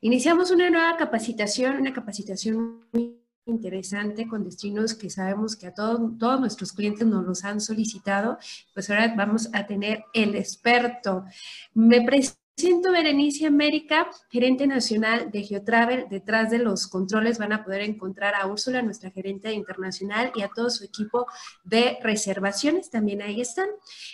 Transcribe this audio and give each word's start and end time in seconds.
iniciamos 0.00 0.50
una 0.50 0.70
nueva 0.70 0.96
capacitación, 0.96 1.76
una 1.76 1.92
capacitación 1.92 2.84
muy 2.92 3.22
interesante 3.44 4.28
con 4.28 4.44
destinos 4.44 4.94
que 4.94 5.10
sabemos 5.10 5.56
que 5.56 5.66
a 5.66 5.74
todos, 5.74 6.00
nuestros 6.40 6.72
clientes 6.72 7.06
nos 7.06 7.24
los 7.24 7.44
han 7.44 7.60
solicitado. 7.60 8.38
Pues 8.74 8.88
ahora 8.90 9.14
vamos 9.16 9.48
a 9.52 9.66
tener 9.66 10.04
el 10.14 10.34
experto. 10.36 11.24
Me 11.74 12.02
presento 12.02 12.41
Siento 12.54 12.92
Berenice 12.92 13.46
América, 13.46 14.10
gerente 14.30 14.66
nacional 14.66 15.30
de 15.30 15.42
Geotravel. 15.42 16.06
Detrás 16.10 16.50
de 16.50 16.58
los 16.58 16.86
controles 16.86 17.38
van 17.38 17.52
a 17.52 17.64
poder 17.64 17.80
encontrar 17.80 18.34
a 18.34 18.46
Úrsula, 18.46 18.82
nuestra 18.82 19.10
gerente 19.10 19.52
internacional, 19.52 20.30
y 20.34 20.42
a 20.42 20.50
todo 20.54 20.68
su 20.68 20.84
equipo 20.84 21.26
de 21.64 21.98
reservaciones. 22.02 22.90
También 22.90 23.22
ahí 23.22 23.40
están. 23.40 23.68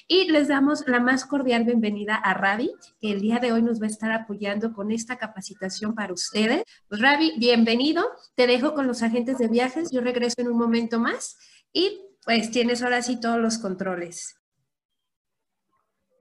Y 0.07 0.31
les 0.31 0.49
damos 0.49 0.87
la 0.87 1.01
más 1.01 1.27
cordial 1.27 1.65
bienvenida 1.65 2.15
a 2.15 2.33
Ravi, 2.33 2.73
que 3.01 3.11
el 3.11 3.21
día 3.21 3.39
de 3.41 3.53
hoy 3.53 3.61
nos 3.61 3.83
va 3.83 3.87
a 3.87 3.91
estar 3.91 4.13
apoyando 4.13 4.73
con 4.73 4.93
esta 4.93 5.19
capacitación 5.19 5.95
para 5.95 6.13
ustedes. 6.13 6.63
Pues 6.89 7.01
Ravi, 7.01 7.35
bienvenido. 7.39 8.05
Te 8.37 8.47
dejo 8.47 8.73
con 8.73 8.87
los 8.87 9.03
agentes 9.03 9.39
de 9.39 9.49
viajes. 9.49 9.91
Yo 9.91 10.01
regreso 10.01 10.41
en 10.41 10.49
un 10.49 10.59
momento 10.59 11.01
más 11.01 11.37
y 11.73 12.01
pues 12.25 12.51
tienes 12.51 12.83
ahora 12.83 13.03
sí 13.03 13.21
todos 13.21 13.39
los 13.41 13.59
controles. 13.59 14.37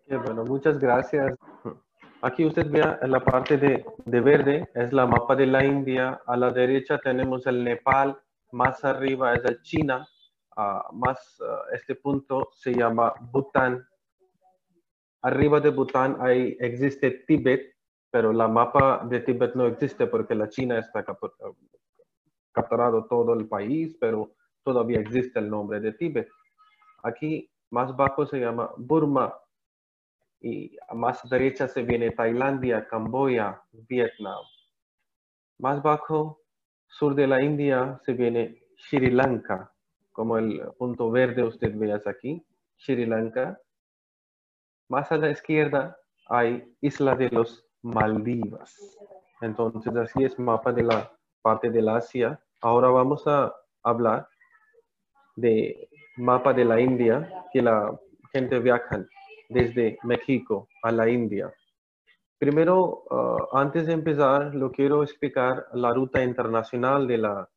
bueno, 0.08 0.44
muchas 0.46 0.80
gracias. 0.80 1.36
Aquí 2.23 2.45
usted 2.45 2.67
ve 2.71 2.81
en 3.02 3.12
la 3.12 3.23
parte 3.23 3.57
de, 3.57 4.21
verde, 4.21 4.67
es 4.73 4.91
la 4.91 5.05
mapa 5.05 5.35
de 5.35 5.45
la 5.45 5.63
India. 5.63 6.20
A 6.26 6.35
la 6.35 6.52
derecha 6.52 6.98
tenemos 6.98 7.45
el 7.45 7.63
Nepal, 7.63 8.17
más 8.52 8.84
arriba 8.84 9.35
es 9.35 9.45
el 9.45 9.62
China, 9.62 10.07
uh, 10.57 10.95
más 10.95 11.40
uh, 11.40 11.76
este 11.76 11.93
punto 11.93 12.49
se 12.55 12.73
llama 12.73 13.13
Bután. 13.31 13.88
Arriba 15.21 15.59
de 15.59 15.70
Bután 15.70 16.17
hay, 16.20 16.57
existe 16.59 17.23
Tíbet, 17.27 17.76
pero 18.09 18.34
la 18.34 18.48
mapa 18.48 19.05
de 19.07 19.20
Tíbet 19.20 19.54
no 19.54 19.68
existe 19.68 20.07
porque 20.07 20.34
la 20.34 20.49
China 20.49 20.79
está 20.79 21.05
capturado 22.52 23.05
todo 23.05 23.35
el 23.35 23.48
país, 23.48 23.96
pero 23.99 24.31
todavía 24.63 24.99
existe 24.99 25.37
el 25.37 25.52
nombre 25.52 25.79
de 25.79 25.93
Tíbet. 25.93 26.27
Aquí 27.04 27.48
más 27.70 27.96
bajo 27.96 28.26
se 28.26 28.40
llama 28.40 28.71
Burma, 28.76 29.35
y 30.40 30.77
más 30.93 31.27
derecha 31.30 31.68
se 31.68 31.84
viene 31.84 32.12
Tailandia, 32.12 32.88
Camboya, 32.88 33.62
Vietnam. 33.71 34.43
Más 35.60 35.82
bajo, 35.82 36.41
sur 36.88 37.16
de 37.16 37.27
la 37.27 37.41
India, 37.41 37.99
se 38.05 38.13
viene 38.13 38.63
Sri 38.77 39.10
Lanka, 39.10 39.74
como 40.12 40.38
el 40.38 40.62
punto 40.77 41.10
verde 41.10 41.43
usted 41.43 41.76
ve 41.76 41.99
aquí, 42.05 42.46
Sri 42.77 43.05
Lanka. 43.05 43.60
Más 44.90 45.12
a 45.12 45.18
la 45.18 45.32
izquierda 45.32 45.98
hay 46.27 46.76
Isla 46.82 47.15
de 47.15 47.30
los 47.30 47.65
Maldivas. 47.82 48.76
Entonces 49.41 49.96
así 49.96 50.24
es 50.24 50.38
mapa 50.40 50.71
de 50.71 50.84
la 50.84 51.12
parte 51.41 51.70
del 51.70 51.90
Asia. 51.90 52.40
Ahora 52.62 52.90
vamos 52.90 53.27
a 53.27 53.54
hablar 53.84 54.27
de 55.35 55.90
mapa 56.15 56.54
de 56.54 56.65
la 56.65 56.80
India, 56.80 57.46
que 57.52 57.62
la 57.62 57.98
gente 58.32 58.60
viaja 58.60 59.05
desde 59.49 59.98
México 60.03 60.70
a 60.84 60.91
la 60.91 61.09
India. 61.09 61.53
Primero, 62.37 63.03
uh, 63.09 63.57
antes 63.57 63.87
de 63.87 63.93
empezar, 63.93 64.53
lo 64.53 64.72
quiero 64.72 65.01
explicar 65.01 65.67
la 65.73 65.94
ruta 65.94 66.23
internacional 66.23 67.07
de 67.07 67.17
la 67.17 67.50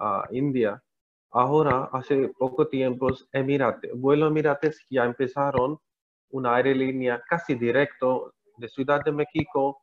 uh, 0.00 0.34
India. 0.34 0.82
Ahora, 1.30 1.90
hace 1.92 2.28
poco 2.38 2.66
tiempo, 2.68 3.08
Emirates, 3.32 3.90
vuelo 3.94 4.28
Emirates 4.28 4.86
ya 4.88 5.04
empezaron 5.04 5.78
una 6.30 6.54
aerolínea 6.54 7.22
casi 7.28 7.54
directo 7.54 8.34
de 8.56 8.68
Ciudad 8.68 9.02
de 9.04 9.12
México 9.12 9.82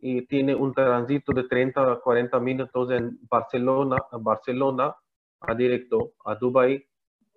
y 0.00 0.26
tiene 0.26 0.54
un 0.54 0.72
tránsito 0.72 1.32
de 1.32 1.44
30 1.44 1.92
a 1.92 2.00
40 2.00 2.40
minutos 2.40 2.90
en 2.90 3.18
Barcelona, 3.28 3.96
Barcelona 4.20 4.94
a 5.40 5.54
directo 5.54 6.12
a 6.24 6.34
Dubai, 6.34 6.82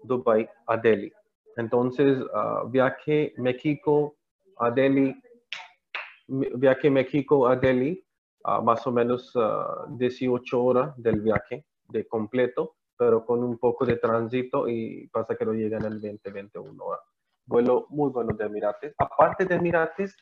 Dubai 0.03 0.49
a 0.67 0.77
Delhi. 0.77 1.11
Entonces, 1.59 2.17
uh, 2.21 2.69
viaje 2.69 3.33
México 3.35 4.15
a 4.57 4.71
Delhi, 4.71 5.13
viaje 6.27 6.89
México 6.89 7.47
a 7.47 7.57
Delhi, 7.57 8.01
uh, 8.45 8.61
más 8.63 8.87
o 8.87 8.91
menos 8.93 9.33
18 9.89 10.57
uh, 10.57 10.65
horas 10.65 10.93
del 10.95 11.19
viaje 11.19 11.65
de 11.89 12.07
completo, 12.07 12.77
pero 12.97 13.25
con 13.25 13.43
un 13.43 13.57
poco 13.57 13.85
de 13.85 13.97
tránsito 13.97 14.69
y 14.69 15.09
pasa 15.09 15.35
que 15.35 15.45
no 15.45 15.53
llegan 15.53 15.83
el 15.83 15.99
20, 15.99 16.31
21 16.31 16.81
horas. 16.81 17.01
Vuelo 17.45 17.87
muy 17.89 18.09
bueno 18.09 18.33
de 18.33 18.45
Emirates. 18.45 18.95
Aparte 18.97 19.43
de 19.43 19.55
Emirates, 19.55 20.15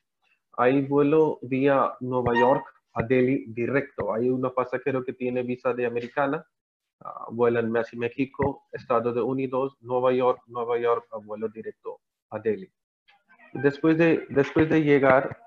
hay 0.54 0.82
vuelo 0.88 1.38
vía 1.44 1.94
Nueva 2.00 2.34
York 2.34 2.66
a 2.94 3.04
Delhi 3.04 3.46
directo. 3.50 4.12
Hay 4.12 4.28
un 4.30 4.42
pasajero 4.56 5.04
que 5.04 5.14
tiene 5.14 5.44
visa 5.44 5.72
de 5.72 5.86
americana 5.86 6.44
uh, 7.04 7.34
vuelan 7.34 7.72
Messi 7.72 7.98
México, 7.98 8.64
Estados 8.72 9.16
Unidos, 9.18 9.78
Nueva 9.82 10.14
York, 10.14 10.42
Nueva 10.48 10.78
York, 10.78 11.08
a 11.12 11.18
vuelo 11.18 11.50
directo 11.50 12.00
a 12.30 12.40
Delhi. 12.40 12.72
Después 13.54 13.98
de, 13.98 14.26
después 14.30 14.70
de 14.70 14.84
llegar, 14.84 15.38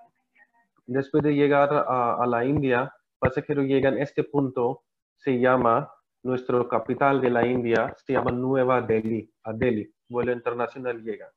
después 0.86 1.22
de 1.22 1.34
llegar 1.34 1.68
a, 1.72 2.26
la 2.26 2.44
India, 2.44 2.92
pasajeros 3.18 3.66
llegan 3.66 3.94
a 3.94 4.02
este 4.02 4.24
punto, 4.24 4.82
se 5.16 5.38
llama, 5.38 5.92
nuestro 6.22 6.68
capital 6.68 7.20
de 7.20 7.30
la 7.30 7.46
India, 7.46 7.94
se 7.96 8.12
llama 8.12 8.30
Nueva 8.30 8.82
Delhi, 8.82 9.30
a 9.44 9.52
Delhi, 9.52 9.90
vuelo 10.08 10.32
internacional 10.32 11.02
llega. 11.02 11.30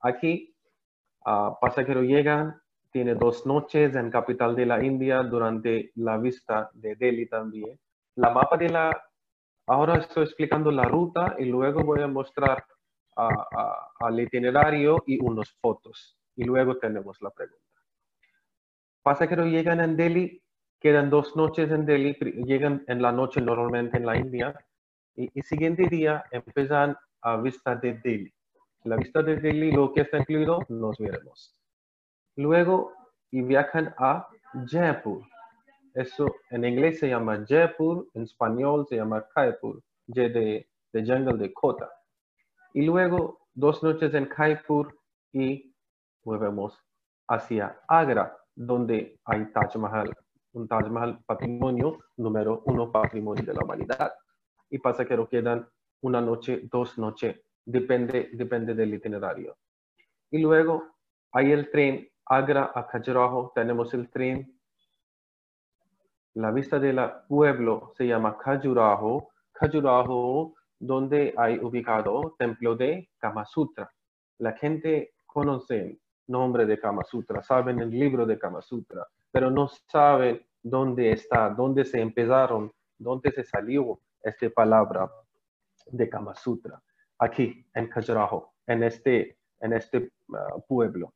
Aquí, 0.00 0.54
uh, 1.26 1.54
pasajeros 1.60 2.04
llegan, 2.04 2.60
tiene 2.90 3.14
dos 3.14 3.46
noches 3.46 3.94
en 3.94 4.10
capital 4.10 4.56
de 4.56 4.66
la 4.66 4.82
India 4.82 5.22
durante 5.22 5.92
la 5.96 6.18
vista 6.18 6.70
de 6.72 6.96
Delhi 6.96 7.28
también. 7.28 7.78
La 8.16 8.30
mapa 8.30 8.56
de 8.56 8.68
la 8.68 9.02
Ahora 9.70 9.98
estoy 9.98 10.24
explicando 10.24 10.72
la 10.72 10.82
ruta 10.82 11.36
y 11.38 11.44
luego 11.44 11.84
voy 11.84 12.00
a 12.02 12.08
mostrar 12.08 12.64
al 13.14 14.18
itinerario 14.18 15.04
y 15.06 15.22
unas 15.22 15.48
fotos. 15.62 16.18
Y 16.34 16.42
luego 16.42 16.78
tenemos 16.78 17.22
la 17.22 17.30
pregunta. 17.30 17.62
Pasa 19.00 19.28
que 19.28 19.36
no 19.36 19.44
llegan 19.46 19.78
en 19.78 19.96
Delhi, 19.96 20.42
quedan 20.80 21.08
dos 21.08 21.36
noches 21.36 21.70
en 21.70 21.86
Delhi, 21.86 22.14
llegan 22.44 22.82
en 22.88 23.00
la 23.00 23.12
noche 23.12 23.40
normalmente 23.40 23.98
en 23.98 24.06
la 24.06 24.16
India. 24.16 24.58
Y 25.14 25.30
el 25.38 25.44
siguiente 25.44 25.86
día 25.88 26.24
empiezan 26.32 26.96
a 27.22 27.36
vista 27.36 27.76
de 27.76 27.92
Delhi. 28.02 28.34
La 28.82 28.96
vista 28.96 29.22
de 29.22 29.36
Delhi, 29.36 29.70
lo 29.70 29.92
que 29.92 30.00
está 30.00 30.18
incluido, 30.18 30.58
nos 30.68 30.98
veremos. 30.98 31.56
Luego, 32.34 32.92
y 33.30 33.42
viajan 33.42 33.94
a 33.98 34.26
Jaipur. 34.66 35.29
Eso 35.94 36.26
en 36.50 36.64
inglés 36.64 37.00
se 37.00 37.08
llama 37.08 37.44
Jaipur, 37.48 38.08
en 38.14 38.22
español 38.22 38.86
se 38.88 38.96
llama 38.96 39.26
Kaipur, 39.34 39.82
de, 40.06 40.68
de 40.92 41.06
jungle 41.06 41.36
de 41.38 41.52
Kota. 41.52 41.90
Y 42.74 42.82
luego 42.82 43.40
dos 43.54 43.82
noches 43.82 44.14
en 44.14 44.26
Kaipur 44.26 44.96
y 45.32 45.74
movemos 46.24 46.78
hacia 47.28 47.80
Agra, 47.88 48.36
donde 48.54 49.18
hay 49.24 49.50
Taj 49.52 49.76
Mahal, 49.76 50.12
un 50.52 50.68
Taj 50.68 50.88
Mahal 50.88 51.18
patrimonio 51.26 51.98
número 52.16 52.62
uno 52.66 52.90
patrimonio 52.90 53.44
de 53.44 53.54
la 53.54 53.64
humanidad. 53.64 54.12
Y 54.68 54.78
pasa 54.78 55.04
que 55.04 55.26
quedan 55.28 55.68
una 56.02 56.20
noche, 56.20 56.68
dos 56.70 56.96
noches, 56.98 57.40
depende, 57.64 58.30
depende 58.32 58.74
del 58.74 58.94
itinerario. 58.94 59.56
Y 60.30 60.38
luego 60.38 60.96
hay 61.32 61.52
el 61.52 61.70
tren 61.70 62.08
Agra 62.26 62.70
a 62.74 62.86
Khajuraho, 62.86 63.52
tenemos 63.54 63.92
el 63.94 64.08
tren 64.08 64.59
la 66.34 66.50
vista 66.52 66.78
del 66.78 67.00
pueblo 67.28 67.92
se 67.96 68.06
llama 68.06 68.36
Khajuraho. 68.38 69.28
Khajuraho, 69.52 70.54
donde 70.78 71.34
hay 71.36 71.58
ubicado 71.58 72.34
templo 72.38 72.76
de 72.76 73.10
Kama 73.18 73.44
Sutra. 73.44 73.90
La 74.38 74.52
gente 74.52 75.14
conoce 75.26 75.78
el 75.78 76.00
nombre 76.28 76.64
de 76.66 76.78
Kama 76.78 77.02
Sutra, 77.04 77.42
saben 77.42 77.80
el 77.80 77.90
libro 77.90 78.24
de 78.24 78.38
Kama 78.38 78.62
Sutra, 78.62 79.06
pero 79.30 79.50
no 79.50 79.68
saben 79.68 80.40
dónde 80.62 81.12
está, 81.12 81.50
dónde 81.50 81.84
se 81.84 82.00
empezaron, 82.00 82.72
dónde 82.96 83.30
se 83.32 83.44
salió 83.44 84.00
esta 84.22 84.48
palabra 84.50 85.10
de 85.86 86.08
Kama 86.08 86.34
Sutra. 86.34 86.80
Aquí, 87.18 87.66
en 87.74 87.88
Khajuraho, 87.88 88.54
en 88.66 88.82
este, 88.84 89.36
en 89.60 89.72
este 89.74 90.10
uh, 90.28 90.60
pueblo. 90.66 91.12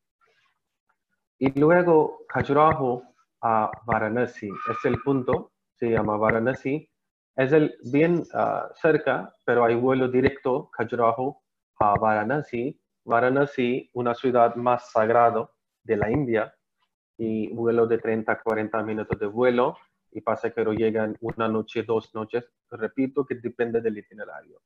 Y 1.38 1.58
luego 1.58 2.24
Khajuraho 2.28 3.13
a 3.44 3.70
Varanasi. 3.84 4.48
Es 4.48 4.84
el 4.84 5.00
punto, 5.02 5.52
se 5.74 5.90
llama 5.90 6.16
Varanasi. 6.16 6.88
Es 7.36 7.52
el 7.52 7.76
bien 7.92 8.24
ah, 8.32 8.70
cerca, 8.74 9.36
pero 9.44 9.64
hay 9.64 9.74
vuelo 9.74 10.08
directo, 10.08 10.70
Khajuraho 10.70 11.42
a 11.78 11.94
Varanasi. 11.98 12.80
Varanasi, 13.04 13.90
una 13.92 14.14
ciudad 14.14 14.54
más 14.56 14.90
sagrada 14.90 15.50
de 15.82 15.96
la 15.96 16.10
India, 16.10 16.54
y 17.18 17.52
vuelo 17.52 17.86
de 17.86 17.98
30 17.98 18.32
a 18.32 18.40
40 18.40 18.82
minutos 18.82 19.18
de 19.18 19.26
vuelo, 19.26 19.76
y 20.10 20.22
pasa 20.22 20.50
que 20.50 20.64
llegan 20.64 21.14
una 21.20 21.46
noche, 21.46 21.82
dos 21.82 22.14
noches. 22.14 22.50
Repito 22.70 23.26
que 23.26 23.34
depende 23.34 23.82
del 23.82 23.98
itinerario. 23.98 24.62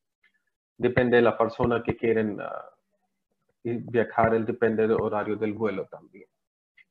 Depende 0.77 1.17
de 1.17 1.23
la 1.23 1.37
persona 1.37 1.83
que 1.83 1.97
quieren 1.97 2.41
uh, 2.41 2.45
viajar, 3.65 4.45
depende 4.45 4.87
del 4.87 5.01
horario 5.01 5.35
del 5.35 5.53
vuelo 5.53 5.87
también. 5.87 6.29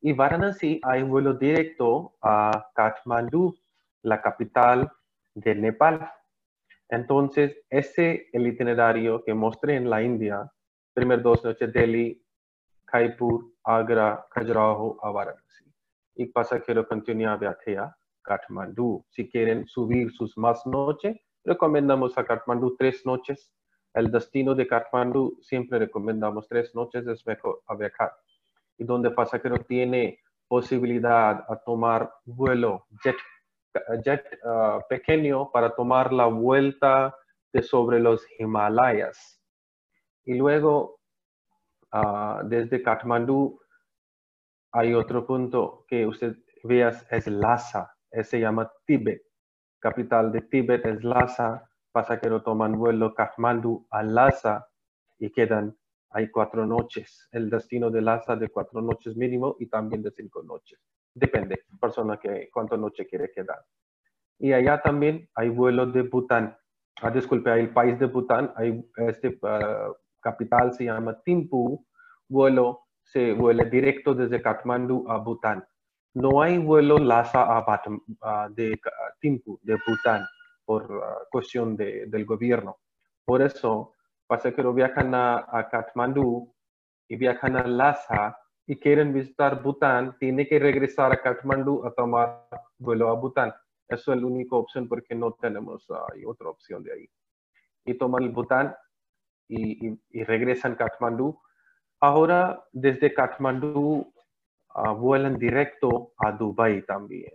Y 0.02 0.14
Varanasi 0.14 0.80
hay 0.84 1.04
vuelo 1.04 1.34
directo 1.34 2.16
a 2.22 2.70
Kathmandu, 2.76 3.58
la 4.04 4.22
capital 4.22 4.92
de 5.34 5.56
Nepal. 5.56 6.12
Entonces, 6.90 7.58
ese 7.70 8.30
el 8.32 8.48
itinerario 8.48 9.24
que 9.24 9.34
mostré 9.34 9.76
en 9.76 9.90
la 9.90 10.02
India, 10.02 10.50
primer 10.94 11.22
dos 11.22 11.44
noches 11.44 11.74
Delhi, 11.74 12.24
Kaipur, 12.86 13.52
Agra, 13.64 14.26
Khajuraho, 14.32 14.98
a 15.04 15.12
Varanasi. 15.12 15.66
Y 16.16 16.28
pasajero 16.28 16.88
continúa 16.88 17.36
viaje 17.36 17.78
a 17.78 17.96
Kathmandu. 18.24 19.04
Si 19.10 19.30
quieren 19.30 19.68
subir 19.68 20.12
sus 20.12 20.38
más 20.38 20.66
noches, 20.66 21.18
recomendamos 21.44 22.18
a 22.18 22.24
Kathmandu 22.24 22.76
tres 22.78 23.06
noches. 23.06 23.52
El 23.94 24.12
destino 24.12 24.56
de 24.56 24.68
Kathmandu 24.68 25.38
siempre 25.42 25.80
recomendamos 25.80 26.48
tres 26.48 26.74
noches, 26.76 27.06
es 27.08 27.26
mejor 27.26 27.62
a 27.68 27.76
viajar. 27.76 28.12
Y 28.78 28.86
donde 28.86 29.12
pasajero 29.12 29.58
tiene 29.66 30.20
posibilidad 30.48 31.46
a 31.50 31.56
tomar 31.66 32.12
vuelo 32.26 32.86
jet 33.04 33.18
jet 34.04 34.40
uh, 34.44 34.82
pequeño 34.90 35.52
para 35.52 35.76
tomar 35.76 36.14
la 36.14 36.26
vuelta 36.26 37.16
de 37.54 37.62
sobre 37.62 38.00
los 38.00 38.26
Himalayas. 38.40 39.42
Y 40.26 40.36
luego, 40.36 41.00
uh, 41.94 42.44
desde 42.44 42.82
Kathmandú, 42.82 43.60
hay 44.72 44.94
otro 44.94 45.26
punto 45.26 45.86
que 45.88 46.06
usted 46.06 46.36
vea, 46.64 46.90
es 47.10 47.28
Lhasa, 47.28 47.96
se 48.24 48.40
llama 48.40 48.72
Tíbet. 48.86 49.22
Capital 49.80 50.32
de 50.32 50.42
Tíbet 50.42 50.86
es 50.86 51.04
Lhasa, 51.04 51.70
pasajeros 51.92 52.44
toman 52.44 52.78
vuelo 52.78 53.14
Kathmandú 53.14 53.88
a 53.90 54.04
Lhasa 54.04 54.68
y 55.20 55.32
quedan 55.32 55.78
hay 56.12 56.30
cuatro 56.30 56.65
noches. 56.65 57.27
El 57.31 57.50
destino 57.50 57.89
de 57.89 58.01
Lhasa 58.01 58.36
de 58.36 58.50
cuatro 58.50 58.81
noches 58.81 59.15
mínimo 59.15 59.56
y 59.59 59.68
también 59.68 60.01
de 60.01 60.12
cinco 60.12 60.44
noches. 60.44 60.80
Depende, 61.13 61.63
persona 61.80 62.18
que 62.18 62.50
cuánto 62.51 62.77
noche 62.77 63.06
quiere 63.07 63.31
quedar. 63.31 63.63
Y 64.39 64.54
allá 64.54 64.81
también 64.81 65.27
hay 65.33 65.50
vuelos 65.50 65.94
de 65.94 66.04
Bután. 66.04 66.56
Ah, 67.01 67.09
disculpe, 67.09 67.51
hay 67.51 67.62
el 67.62 67.74
país 67.74 67.98
de 68.00 68.06
Bután, 68.06 68.54
hay 68.56 68.83
este 68.98 69.39
uh, 69.42 69.94
capital 70.19 70.74
se 70.74 70.86
llama 70.86 71.21
Timpu. 71.24 71.86
Vuelo 72.30 72.81
se 73.04 73.33
vuela 73.33 73.63
directo 73.63 74.13
desde 74.13 74.42
Kathmandu 74.42 75.09
a 75.09 75.18
Bután. 75.18 75.65
No 76.13 76.42
hay 76.42 76.57
vuelo 76.57 76.98
Lhasa 76.98 77.44
a 77.44 77.59
uh, 77.59 78.54
de 78.54 78.80
Timpu, 79.19 79.59
de 79.62 79.77
Bután, 79.88 80.25
por 80.65 80.92
uh, 80.92 81.01
cuestión 81.31 81.75
de, 81.75 82.06
del 82.07 82.25
gobierno. 82.25 82.77
Por 83.25 83.42
eso, 83.42 83.94
pasajeros 84.28 84.76
viajan 84.76 85.16
a, 85.16 85.68
Kathmandu 85.72 86.54
y 87.08 87.16
viajan 87.16 87.56
a 87.56 87.68
Lhasa 87.68 88.38
y 88.66 88.78
quieren 88.78 89.14
visitar 89.14 89.64
Bután, 89.64 90.18
tiene 90.20 90.48
que 90.48 90.60
regresar 90.60 91.14
a 91.14 91.22
Kathmandu 91.22 91.86
a 91.86 91.92
tomar 91.92 92.48
vuelo 92.78 93.10
a 93.10 93.14
Bután. 93.14 93.54
Eso 93.88 94.14
es 94.14 94.22
la 94.22 94.28
única 94.28 94.58
opción 94.58 94.90
porque 94.90 95.16
no 95.16 95.32
tenemos 95.34 95.90
uh, 95.90 96.30
otra 96.30 96.50
opción 96.50 96.84
de 96.84 96.94
ahí. 96.94 97.10
Y 97.86 97.94
toman 97.98 98.24
el 98.24 98.32
Bután 98.32 98.76
y, 99.48 99.88
y, 99.88 100.02
y 100.10 100.24
regresan 100.26 100.74
a 100.74 100.78
Kathmandu. 100.78 101.40
Ahora, 102.02 102.62
desde 102.74 103.14
Kathmandu 103.14 104.12
uh, 104.76 104.94
vuelan 104.96 105.38
directo 105.38 106.12
a 106.18 106.34
Dubai 106.34 106.86
también. 106.86 107.34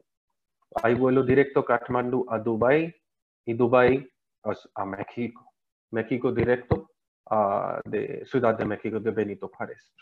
Hay 0.82 0.94
vuelo 0.94 1.22
directo 1.22 1.64
Kathmandu 1.64 2.26
a 2.28 2.38
Dubai 2.38 2.94
y 3.46 3.54
Dubai 3.54 4.06
a 4.74 4.84
México. 4.84 5.51
México 5.92 6.32
directo 6.32 6.90
uh, 7.30 7.88
de 7.88 8.24
Ciudad 8.26 8.56
de 8.56 8.64
México 8.64 8.98
de 8.98 9.10
Benito 9.10 9.48
Juárez. 9.48 9.94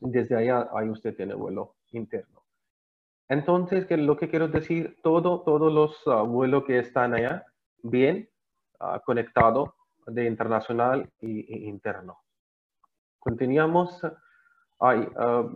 Desde 0.00 0.36
allá, 0.36 0.68
ahí 0.72 0.88
usted 0.88 1.14
tiene 1.14 1.34
vuelo 1.34 1.76
interno. 1.92 2.44
Entonces, 3.28 3.84
que 3.84 3.96
lo 3.96 4.16
que 4.16 4.30
quiero 4.30 4.48
decir, 4.48 4.96
todo, 5.02 5.42
todos 5.42 5.72
los 5.72 6.06
uh, 6.06 6.24
vuelos 6.24 6.64
que 6.64 6.78
están 6.78 7.14
allá, 7.14 7.44
bien 7.82 8.28
uh, 8.80 8.98
conectados 9.04 9.70
de 10.06 10.24
internacional 10.24 11.10
y, 11.20 11.68
interno. 11.68 12.18
Continuamos. 13.18 14.00
Uh, 14.80 15.50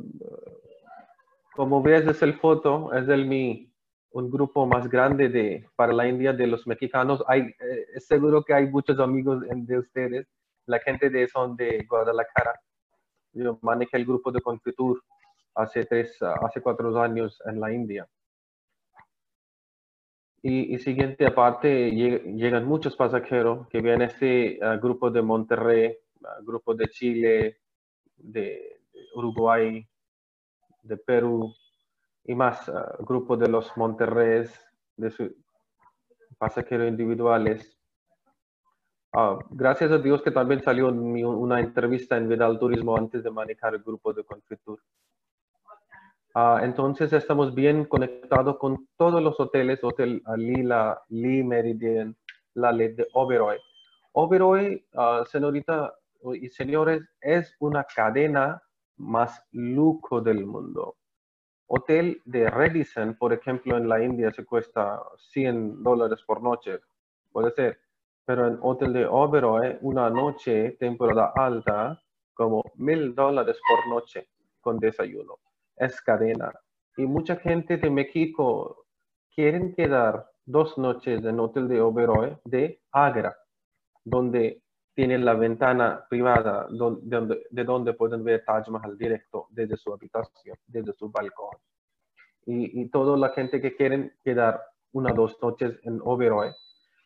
como 1.55 1.83
ves, 1.83 2.07
es 2.07 2.23
el 2.23 2.35
foto, 2.35 2.93
es 2.93 3.09
el 3.09 3.27
mi, 3.27 3.72
un 4.13 4.31
grupo 4.31 4.67
más 4.67 4.89
grande 4.89 5.29
de, 5.29 5.67
para 5.77 5.93
la 5.93 6.09
India 6.09 6.33
de 6.33 6.47
los 6.47 6.67
mexicanos. 6.67 7.23
Hay, 7.27 7.41
eh, 7.41 8.01
seguro 8.01 8.43
que 8.45 8.55
hay 8.55 8.67
muchos 8.67 8.99
amigos 9.01 9.43
de 9.49 9.79
ustedes. 9.79 10.27
La 10.67 10.79
gente 10.79 11.11
de 11.11 11.27
son 11.29 11.57
de 11.57 11.85
Guadalajara 11.89 12.55
yo 13.33 13.59
manejé 13.63 13.97
el 13.97 14.05
grupo 14.05 14.31
de 14.31 14.41
Confitur 14.41 15.03
hace 15.55 15.85
tres, 15.85 16.17
hace 16.21 16.61
cuatro 16.61 17.01
años 17.01 17.41
en 17.47 17.61
la 17.61 17.73
India. 17.73 18.07
Y, 20.45 20.77
siguiente 20.81 21.25
aparte, 21.25 21.91
llegan 21.93 22.67
muchos 22.67 22.97
pasajeros 22.97 23.69
que 23.69 23.81
vienen 23.81 24.03
este 24.03 24.59
uh, 24.61 24.79
grupo 24.81 25.09
de 25.09 25.23
Monterrey, 25.23 25.97
uh, 26.21 26.45
grupo 26.45 26.75
de 26.75 26.89
Chile, 26.89 27.59
de, 28.17 28.81
Uruguay, 29.15 29.87
de 30.83 30.97
Perú 30.97 31.55
y 32.25 32.35
más 32.35 32.69
uh, 32.69 33.05
grupo 33.05 33.37
de 33.37 33.49
los 33.49 33.77
Monterreyes, 33.77 34.53
de 34.97 35.35
pasajeros 36.39 36.89
individuales 36.89 37.79
Ah, 39.15 39.39
gracias 39.51 39.91
a 39.91 39.99
Dios 39.99 40.23
que 40.23 40.31
también 40.31 40.63
salió 40.63 40.89
una 40.89 41.61
entrevista 41.61 42.17
en 42.17 42.31
Vidal 42.31 42.59
Turismo 42.59 42.97
antes 42.97 43.23
de 43.23 43.31
manejar 43.31 43.75
el 43.75 43.83
grupo 43.83 44.15
de 44.15 44.25
Confitur. 44.25 44.81
Ah, 46.35 46.61
entonces 46.63 47.13
estamos 47.13 47.55
bien 47.55 47.85
conectados 47.85 48.57
con 48.57 48.89
todos 48.97 49.23
los 49.23 49.39
hoteles, 49.39 49.85
Hotel 49.85 50.23
Lila, 50.39 51.03
Lee 51.11 51.45
Meridian, 51.45 52.17
la 52.55 52.73
ley 52.73 52.95
de 52.95 53.07
Oberoi. 53.13 53.59
Oberoi, 54.13 54.83
uh, 54.95 55.27
señorita 55.27 55.93
y 56.41 56.49
señores, 56.49 57.03
es 57.21 57.55
una 57.61 57.85
cadena 57.85 58.63
más 58.97 59.43
lujo 59.51 60.23
del 60.23 60.47
mundo. 60.47 60.97
Hotel 61.75 62.21
de 62.27 62.51
Radisson, 62.51 63.15
por 63.15 63.33
ejemplo, 63.33 63.79
en 63.79 63.89
la 63.89 64.03
India 64.03 64.31
se 64.31 64.45
cuesta 64.45 65.03
100 65.17 65.83
dólares 65.83 66.23
por 66.27 66.43
noche. 66.43 66.81
Puede 67.33 67.51
ser 67.53 67.79
pero 68.25 68.47
en 68.47 68.59
hotel 68.63 68.93
de 68.93 69.07
Oberoi, 69.07 69.79
una 69.81 70.09
noche, 70.09 70.73
temporada 70.79 71.33
alta, 71.35 72.01
como 72.35 72.63
mil 72.77 73.15
dólares 73.15 73.59
por 73.69 73.89
noche 73.89 74.29
con 74.61 74.79
desayuno. 74.79 75.39
Es 75.77 76.01
cadena. 76.01 76.53
Y 76.97 77.07
mucha 77.07 77.37
gente 77.37 77.77
de 77.79 77.91
México 77.91 78.87
quieren 79.35 79.75
quedar 79.75 80.31
dos 80.45 80.79
noches 80.79 81.25
en 81.25 81.41
hotel 81.41 81.69
de 81.69 81.81
Oberoi 81.81 82.37
de 82.45 82.81
Agra, 82.93 83.37
donde 84.05 84.62
tienen 84.95 85.25
la 85.25 85.35
ventana 85.35 86.05
privada 86.09 86.67
donde, 86.71 87.47
de 87.51 87.65
donde 87.65 87.95
pueden 87.95 88.25
ver 88.25 88.45
Taj 88.45 88.69
Mahal 88.69 88.99
directo 88.99 89.47
desde 89.51 89.77
su 89.77 89.93
habitación, 89.93 90.57
desde 90.67 90.93
su 90.93 91.11
balcón. 91.11 91.57
Y, 92.45 92.83
y 92.83 92.89
toda 92.91 93.17
la 93.17 93.31
gente 93.31 93.61
que 93.61 93.75
quieren 93.77 94.13
quedar 94.23 94.61
una 94.93 95.13
o 95.13 95.15
dos 95.15 95.39
noches 95.43 95.79
en 95.85 96.01
Oberoi. 96.03 96.51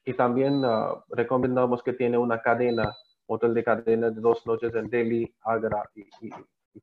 Y 0.05 0.15
también 0.15 0.65
uh, 0.65 1.03
recomendamos 1.11 1.83
que 1.83 1.93
tiene 1.93 2.19
una 2.19 2.41
cadena, 2.41 2.95
hotel 3.27 3.55
de 3.55 3.65
cadena 3.65 4.11
de 4.11 4.21
dos 4.21 4.47
noches 4.47 4.75
en 4.75 4.89
Delhi, 4.89 5.35
Agra 5.43 5.83
y, 5.95 6.03
y, 6.27 6.31
y 6.75 6.83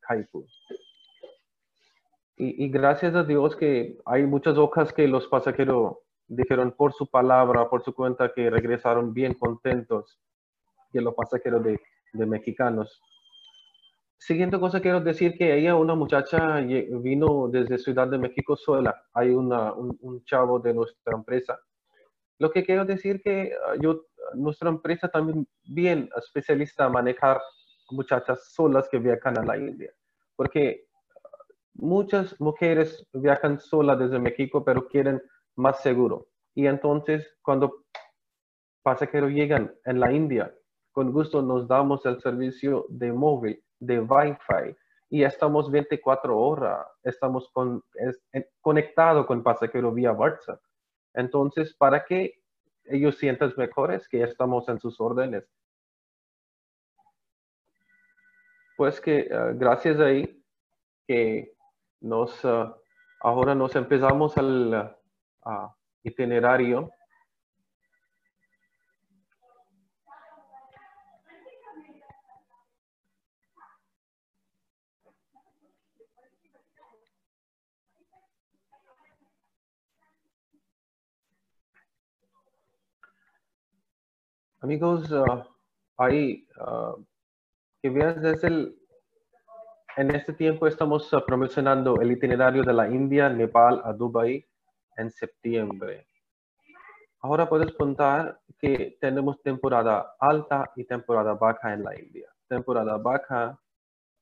Y, 2.35 2.69
gracias 2.69 3.15
a 3.15 3.23
Dios 3.23 3.55
que 3.55 3.97
hay 4.05 4.25
muchas 4.25 4.57
hojas 4.57 4.91
que 4.91 5.07
los 5.07 5.27
pasajeros 5.27 5.97
dijeron 6.27 6.71
por 6.71 6.93
su 6.93 7.07
palabra, 7.07 7.69
por 7.69 7.83
su 7.83 7.93
cuenta, 7.93 8.33
que 8.33 8.49
regresaron 8.49 9.13
bien 9.13 9.33
contentos 9.33 10.19
de 10.93 11.01
los 11.01 11.13
pasajeros 11.13 11.63
de, 11.63 11.79
de 12.13 12.25
mexicanos. 12.25 13.01
Siguiente 14.17 14.59
cosa 14.59 14.79
quiero 14.79 15.01
decir 15.01 15.37
que 15.37 15.57
ella, 15.57 15.75
una 15.75 15.95
muchacha, 15.95 16.61
vino 16.61 17.49
desde 17.49 17.77
Ciudad 17.77 18.07
de 18.07 18.17
México 18.17 18.55
sola. 18.55 18.95
Hay 19.13 19.31
una, 19.31 19.73
un, 19.73 19.97
un 20.01 20.23
chavo 20.23 20.59
de 20.59 20.73
nuestra 20.73 21.13
empresa 21.13 21.59
lo 22.43 22.51
que 22.51 22.65
quiero 22.65 22.85
decir 22.85 23.21
que 23.21 23.53
ah, 23.67 23.75
yo, 23.79 24.05
nuestra 24.33 24.69
empresa 24.69 25.07
también 25.07 25.47
bien 25.63 26.09
especialista 26.17 26.85
a 26.85 26.89
manejar 26.89 27.41
muchachas 27.91 28.51
solas 28.53 28.89
que 28.89 28.99
viajan 28.99 29.37
a 29.37 29.45
la 29.45 29.57
India, 29.57 29.93
porque 30.35 30.85
ah, 31.15 31.29
muchas 31.75 32.39
mujeres 32.41 33.07
viajan 33.13 33.59
solas 33.59 33.99
desde 33.99 34.19
México, 34.19 34.63
pero 34.65 34.87
quieren 34.87 35.21
más 35.55 35.81
seguro. 35.81 36.27
Y 36.55 36.67
entonces, 36.67 37.25
cuando 37.41 37.85
pasajeros 38.83 39.31
llegan 39.31 39.73
en 39.85 39.99
la 39.99 40.11
India, 40.11 40.53
con 40.93 41.11
gusto 41.11 41.41
nos 41.41 41.67
damos 41.67 42.05
el 42.05 42.21
servicio 42.21 42.85
de 42.87 43.11
móvil, 43.11 43.61
de 43.79 43.99
Wi-Fi, 43.99 44.77
y 45.09 45.23
estamos 45.23 45.69
24 45.69 46.37
horas, 46.39 46.87
estamos 47.03 47.49
con, 47.51 47.83
conectados 48.61 49.25
con 49.25 49.43
pasajeros 49.43 49.93
vía 49.93 50.11
WhatsApp. 50.11 50.61
Entonces, 51.13 51.75
para 51.75 52.05
que 52.05 52.41
ellos 52.85 53.17
sientan 53.17 53.53
mejores, 53.57 54.07
que 54.07 54.23
estamos 54.23 54.67
en 54.69 54.79
sus 54.79 54.99
órdenes. 54.99 55.43
Pues 58.75 58.99
que 58.99 59.29
uh, 59.31 59.57
gracias 59.57 59.99
ahí 59.99 60.43
que 61.07 61.53
Nos, 62.01 62.43
ah, 62.43 62.75
ahora 63.21 63.55
nos 63.55 63.75
empezamos 63.75 64.37
al 64.37 64.97
ah, 65.45 65.75
itinerario. 66.03 66.89
Amigos, 84.63 85.13
ahí 85.97 86.47
que 87.81 87.89
veas 87.89 88.21
desde 88.21 88.47
el 88.47 88.79
en 89.97 90.15
este 90.15 90.31
tiempo 90.31 90.67
estamos 90.67 91.13
ah, 91.13 91.21
promocionando 91.25 91.99
el 91.99 92.13
itinerario 92.13 92.63
de 92.63 92.71
la 92.71 92.87
India, 92.89 93.27
Nepal 93.27 93.81
a 93.83 93.91
Dubai 93.91 94.43
en 94.95 95.11
septiembre. 95.11 96.07
Ahora 97.19 97.49
puedes 97.49 97.73
contar 97.73 98.39
que 98.57 98.97
tenemos 99.01 99.41
temporada 99.43 100.15
alta 100.17 100.71
y 100.77 100.85
temporada 100.85 101.33
baja 101.33 101.73
en 101.73 101.83
la 101.83 101.99
India. 101.99 102.29
Temporada 102.47 102.97
baja 102.97 103.59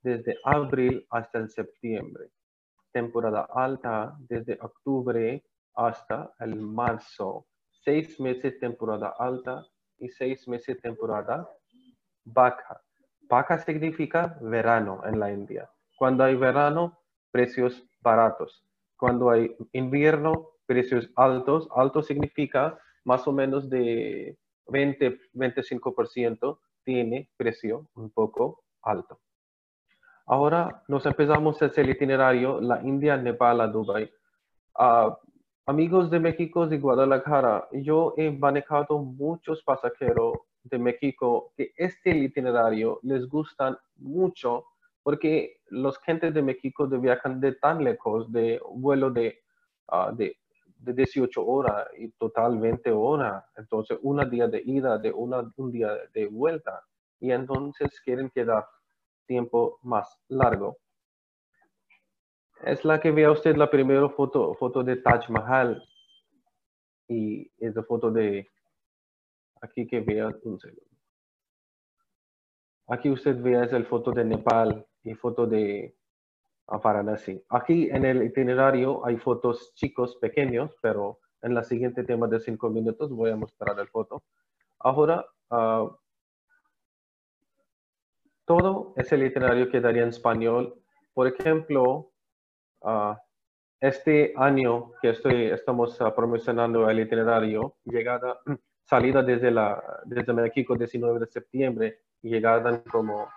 desde 0.02 0.40
abril 0.44 1.06
hasta 1.12 1.38
el 1.38 1.52
septiembre. 1.52 2.32
Temporada 2.92 3.48
alta 3.54 4.18
desde 4.28 4.58
octubre 4.60 5.44
hasta 5.76 6.34
el 6.40 6.56
marzo. 6.56 7.46
Seis 7.70 8.20
meses 8.20 8.60
temporada 8.60 9.14
alta 9.20 9.64
y 10.02 10.10
seis 10.10 10.48
meses 10.48 10.82
temporada 10.82 11.48
baja. 12.26 12.82
Baja 13.22 13.58
significa 13.60 14.38
verano 14.42 15.02
en 15.06 15.20
la 15.20 15.32
India. 15.32 15.70
Cuando 15.98 16.24
hay 16.24 16.36
verano, 16.36 17.00
precios 17.32 17.84
baratos. 18.02 18.66
Cuando 18.98 19.30
hay 19.30 19.56
invierno, 19.72 20.50
precios 20.66 21.10
altos. 21.16 21.70
Alto 21.76 22.02
significa 22.02 22.78
más 23.06 23.28
o 23.28 23.32
menos 23.32 23.70
de 23.70 24.38
20-25% 24.68 26.60
tiene 26.84 27.30
precio 27.38 27.88
un 27.96 28.10
poco 28.12 28.64
alto. 28.82 29.20
Ahora 30.26 30.84
nos 30.88 31.06
empezamos 31.06 31.62
a 31.62 31.66
hacer 31.66 31.86
el 31.86 31.92
itinerario, 31.92 32.62
la 32.62 32.82
India, 32.82 33.18
Nepal 33.18 33.72
Dubai. 33.72 34.12
Ah, 34.76 35.18
amigos 35.66 36.10
de 36.10 36.20
México, 36.20 36.68
de 36.68 36.80
Guadalajara, 36.80 37.68
yo 37.72 38.14
he 38.18 38.32
manejado 38.32 39.00
muchos 39.00 39.64
pasajeros 39.64 40.40
de 40.64 40.80
México 40.80 41.54
que 41.56 41.72
este 41.78 42.12
itinerario 42.12 43.00
les 43.04 43.28
gusta 43.28 43.80
mucho 43.98 44.66
porque 45.04 45.58
los 45.70 45.98
gentes 46.00 46.34
de 46.34 46.42
México 46.42 46.88
de 46.88 46.98
viajan 46.98 47.40
de 47.40 47.54
tan 47.54 47.84
lejos, 47.84 48.32
de 48.32 48.62
vuelo 48.72 49.10
de, 49.10 49.40
uh, 49.92 50.16
de, 50.16 50.38
18 50.84 51.46
horas 51.46 51.88
y 51.98 52.10
total 52.14 52.58
20 52.58 52.92
horas, 52.92 53.44
entonces 53.56 54.00
una 54.02 54.26
día 54.26 54.48
de 54.48 54.64
ida, 54.66 54.98
de 54.98 55.12
una, 55.12 55.52
un 55.58 55.72
día 55.72 55.92
de 56.12 56.26
vuelta, 56.26 56.84
y 57.20 57.32
entonces 57.32 58.02
quieren 58.04 58.32
quedar 58.32 58.66
tiempo 59.28 59.78
más 59.84 60.20
largo. 60.28 60.78
Es 62.64 62.86
la 62.86 63.00
que 63.00 63.12
vea 63.12 63.32
usted 63.32 63.56
la 63.56 63.70
primera 63.70 64.08
foto, 64.10 64.54
foto 64.56 64.84
de 64.84 64.98
Taj 64.98 65.30
Mahal 65.30 65.84
y 67.08 67.52
es 67.58 67.76
la 67.76 67.84
foto 67.84 68.12
de 68.12 68.48
Aquí 69.62 69.86
que 69.86 70.00
vea 70.00 70.28
un 70.44 70.60
segundo. 70.60 70.98
Aquí 72.88 73.10
usted 73.10 73.40
vea 73.42 73.64
es 73.64 73.74
el 73.74 73.86
foto 73.86 74.12
de 74.12 74.26
Nepal 74.26 74.86
y 75.04 75.14
foto 75.14 75.46
de 75.46 75.96
Varanasi. 76.68 77.44
Aquí 77.50 77.90
en 77.92 78.06
el 78.06 78.24
itinerario 78.24 79.06
hay 79.06 79.18
fotos 79.18 79.74
chicos 79.76 80.18
pequeños, 80.18 80.76
pero 80.82 81.20
en 81.44 81.54
la 81.54 81.64
siguiente 81.64 82.04
tema 82.04 82.28
de 82.28 82.40
cinco 82.40 82.70
minutos 82.70 83.12
voy 83.12 83.30
a 83.30 83.36
mostrar 83.36 83.80
el 83.80 83.88
foto. 83.88 84.24
Ahora, 84.80 85.26
ah, 85.52 85.96
todo 88.46 88.94
es 88.98 89.12
el 89.12 89.24
itinerario 89.24 89.70
que 89.70 89.80
daría 89.80 90.04
en 90.04 90.10
español. 90.10 90.82
Por 91.14 91.28
ejemplo, 91.28 92.11
ah, 92.84 93.22
este 93.80 94.34
año 94.36 94.92
que 95.02 95.10
estoy, 95.10 95.46
estamos 95.46 96.00
ah, 96.02 96.14
promocionando 96.14 96.90
el 96.90 97.00
itinerario, 97.00 97.78
llegada 97.86 98.40
salida 98.84 99.24
desde, 99.24 99.52
la, 99.52 100.02
desde 100.06 100.34
México 100.34 100.76
19 100.76 101.20
de 101.20 101.28
septiembre 101.28 102.00
llegada 102.22 102.84
como 102.84 103.28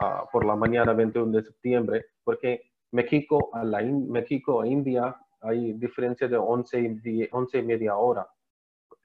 ah, 0.00 0.24
por 0.30 0.44
la 0.44 0.56
mañana 0.56 0.92
21 0.92 1.32
de 1.32 1.42
septiembre, 1.42 2.06
porque 2.24 2.72
México 2.92 3.50
a, 3.52 3.64
la 3.64 3.82
México 3.82 4.60
a 4.60 4.66
India 4.66 5.16
hay 5.40 5.72
diferencia 5.74 6.28
de 6.28 6.36
11, 6.36 7.28
11 7.32 7.58
y 7.58 7.62
media 7.62 7.96
hora. 7.96 8.28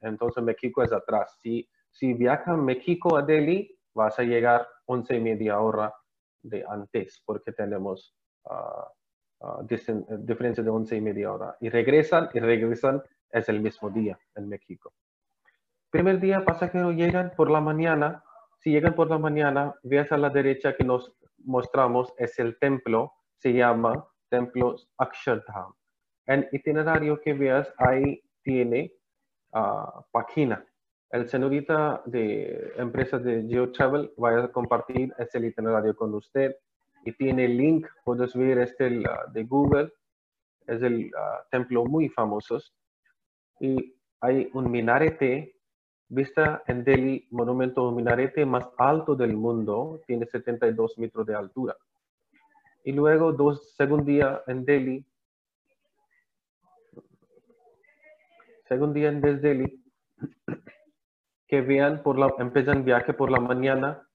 Entonces 0.00 0.42
México 0.42 0.82
es 0.82 0.92
atrás. 0.92 1.38
Si, 1.40 1.68
si 1.90 2.14
viajas 2.14 2.56
México 2.58 3.16
a 3.16 3.22
Delhi, 3.22 3.76
vas 3.94 4.18
a 4.18 4.22
llegar 4.22 4.66
11 4.86 5.16
y 5.16 5.20
media 5.20 5.60
hora 5.60 5.92
de 6.42 6.64
antes, 6.68 7.22
porque 7.26 7.52
tenemos 7.52 8.14
uh, 8.44 8.84
diferencia 10.20 10.62
de 10.62 10.70
11 10.70 10.96
y 10.96 11.00
media 11.00 11.32
hora. 11.32 11.56
Y 11.60 11.68
regresan, 11.68 12.28
y 12.34 12.40
regresan 12.40 13.02
es 13.30 13.48
el 13.48 13.60
mismo 13.60 13.90
día 13.90 14.18
en 14.34 14.48
México. 14.48 14.92
Primer 15.90 16.20
día, 16.20 16.44
pasajeros 16.44 16.94
llegan 16.94 17.32
por 17.36 17.50
la 17.50 17.60
mañana. 17.60 18.22
Si 18.58 18.70
llegan 18.70 18.94
por 18.94 19.08
la 19.08 19.18
mañana, 19.18 19.74
veas 19.82 20.10
a 20.12 20.18
la 20.18 20.30
derecha 20.30 20.76
que 20.76 20.84
nos 20.84 21.14
mostramos, 21.44 22.12
es 22.18 22.38
el 22.38 22.58
templo, 22.58 23.12
se 23.36 23.52
llama 23.52 24.06
Templo 24.28 24.76
Akshardham. 24.98 25.72
En 26.26 26.48
itinerario 26.52 27.20
que 27.20 27.32
veas, 27.32 27.72
ahí 27.78 28.22
tiene 28.42 28.92
uh, 29.52 30.02
página. 30.10 30.64
El 31.10 31.28
señorita 31.28 32.02
de 32.04 32.72
empresa 32.76 33.18
de 33.18 33.46
GeoTravel 33.48 34.12
va 34.22 34.44
a 34.44 34.52
compartir 34.52 35.14
ese 35.18 35.38
itinerario 35.38 35.96
con 35.96 36.12
usted 36.14 36.54
y 37.08 37.12
tiene 37.12 37.48
link, 37.48 37.86
puedes 38.04 38.34
ver 38.34 38.58
este 38.58 38.98
uh, 38.98 39.32
de 39.32 39.44
Google, 39.44 39.90
es 40.66 40.82
el 40.82 41.06
uh, 41.06 41.48
templo 41.50 41.86
muy 41.86 42.10
famoso 42.10 42.60
y 43.60 43.94
hay 44.20 44.50
un 44.52 44.70
minarete 44.70 45.54
Vista 46.10 46.62
en 46.66 46.84
Delhi, 46.84 47.28
monumento 47.30 47.90
minarete 47.92 48.46
más 48.46 48.66
alto 48.78 49.14
del 49.14 49.36
mundo, 49.36 50.00
tiene 50.06 50.24
72 50.24 50.96
metros 50.96 51.26
de 51.26 51.34
altura. 51.34 51.76
Y 52.82 52.92
luego, 52.92 53.32
dos, 53.32 53.74
segundo 53.76 54.06
día 54.06 54.42
en 54.46 54.64
Delhi, 54.64 55.04
segundo 58.66 58.94
día 58.94 59.10
en 59.10 59.20
Delhi, 59.20 59.84
que 61.46 61.60
vean, 61.60 62.02
por 62.02 62.18
la, 62.18 62.32
empiezan 62.38 62.86
viaje 62.86 63.12
por 63.12 63.30
la 63.30 63.40
mañana, 63.40 64.07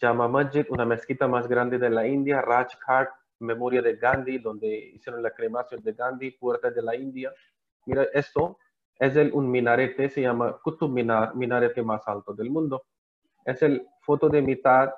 Jama 0.00 0.28
Masjid, 0.28 0.64
una 0.70 0.84
mezquita 0.84 1.28
más 1.28 1.48
grande 1.48 1.78
de 1.78 1.90
la 1.90 2.06
India, 2.06 2.40
Rajghat, 2.40 3.08
memoria 3.40 3.82
de 3.82 3.96
Gandhi, 3.96 4.38
donde 4.38 4.68
hicieron 4.94 5.22
la 5.22 5.32
cremación 5.32 5.82
de 5.82 5.92
Gandhi, 5.92 6.30
puerta 6.32 6.70
de 6.70 6.82
la 6.82 6.96
India. 6.96 7.32
Mira, 7.86 8.06
esto 8.12 8.58
es 8.98 9.16
el, 9.16 9.32
un 9.32 9.50
minarete, 9.50 10.08
se 10.08 10.22
llama 10.22 10.58
Kutub 10.62 10.90
Minar, 10.90 11.34
minarete 11.34 11.82
más 11.82 12.06
alto 12.06 12.32
del 12.32 12.50
mundo. 12.50 12.84
Es 13.44 13.62
el 13.62 13.86
foto 14.00 14.28
de 14.28 14.40
mitad, 14.40 14.90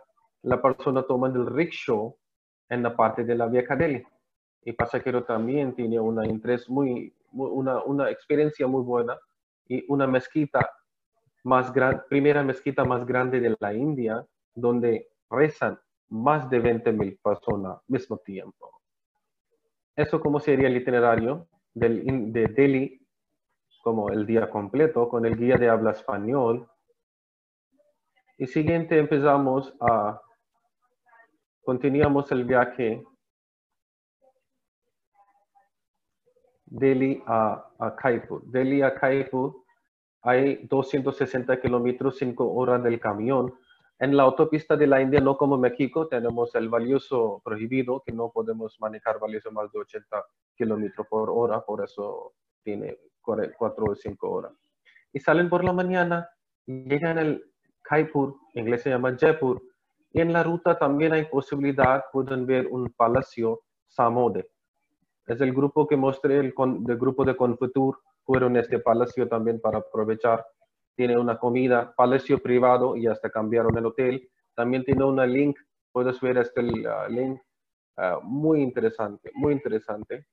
la 0.43 0.61
persona 0.61 1.03
tomando 1.03 1.41
el 1.41 1.47
rickshaw 1.47 2.17
en 2.69 2.83
la 2.83 2.95
parte 2.95 3.25
de 3.25 3.35
la 3.35 3.47
vieja 3.47 3.75
Delhi. 3.75 4.05
Y 4.63 4.73
pasajero 4.73 5.25
también 5.25 5.75
tiene 5.75 5.99
una 5.99 6.27
interés 6.27 6.69
muy, 6.69 7.15
una, 7.33 7.83
una 7.83 8.11
experiencia 8.11 8.67
muy 8.67 8.83
buena 8.83 9.19
y 9.67 9.85
una 9.89 10.07
mezquita 10.07 10.71
más 11.45 11.73
grande, 11.73 12.03
primera 12.09 12.43
mezquita 12.43 12.85
más 12.85 13.05
grande 13.07 13.41
de 13.41 13.57
la 13.59 13.75
India, 13.75 14.25
donde 14.55 15.09
rezan 15.31 15.79
más 16.09 16.49
de 16.49 16.59
20 16.61 16.93
mil 16.93 17.19
personas 17.19 17.79
al 17.79 17.83
mismo 17.89 18.19
tiempo. 18.19 18.81
Eso 19.97 20.21
como 20.21 20.41
sería 20.41 20.69
el 20.69 20.77
itinerario 20.77 21.49
del, 21.73 22.33
de 22.33 22.47
Delhi 22.47 23.01
como 23.83 24.09
el 24.09 24.27
día 24.27 24.49
completo 24.49 25.09
con 25.09 25.27
el 25.27 25.37
guía 25.37 25.57
de 25.57 25.69
habla 25.69 25.93
español. 25.93 26.69
Y 28.39 28.47
siguiente 28.47 28.99
empezamos 28.99 29.75
a, 29.81 30.21
continuamos 31.63 32.33
el 32.33 32.45
viaje 32.45 33.05
Delhi 36.65 37.23
a, 37.27 37.71
a 37.79 37.95
Kaipur. 37.95 38.43
Delhi 38.47 38.83
a 38.83 38.95
Kaipur 38.95 39.65
hay 40.23 40.67
260 40.67 41.61
kilómetros, 41.61 42.17
5 42.19 42.53
horas 42.55 42.83
del 42.83 42.99
camión. 42.99 43.55
En 43.99 44.17
la 44.17 44.25
autopista 44.25 44.77
de 44.77 44.87
la 44.87 45.01
India, 45.01 45.21
no 45.21 45.37
como 45.37 45.57
México, 45.57 46.09
tenemos 46.09 46.55
el 46.57 46.69
valioso 46.69 47.41
prohibido, 47.45 48.03
que 48.05 48.13
no 48.13 48.31
podemos 48.31 48.77
manejar 48.81 49.21
valioso 49.21 49.53
más 49.53 49.71
de 49.73 49.79
80 49.79 50.25
kilómetros 50.57 51.07
por 51.07 51.31
hora, 51.31 51.61
por 51.61 51.83
eso 51.85 52.33
tiene 52.63 52.99
cuatro 53.23 53.85
o 53.91 53.95
cinco 53.95 54.31
horas. 54.31 54.53
Y 55.13 55.21
salen 55.21 55.49
por 55.49 55.65
la 55.65 55.73
mañana, 55.73 56.29
llegan 56.67 57.19
al 57.19 57.45
Kaipur, 57.83 58.37
en 58.55 58.65
inglés 58.65 58.83
se 58.83 58.91
llama 58.91 59.17
Jaipur, 59.17 59.63
y 60.13 60.21
en 60.21 60.33
la 60.33 60.43
ruta 60.43 60.79
también 60.79 61.13
hay 61.13 61.27
posibilidad, 61.27 62.05
pueden 62.13 62.47
ver 62.47 62.67
un 62.69 62.93
palacio 62.93 63.63
Samode. 63.89 64.49
es 65.27 65.41
el 65.41 65.53
grupo 65.53 65.87
que 65.87 65.97
mostré, 65.97 66.39
el, 66.39 66.53
grupo 66.53 67.25
de 67.25 67.37
Confutur, 67.37 68.01
fueron 68.25 68.57
este 68.57 68.79
palacio 68.79 69.29
también 69.29 69.61
para 69.61 69.79
aprovechar. 69.79 70.45
Tiene 70.97 71.19
una 71.19 71.39
comida, 71.39 71.95
palacio 71.97 72.39
privado 72.39 72.97
y 72.97 73.07
hasta 73.07 73.31
cambiaron 73.31 73.77
el 73.77 73.87
hotel. 73.87 74.31
También 74.55 74.85
tiene 74.85 75.05
una 75.05 75.27
link, 75.27 75.59
puedes 75.93 76.21
ver 76.21 76.39
este 76.39 76.63
link, 76.63 77.41
ah, 77.97 78.21
muy 78.23 78.63
interesante, 78.63 79.31
muy 79.35 79.53
interesante. 79.53 80.27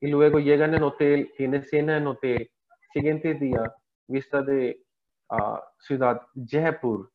Y 0.00 0.08
luego 0.08 0.38
llegan 0.38 0.74
en 0.74 0.82
hotel, 0.82 1.32
tiene 1.36 1.62
cena 1.62 1.96
en 1.96 2.06
hotel. 2.06 2.50
Siguiente 2.92 3.34
día, 3.34 3.74
vista 4.06 4.42
de 4.42 4.82
ah, 5.30 5.62
ciudad 5.78 6.20
Jaipur, 6.46 7.10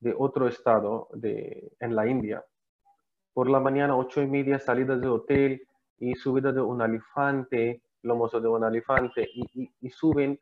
de 0.00 0.14
otro 0.18 0.48
estado 0.48 1.08
de, 1.14 1.72
en 1.78 1.94
la 1.94 2.06
India. 2.06 2.44
Por 3.32 3.48
la 3.48 3.60
mañana, 3.60 3.96
ocho 3.96 4.20
y 4.20 4.26
media, 4.26 4.58
salida 4.58 4.96
del 4.96 5.10
hotel 5.10 5.62
y 5.98 6.14
subida 6.16 6.52
de 6.52 6.60
un 6.60 6.82
elefante, 6.82 7.82
lomoso 8.02 8.40
de 8.40 8.48
un 8.48 8.64
elefante, 8.64 9.28
y, 9.32 9.90
suben 9.90 10.38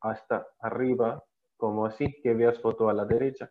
hasta 0.00 0.46
arriba, 0.60 1.22
como 1.62 1.86
así, 1.86 2.20
que 2.24 2.34
veas 2.34 2.58
foto 2.60 2.88
a 2.88 2.92
la 2.92 3.04
derecha. 3.04 3.48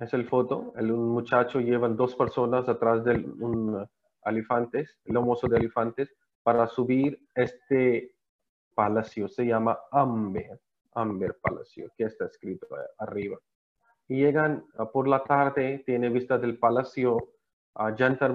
Es 0.00 0.12
el 0.14 0.28
foto, 0.28 0.72
el, 0.76 0.90
un 0.90 1.10
muchacho 1.10 1.60
lleva 1.60 1.88
dos 1.88 2.16
personas 2.16 2.68
atrás 2.68 3.04
de 3.04 3.12
un 3.12 3.86
elefantes, 4.24 4.98
lomoso 5.04 5.46
de 5.46 5.58
elefantes, 5.58 6.12
para 6.42 6.66
subir 6.66 7.20
este 7.36 8.16
palacio. 8.74 9.28
Se 9.28 9.46
llama 9.46 9.78
Amber, 9.92 10.60
Amber 10.94 11.38
Palacio, 11.40 11.92
que 11.96 12.06
está 12.06 12.24
escrito 12.24 12.66
arriba 12.98 13.38
y 14.08 14.16
llegan 14.16 14.64
ah, 14.76 14.90
por 14.90 15.06
la 15.06 15.22
tarde, 15.22 15.84
tiene 15.86 16.08
vista 16.10 16.36
del 16.36 16.58
palacio, 16.58 17.16
uh, 17.16 17.96
Jantar 17.96 18.32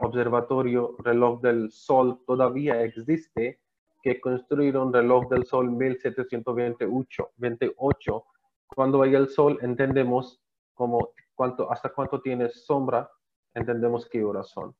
observatorio, 0.00 0.96
reloj 1.00 1.42
del 1.42 1.70
sol, 1.70 2.22
todavía 2.26 2.82
existe, 2.82 3.60
que 4.02 4.20
construyeron 4.20 4.92
reloj 4.92 5.28
del 5.28 5.44
sol 5.44 5.70
1728, 5.70 7.30
28. 7.36 8.24
Cuando 8.66 9.02
hay 9.02 9.14
el 9.14 9.28
sol, 9.28 9.58
entendemos 9.62 10.42
como 10.74 11.10
cuánto, 11.34 11.70
hasta 11.70 11.90
cuánto 11.90 12.20
tiene 12.20 12.48
sombra, 12.50 13.08
entendemos 13.54 14.08
qué 14.08 14.24
horas 14.24 14.48
son. 14.50 14.74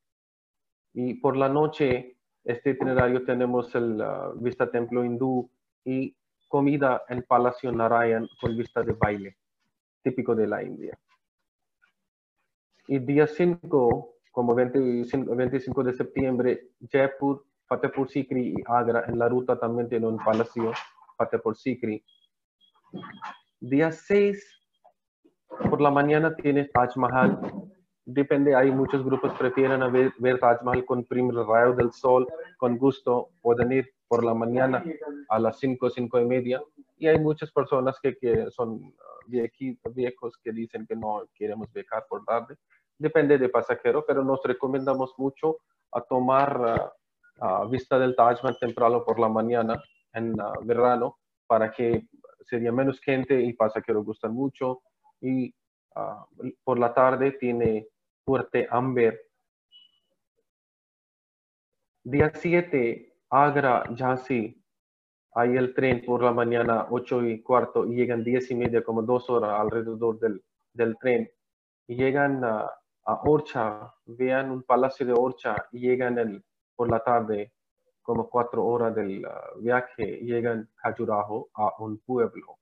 Y 0.93 1.15
por 1.15 1.37
la 1.37 1.49
noche, 1.49 2.17
este 2.43 2.71
itinerario 2.71 3.23
tenemos 3.23 3.73
el 3.75 4.01
uh, 4.01 4.39
vista 4.39 4.69
templo 4.69 5.03
hindú 5.03 5.49
y 5.85 6.15
comida 6.47 7.03
en 7.09 7.23
Palacio 7.23 7.71
Narayan 7.71 8.27
con 8.39 8.55
vista 8.57 8.83
de 8.83 8.93
baile 8.93 9.37
típico 10.03 10.35
de 10.35 10.47
la 10.47 10.61
India. 10.61 10.99
Y 12.87 12.99
día 12.99 13.25
5, 13.25 14.15
como 14.31 14.53
25, 14.53 15.83
de 15.83 15.93
septiembre, 15.93 16.71
Jaipur, 16.91 17.45
Fatehpur 17.73 18.07
Sikri 18.07 18.53
y 18.55 18.63
Agra 18.67 19.03
en 19.07 19.17
la 19.17 19.27
ruta 19.27 19.59
también 19.59 19.89
tiene 19.89 20.05
un 20.05 20.17
palacio, 20.17 20.71
Fatehpur 21.17 21.55
Sikri. 21.55 22.05
Día 23.59 23.91
6, 23.91 24.61
por 25.71 25.81
la 25.81 25.89
mañana 25.89 26.35
tiene 26.35 26.65
Taj 26.65 26.95
Mahal. 26.97 27.39
Depende, 28.05 28.53
hay 28.53 28.69
muchos 28.69 29.03
grupos 29.03 29.33
prefieren 29.39 29.91
ver, 29.91 30.13
ver 30.19 30.39
Taj 30.39 30.61
Mahal 30.61 30.85
con 30.85 31.03
primer 31.03 31.33
rayo 31.33 31.73
del 31.73 31.91
sol, 31.91 32.27
con 32.57 32.77
gusto, 32.77 33.29
pueden 33.41 33.71
ir 33.71 33.89
por 34.07 34.23
la 34.23 34.35
mañana 34.35 34.83
a 35.29 35.39
las 35.39 35.57
5, 35.57 35.89
5 35.89 36.19
y 36.19 36.25
media. 36.25 36.61
Y 36.99 37.07
hay 37.07 37.17
muchas 37.17 37.51
personas 37.51 37.99
que, 37.99 38.15
que 38.17 38.51
son 38.51 38.93
viejos 39.25 40.37
que 40.43 40.51
dicen 40.51 40.85
que 40.85 40.95
no 40.95 41.23
queremos 41.33 41.73
becar 41.73 42.05
por 42.07 42.23
tarde. 42.23 42.55
Depende 42.99 43.39
de 43.39 43.49
pasajero, 43.49 44.05
pero 44.05 44.23
nos 44.23 44.43
recomendamos 44.43 45.15
mucho 45.17 45.57
a 45.91 46.01
tomar 46.01 46.61
uh, 46.61 47.02
vista 47.69 47.99
del 47.99 48.15
Taj 48.15 48.41
Mahal 48.43 48.57
temprano 48.59 49.03
por 49.03 49.19
la 49.19 49.29
mañana 49.29 49.81
en 50.13 50.39
ah, 50.39 50.53
verano 50.63 51.17
para 51.47 51.71
que 51.71 52.07
sería 52.41 52.71
menos 52.71 52.99
gente 52.99 53.41
y 53.41 53.53
pasajeros 53.53 54.05
gustan 54.05 54.33
mucho. 54.33 54.81
Y 55.21 55.53
ah, 55.95 56.25
por 56.63 56.79
la 56.79 56.93
tarde 56.93 57.31
tiene 57.33 57.87
fuerte 58.25 58.67
Amber. 58.69 59.19
Día 62.05 62.31
7, 62.33 63.15
Agra, 63.29 63.83
Jhansi, 63.95 64.61
hay 65.35 65.57
el 65.57 65.73
tren 65.73 66.03
por 66.05 66.21
la 66.21 66.31
mañana 66.31 66.87
8 66.89 67.25
y 67.25 67.41
cuarto 67.41 67.85
y 67.85 67.95
llegan 67.95 68.23
10 68.23 68.51
y 68.51 68.55
media, 68.55 68.83
como 68.83 69.01
dos 69.01 69.29
horas 69.29 69.59
alrededor 69.59 70.19
del, 70.19 70.43
del 70.73 70.97
tren. 70.97 71.31
Y 71.87 71.95
llegan 71.95 72.43
a, 72.43 72.69
a, 73.05 73.21
Orcha, 73.23 73.93
vean 74.05 74.51
un 74.51 74.63
palacio 74.63 75.05
de 75.05 75.13
Orcha 75.13 75.55
y 75.71 75.79
llegan 75.79 76.17
el, 76.19 76.43
por 76.75 76.89
la 76.89 76.99
tarde, 76.99 77.53
como 78.01 78.29
cuatro 78.29 78.65
horas 78.65 78.95
del 78.95 79.25
uh, 79.25 79.61
viaje, 79.61 80.19
llegan 80.21 80.69
a 80.83 80.89
Khajuraho, 80.89 81.49
a 81.53 81.73
un 81.79 81.99
pueblo. 81.99 82.59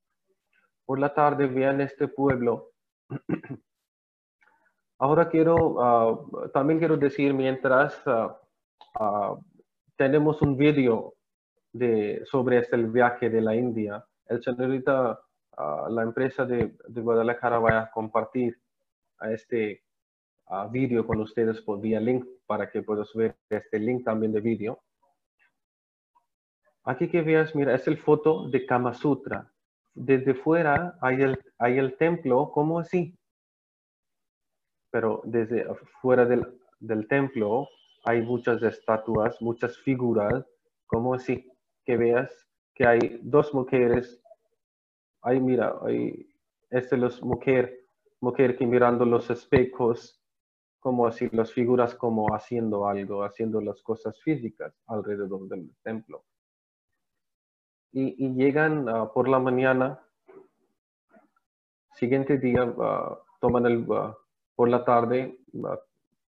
Por 0.85 0.99
la 0.99 1.13
tarde 1.13 1.47
vean 1.47 1.81
este 1.81 2.07
pueblo. 2.07 2.71
Ahora 4.99 5.29
quiero, 5.29 5.55
uh, 5.55 6.49
también 6.49 6.77
quiero 6.77 6.95
decir, 6.95 7.33
mientras 7.33 7.99
uh, 8.05 9.37
tenemos 9.95 10.41
un 10.41 10.55
video 10.57 11.15
de, 11.73 12.21
sobre 12.25 12.59
este 12.59 12.77
viaje 12.77 13.29
de 13.29 13.41
la 13.41 13.55
India. 13.55 14.05
El 14.27 14.43
señorita, 14.43 15.19
uh, 15.57 15.89
la 15.89 16.03
empresa 16.03 16.45
de, 16.45 16.75
de, 16.87 17.01
Guadalajara 17.01 17.57
va 17.57 17.79
a 17.79 17.91
compartir 17.91 18.61
a 19.17 19.31
este 19.31 19.83
uh, 20.51 20.69
vídeo 20.69 21.05
con 21.07 21.19
ustedes 21.21 21.61
por 21.61 21.81
vía 21.81 21.99
link 21.99 22.25
para 22.45 22.69
que 22.69 22.83
puedas 22.83 23.11
ver 23.13 23.35
este 23.49 23.79
link 23.79 24.03
también 24.03 24.31
de 24.31 24.41
vídeo. 24.41 24.79
Aquí 26.83 27.09
que 27.09 27.21
veas, 27.21 27.55
mira, 27.55 27.75
es 27.75 27.87
el 27.87 27.97
foto 27.97 28.49
de 28.49 28.65
Kama 28.65 28.93
Sutra. 28.93 29.51
Desde 29.93 30.33
fuera 30.33 30.97
hay 31.01 31.21
el, 31.21 31.39
hay 31.57 31.77
el 31.77 31.97
templo, 31.97 32.51
como 32.51 32.79
así? 32.79 33.15
Pero 34.91 35.21
desde 35.23 35.65
fuera 36.01 36.25
del, 36.25 36.59
del 36.79 37.07
templo 37.07 37.67
hay 38.03 38.21
muchas 38.21 38.61
estatuas, 38.63 39.41
muchas 39.41 39.77
figuras, 39.77 40.45
como 40.87 41.13
así? 41.13 41.47
que 41.85 41.97
veas 41.97 42.47
que 42.73 42.85
hay 42.85 43.19
dos 43.21 43.53
mujeres. 43.53 44.21
Ahí 45.21 45.39
mira, 45.39 45.75
hay 45.83 46.27
este 46.69 46.97
los 46.97 47.21
mujer, 47.21 47.85
mujer 48.21 48.57
que 48.57 48.65
mirando 48.65 49.05
los 49.05 49.29
espejos, 49.29 50.20
como 50.81 51.05
así 51.05 51.29
las 51.31 51.53
figuras 51.53 51.95
como 51.95 52.33
haciendo 52.33 52.87
algo, 52.87 53.23
haciendo 53.23 53.61
las 53.61 53.81
cosas 53.83 54.19
físicas 54.21 54.73
alrededor 54.87 55.47
del 55.47 55.71
templo. 55.83 56.25
Y, 57.93 58.33
llegan 58.33 58.89
ah, 58.89 59.11
por 59.13 59.27
la 59.27 59.39
mañana, 59.39 59.99
siguiente 61.93 62.37
día, 62.37 62.73
ah, 62.79 63.19
toman 63.39 63.67
el, 63.67 63.85
ah, 63.91 64.17
por 64.55 64.69
la 64.69 64.83
tarde, 64.83 65.39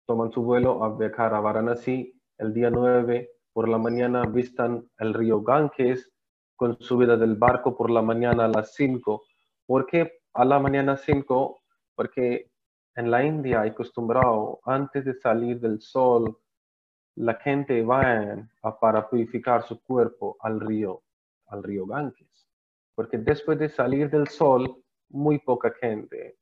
toman 0.07 0.31
su 0.31 0.43
vuelo 0.43 0.85
a 0.85 0.97
viajar 0.97 1.35
a 1.35 1.41
Varanasi, 1.41 2.13
el 2.39 2.53
día 2.53 2.71
9 2.71 3.31
por 3.53 3.69
la 3.69 3.79
mañana 3.79 4.25
vistan 4.27 4.89
el 4.99 5.15
río 5.15 5.43
Ganges 5.43 6.11
con 6.57 6.79
subida 6.81 7.17
del 7.17 7.37
barco 7.37 7.77
por 7.77 7.91
la 7.91 8.03
mañana 8.03 8.45
a 8.45 8.49
las 8.49 8.75
5. 8.75 9.23
¿Por 9.67 9.87
qué 9.87 10.21
a 10.35 10.45
la 10.45 10.59
mañana 10.59 10.97
5? 10.97 11.63
Porque 11.95 12.52
en 12.95 13.11
la 13.11 13.25
India 13.25 13.63
hay 13.63 13.71
acostumbrado 13.71 14.61
antes 14.65 15.05
de 15.05 15.15
salir 15.15 15.61
del 15.61 15.81
sol, 15.81 16.39
la 17.15 17.35
gente 17.35 17.83
va 17.83 18.47
a, 18.63 18.79
para 18.79 19.09
purificar 19.09 19.67
su 19.67 19.83
cuerpo 19.83 20.37
al 20.41 20.61
río, 20.61 21.03
al 21.47 21.63
río 21.63 21.87
Ganges. 21.87 22.49
Porque 22.95 23.19
después 23.19 23.59
de 23.59 23.69
salir 23.69 24.11
del 24.11 24.29
sol, 24.29 24.83
muy 25.09 25.39
poca 25.39 25.73
gente. 25.81 26.37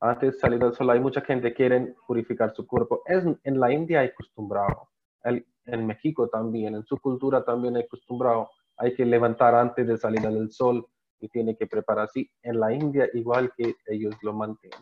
Antes 0.00 0.34
de 0.34 0.38
salir 0.38 0.58
del 0.58 0.74
sol 0.74 0.90
hay 0.90 1.00
mucha 1.00 1.20
gente 1.20 1.48
que 1.48 1.54
quiere 1.54 1.94
purificar 2.06 2.54
su 2.54 2.66
cuerpo. 2.66 3.02
Es, 3.06 3.24
en 3.44 3.60
la 3.60 3.72
India 3.72 4.00
hay 4.00 4.08
acostumbrado. 4.08 4.88
El, 5.22 5.46
en 5.66 5.86
México 5.86 6.28
también, 6.28 6.74
en 6.74 6.84
su 6.84 6.98
cultura 6.98 7.44
también 7.44 7.76
hay 7.76 7.82
acostumbrado, 7.82 8.50
hay 8.76 8.94
que 8.94 9.04
levantar 9.04 9.54
antes 9.54 9.86
de 9.86 9.98
salir 9.98 10.22
del 10.22 10.50
sol 10.50 10.86
y 11.20 11.28
tiene 11.28 11.56
que 11.56 11.66
prepararse. 11.66 12.30
En 12.42 12.58
la 12.58 12.72
India 12.72 13.08
igual 13.12 13.52
que 13.56 13.76
ellos 13.86 14.14
lo 14.22 14.32
mantienen. 14.32 14.80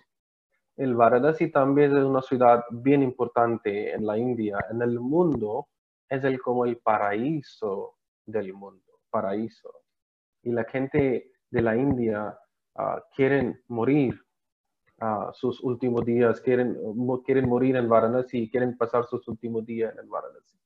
El 0.78 0.94
Varanasi 0.94 1.50
también 1.50 1.96
es 1.96 2.04
una 2.04 2.22
ciudad 2.22 2.62
bien 2.70 3.02
importante 3.02 3.92
en 3.92 4.06
la 4.06 4.16
India, 4.16 4.64
en 4.70 4.80
el 4.80 5.00
mundo, 5.00 5.66
es 6.08 6.22
el, 6.22 6.40
como 6.40 6.64
el 6.66 6.76
paraíso 6.76 7.96
del 8.24 8.54
mundo, 8.54 9.00
paraíso. 9.10 9.72
Y 10.40 10.52
la 10.52 10.62
gente 10.62 11.32
de 11.50 11.62
la 11.62 11.76
India 11.76 12.38
uh, 12.76 13.00
quieren 13.16 13.60
morir 13.66 14.24
uh, 15.00 15.32
sus 15.32 15.60
últimos 15.64 16.04
días, 16.04 16.40
quieren, 16.40 16.78
quieren 17.24 17.48
morir 17.48 17.74
en 17.74 17.88
Varanasi, 17.88 18.48
quieren 18.48 18.78
pasar 18.78 19.04
sus 19.06 19.26
últimos 19.26 19.66
días 19.66 19.92
en 19.98 20.08
Varanasi. 20.08 20.56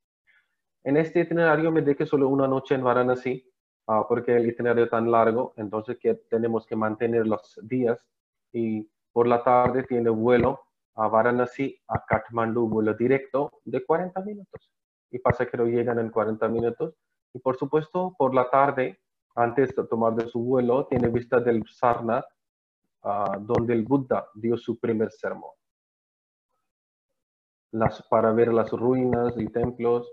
En 0.84 0.98
este 0.98 1.20
itinerario 1.20 1.72
me 1.72 1.80
dejé 1.80 2.04
solo 2.04 2.28
una 2.28 2.46
noche 2.46 2.74
en 2.74 2.84
Varanasi, 2.84 3.50
uh, 3.86 4.06
porque 4.06 4.36
el 4.36 4.46
itinerario 4.46 4.84
es 4.84 4.90
tan 4.90 5.10
largo, 5.10 5.54
entonces 5.56 5.96
que 5.98 6.16
tenemos 6.28 6.66
que 6.66 6.76
mantener 6.76 7.26
los 7.26 7.58
días 7.62 8.06
y 8.52 8.91
por 9.12 9.26
la 9.26 9.42
tarde 9.42 9.84
tiene 9.84 10.10
vuelo 10.10 10.60
a 10.94 11.08
Varanasi, 11.08 11.78
a 11.88 12.04
Kathmandu, 12.04 12.68
vuelo 12.68 12.94
directo 12.94 13.50
de 13.64 13.84
40 13.84 14.20
minutos. 14.22 14.70
y 15.10 15.18
pasajero 15.18 15.66
llegan 15.66 15.98
en 15.98 16.10
40 16.10 16.48
minutos. 16.48 16.94
Y 17.34 17.38
por 17.38 17.56
supuesto, 17.58 18.14
por 18.16 18.34
la 18.34 18.48
tarde, 18.48 18.98
antes 19.34 19.76
de 19.76 19.86
tomar 19.86 20.14
de 20.14 20.26
su 20.26 20.42
vuelo, 20.42 20.86
tiene 20.86 21.08
vista 21.08 21.38
del 21.38 21.62
Sarnath, 21.66 22.24
ah, 23.02 23.36
donde 23.38 23.74
el 23.74 23.82
Buda 23.82 24.26
dio 24.34 24.56
su 24.56 24.78
primer 24.78 25.10
sermón. 25.10 25.50
Las, 27.72 28.02
para 28.04 28.32
ver 28.32 28.54
las 28.54 28.70
ruinas 28.70 29.34
y 29.36 29.46
templos. 29.48 30.10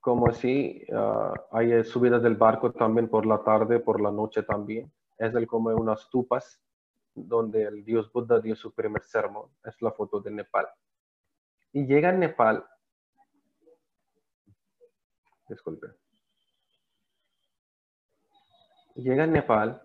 Como 0.00 0.28
así, 0.28 0.84
uh, 0.90 1.32
hay 1.52 1.84
subidas 1.84 2.22
del 2.22 2.36
barco 2.36 2.72
también 2.72 3.08
por 3.08 3.26
la 3.26 3.42
tarde, 3.42 3.78
por 3.78 4.00
la 4.00 4.10
noche 4.10 4.42
también. 4.42 4.90
Es 5.18 5.34
el 5.34 5.46
como 5.46 5.70
unas 5.70 6.08
tupas 6.10 6.60
donde 7.14 7.64
el 7.64 7.84
dios 7.84 8.10
Buda 8.12 8.40
dio 8.40 8.54
su 8.54 8.72
primer 8.72 9.02
sermón. 9.02 9.50
Es 9.64 9.80
la 9.82 9.90
foto 9.90 10.20
de 10.20 10.30
Nepal. 10.30 10.68
Y 11.72 11.86
llega 11.86 12.10
a 12.10 12.12
Nepal. 12.12 12.64
Disculpe. 15.48 15.88
Llega 18.94 19.24
a 19.24 19.26
Nepal, 19.26 19.80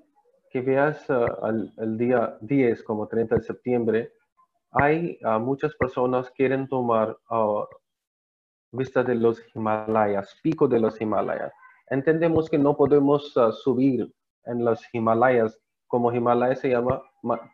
que 0.49 0.61
veas 0.61 1.09
uh, 1.09 1.71
el, 1.77 1.97
día 1.97 2.37
10 2.41 2.83
como 2.83 3.07
30 3.07 3.35
de 3.35 3.41
septiembre, 3.41 4.13
hay 4.71 5.19
uh, 5.23 5.39
muchas 5.39 5.75
personas 5.75 6.31
quieren 6.31 6.67
tomar 6.67 7.17
uh, 7.29 7.63
vista 8.71 9.03
de 9.03 9.15
los 9.15 9.39
Himalayas, 9.53 10.35
pico 10.41 10.67
de 10.67 10.79
los 10.79 10.99
Himalayas. 10.99 11.53
Entendemos 11.87 12.49
que 12.49 12.57
no 12.57 12.75
podemos 12.75 13.33
subir 13.63 14.11
en 14.45 14.65
los 14.65 14.81
Himalayas, 14.93 15.59
como 15.87 16.11
Himalaya 16.11 16.55
se 16.55 16.69
llama, 16.69 17.01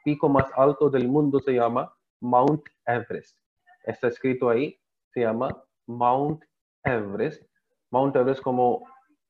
pico 0.04 0.30
más 0.30 0.50
alto 0.56 0.90
del 0.90 1.08
mundo 1.08 1.40
se 1.40 1.54
llama 1.54 1.94
Mount 2.22 2.64
Everest 2.86 3.40
está 3.84 4.08
escrito 4.08 4.50
ahí, 4.50 4.78
se 5.14 5.22
llama 5.22 5.50
Mount 5.88 6.44
Everest. 6.84 7.44
Mount 7.92 8.16
Everest 8.16 8.42
como 8.42 8.84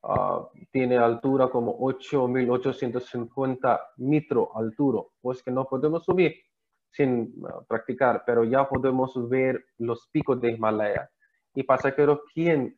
ah, 0.04 0.48
tiene 0.72 0.98
altura 0.98 1.50
como 1.50 1.78
8.850 1.80 3.80
metros 3.98 4.50
altura, 4.56 5.02
pues 5.22 5.43
que 5.43 5.52
no 5.52 5.65
podemos 5.65 6.04
subir 6.04 6.36
sin 6.91 7.34
ah, 7.48 7.62
practicar, 7.67 8.24
pero 8.26 8.43
ya 8.43 8.67
podemos 8.67 9.30
ver 9.30 9.63
los 9.78 10.08
picos 10.12 10.39
de 10.41 10.52
Himalaya. 10.52 11.10
Y 11.54 11.63
pasajero, 11.63 12.24
¿quién 12.34 12.78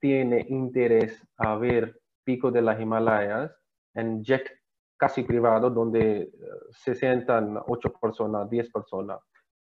tiene 0.00 0.46
interés 0.48 1.26
a 1.36 1.56
ver 1.56 2.00
pico 2.24 2.50
de 2.50 2.62
las 2.62 2.80
Himalayas 2.80 3.52
en 3.96 4.22
jet 4.22 4.48
casi 4.96 5.24
privado, 5.24 5.68
donde 5.68 6.30
ah, 6.40 6.66
se 6.70 6.94
sientan 6.94 7.58
8 7.66 7.92
personas, 8.00 8.48
10 8.48 8.70
personas? 8.70 9.20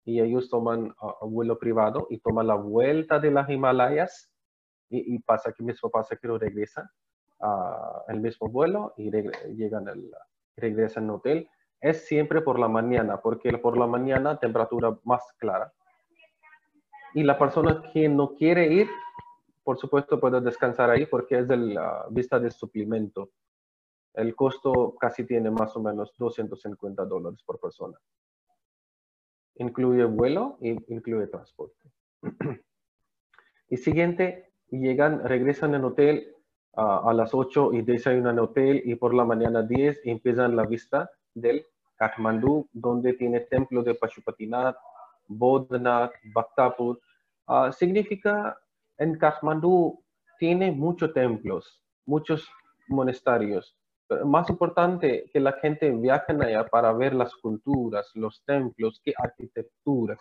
y 0.08 0.22
ellos 0.22 0.50
toman 0.50 0.96
un 1.20 1.34
vuelo 1.34 1.60
privado 1.60 2.08
y 2.10 2.20
toman 2.20 2.48
la 2.48 2.56
vuelta 2.56 3.20
de 3.20 3.30
las 3.30 3.50
Himalayas 3.50 4.32
y, 4.90 5.20
pasa 5.20 5.52
que 5.52 5.62
mismo 5.62 5.90
pasa 5.90 6.16
que 6.16 6.30
lo 6.30 6.38
regresan 6.38 6.90
al 8.08 8.22
mismo 8.22 8.48
vuelo 8.48 8.94
y 8.96 9.12
llegan 9.54 9.90
al, 9.90 10.10
regresan 10.56 11.04
al 11.10 11.16
hotel. 11.16 11.50
Es 11.82 12.06
siempre 12.08 12.40
por 12.40 12.58
la 12.58 12.70
mañana, 12.70 13.18
porque 13.18 13.58
por 13.58 13.78
la 13.78 13.86
mañana 13.86 14.40
temperatura 14.40 14.98
más 15.04 15.22
clara. 15.38 15.74
Y 17.14 17.24
la 17.24 17.38
persona 17.38 17.84
que 17.92 18.08
no 18.08 18.34
quiere 18.34 18.66
ir, 18.68 18.88
por 19.66 19.78
supuesto 19.78 20.22
puede 20.22 20.40
descansar 20.40 20.90
ahí 20.90 21.06
porque 21.06 21.40
es 21.40 21.50
de 21.50 21.58
la 21.58 22.06
vista 22.10 22.40
de 22.40 22.50
suplemento. 22.50 23.32
El 24.18 24.36
costo 24.36 24.96
casi 25.00 25.26
tiene 25.26 25.50
más 25.52 25.76
o 25.76 25.82
menos 25.82 26.14
250 26.18 27.06
dólares 27.06 27.42
por 27.46 27.60
persona 27.60 27.98
incluye 29.58 30.04
vuelo 30.06 30.58
e 30.62 30.78
incluye 30.88 31.28
transporte. 31.28 31.92
y 33.70 33.78
siguiente, 33.78 34.52
llegan, 34.70 35.24
regresan 35.24 35.76
en 35.76 35.84
hotel 35.86 36.34
a 36.74 37.12
las 37.12 37.34
8 37.34 37.74
y 37.74 37.82
desayunan 37.82 38.36
en 38.36 38.40
hotel 38.40 38.82
y 38.86 38.94
por 38.96 39.14
la 39.16 39.26
mañana 39.26 39.64
10 39.64 40.02
empiezan 40.04 40.56
la 40.56 40.64
vista 40.64 41.10
del 41.34 41.66
Kathmandu, 41.96 42.70
donde 42.72 43.14
tiene 43.14 43.40
templo 43.40 43.82
de 43.82 43.96
Pashupatinath, 43.96 44.78
Bodhnath, 45.28 46.12
Bhaktapur. 46.36 47.00
Ah, 47.48 47.72
significa, 47.72 48.60
en 49.00 49.18
Kathmandu 49.18 50.04
tiene 50.38 50.72
muchos 50.72 51.14
templos, 51.14 51.84
muchos 52.06 52.48
monasterios, 52.88 53.76
más 54.26 54.50
importante 54.50 55.30
que 55.32 55.40
la 55.40 55.54
gente 55.54 55.92
viaje 55.92 56.34
allá 56.34 56.66
para 56.66 56.94
ver 56.94 57.14
las 57.14 57.36
culturas, 57.36 58.10
los 58.16 58.44
templos, 58.46 59.02
qué 59.04 59.14
arquitecturas. 59.18 60.20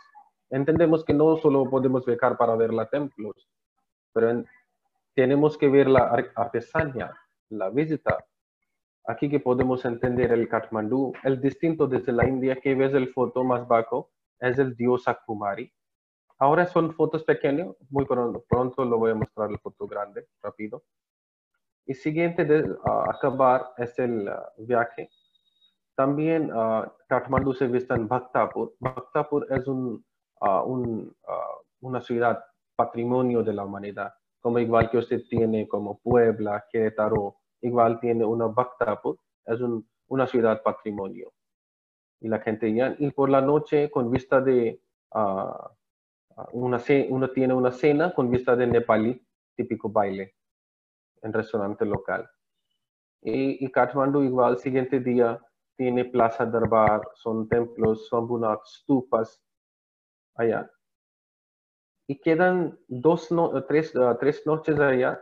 Entendemos 0.51 1.05
que 1.05 1.15
no 1.15 1.37
solo 1.37 1.69
podemos 1.69 2.05
viajar 2.05 2.37
para 2.37 2.55
ver 2.57 2.73
los 2.73 2.89
templos, 2.91 3.49
pero 4.13 4.45
tenemos 5.15 5.57
que 5.57 5.69
ver 5.69 5.89
la 5.89 6.25
artesanía, 6.35 7.13
la 7.51 7.71
visita. 7.71 8.25
Aquí 9.07 9.31
que 9.31 9.41
podemos 9.41 9.85
entender 9.85 10.33
el 10.33 10.49
Kathmandu, 10.49 11.13
el 11.23 11.41
distinto 11.41 11.87
desde 11.87 12.13
la 12.13 12.27
India 12.27 12.57
que 12.57 12.75
ves 12.75 12.93
el 12.95 13.13
foto 13.13 13.45
más 13.45 13.67
bajo, 13.67 14.11
es 14.41 14.59
el 14.59 14.77
dios 14.77 15.07
Akumari. 15.07 15.73
Ahora 16.39 16.67
son 16.67 16.93
fotos 16.93 17.25
pequeñas, 17.25 17.69
muy 17.89 18.05
pronto, 18.05 18.45
pronto 18.49 18.85
lo 18.85 18.99
voy 18.99 19.13
a 19.13 19.15
mostrar 19.15 19.51
el 19.51 19.59
foto 19.59 19.87
grande, 19.87 20.27
rápido. 20.43 20.83
Y 21.87 21.95
siguiente 21.95 22.45
de 22.45 22.77
acabar 23.09 23.73
es 23.79 23.97
el 23.99 24.29
ah, 24.29 24.53
viaje. 24.59 25.09
También 25.95 26.53
uh, 26.53 26.85
Kathmandu 27.09 27.55
se 27.55 27.69
vista 27.69 27.95
en 27.95 28.09
Bhaktapur. 28.09 28.75
Bhaktapur 28.81 29.47
es 29.51 29.67
un, 29.67 30.05
ah, 30.41 30.63
un 30.63 31.15
una 31.81 32.01
ciudad 32.01 32.45
patrimonio 32.75 33.43
de 33.43 33.53
la 33.55 33.65
humanidad, 33.65 34.13
como 34.41 34.59
igual 34.59 34.91
que 34.91 34.99
usted 34.99 35.23
tiene 35.29 35.69
como 35.69 35.99
Puebla, 35.99 36.65
Querétaro, 36.71 37.37
igual 37.61 38.01
tiene 38.01 38.25
una 38.25 38.47
Bhaktapur, 38.47 39.19
es 39.47 39.61
un, 39.61 39.89
una 40.09 40.27
ciudad 40.27 40.63
patrimonio. 40.63 41.33
Y 42.21 42.29
la 42.29 42.41
gente 42.41 42.73
ya, 42.75 42.97
y 42.99 43.11
por 43.11 43.31
la 43.31 43.41
noche 43.41 43.91
con 43.91 44.11
vista 44.11 44.41
de, 44.41 44.81
una, 46.53 46.81
uno 47.09 47.31
tiene 47.31 47.55
una 47.55 47.71
cena 47.71 48.13
con 48.13 48.31
vista 48.31 48.57
de 48.57 48.67
Nepalí, 48.67 49.23
típico 49.55 49.89
baile 49.89 50.36
en 51.23 51.33
restaurante 51.33 51.85
local. 51.85 52.29
Y, 53.23 53.65
y 53.65 53.71
Kathmandu 53.71 54.23
igual, 54.23 54.59
siguiente 54.59 55.01
día, 55.01 55.41
tiene 55.77 56.05
Plaza 56.05 56.47
Darbar, 56.47 57.03
son 57.15 57.49
templos, 57.49 58.09
son 58.09 58.27
bunas 58.27 58.59
stupas 58.65 59.43
allá. 60.35 60.71
Y 62.09 62.21
quedan 62.21 62.79
dos 62.89 63.33
no, 63.33 63.65
tres, 63.65 63.95
ah, 63.97 64.17
tres 64.19 64.47
noches 64.47 64.79
allá 64.79 65.21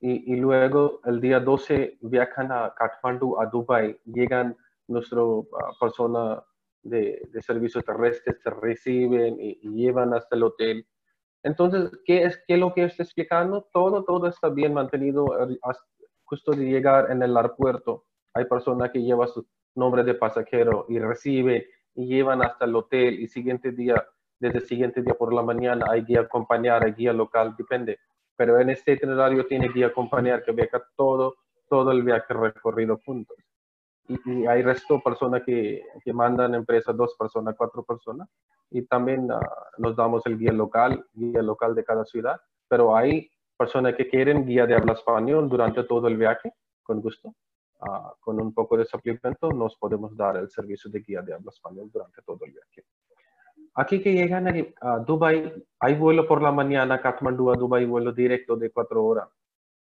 y, 0.00 0.32
y, 0.32 0.36
luego 0.36 1.00
el 1.04 1.20
día 1.20 1.40
12 1.40 1.98
viajan 2.02 2.52
a 2.52 2.72
Kathmandu, 2.74 3.38
a 3.38 3.46
Dubai, 3.46 4.00
llegan 4.06 4.56
nuestra 4.88 5.22
uh, 5.22 5.46
persona 5.78 6.42
de, 6.82 7.20
de 7.30 7.42
servicios 7.42 7.84
terrestres, 7.84 8.40
se 8.42 8.50
reciben 8.50 9.38
y, 9.38 9.58
y, 9.60 9.68
llevan 9.74 10.14
hasta 10.14 10.36
el 10.36 10.44
hotel 10.44 10.86
entonces, 11.42 11.90
¿qué 12.04 12.24
es, 12.24 12.42
qué 12.46 12.56
lo 12.56 12.74
que 12.74 12.84
estoy 12.84 13.04
explicando? 13.04 13.68
Todo, 13.72 14.04
todo 14.04 14.28
está 14.28 14.48
bien 14.48 14.74
mantenido 14.74 15.26
eh, 15.48 15.58
justo 16.24 16.52
de 16.52 16.64
llegar 16.64 17.10
en 17.10 17.22
el 17.22 17.36
aeropuerto. 17.36 18.04
Hay 18.34 18.44
personas 18.44 18.90
que 18.90 19.02
llevan 19.02 19.28
su 19.28 19.46
nombre 19.74 20.04
de 20.04 20.14
pasajero 20.14 20.86
y 20.88 20.98
recibe 20.98 21.68
y 21.94 22.06
llevan 22.06 22.42
hasta 22.42 22.66
el 22.66 22.76
hotel 22.76 23.20
y 23.20 23.26
siguiente 23.26 23.72
día, 23.72 24.06
desde 24.38 24.58
el 24.58 24.66
siguiente 24.66 25.02
día 25.02 25.14
por 25.14 25.32
la 25.32 25.42
mañana 25.42 25.86
hay 25.90 26.02
guía 26.02 26.20
acompañar, 26.20 26.84
hay 26.84 26.92
guía 26.92 27.12
local, 27.12 27.54
depende. 27.56 27.98
Pero 28.36 28.58
en 28.60 28.70
este 28.70 28.92
itinerario 28.92 29.46
tiene 29.46 29.68
guía 29.68 29.88
acompañar 29.88 30.42
que 30.44 30.52
viaja 30.52 30.82
todo, 30.96 31.36
todo 31.68 31.90
el 31.92 32.02
viaje 32.02 32.32
recorrido 32.34 33.00
juntos 33.04 33.36
y, 34.10 34.46
hay 34.46 34.62
resto 34.62 35.00
personas 35.00 35.42
que, 35.44 35.82
que 36.04 36.12
mandan 36.12 36.54
empresas, 36.54 36.96
dos 36.96 37.14
personas, 37.18 37.54
cuatro 37.56 37.84
personas, 37.84 38.28
y 38.70 38.82
también 38.82 39.30
ah, 39.30 39.40
nos 39.78 39.96
damos 39.96 40.24
el 40.26 40.38
guía 40.38 40.52
local, 40.52 41.04
guía 41.12 41.42
local 41.42 41.74
de 41.74 41.84
cada 41.84 42.04
ciudad, 42.04 42.40
pero 42.68 42.96
hay 42.96 43.30
personas 43.56 43.94
que 43.94 44.08
quieren 44.08 44.46
guía 44.46 44.66
de 44.66 44.74
habla 44.74 44.94
español 44.94 45.48
durante 45.48 45.84
todo 45.84 46.08
el 46.08 46.16
viaje, 46.16 46.52
con 46.82 47.00
gusto. 47.00 47.34
Uh, 47.82 48.12
con 48.20 48.38
un 48.38 48.52
poco 48.52 48.76
de 48.76 48.84
suplemento 48.84 49.50
nos 49.52 49.74
podemos 49.76 50.14
dar 50.14 50.36
el 50.36 50.50
servicio 50.50 50.90
de 50.90 51.00
guía 51.00 51.22
de 51.22 51.32
habla 51.32 51.50
español 51.50 51.88
durante 51.90 52.20
todo 52.20 52.38
el 52.44 52.52
viaje. 52.52 52.84
Aquí 53.74 54.02
que 54.02 54.12
llegan 54.12 54.48
a 54.82 54.98
Dubai, 54.98 55.54
hay 55.78 55.94
vuelo 55.94 56.28
por 56.28 56.42
la 56.42 56.52
mañana, 56.52 57.00
Kathmandu 57.00 57.50
a 57.50 57.56
Dubai, 57.56 57.86
vuelo 57.86 58.12
directo 58.12 58.56
de 58.56 58.70
cuatro 58.70 59.02
horas. 59.02 59.28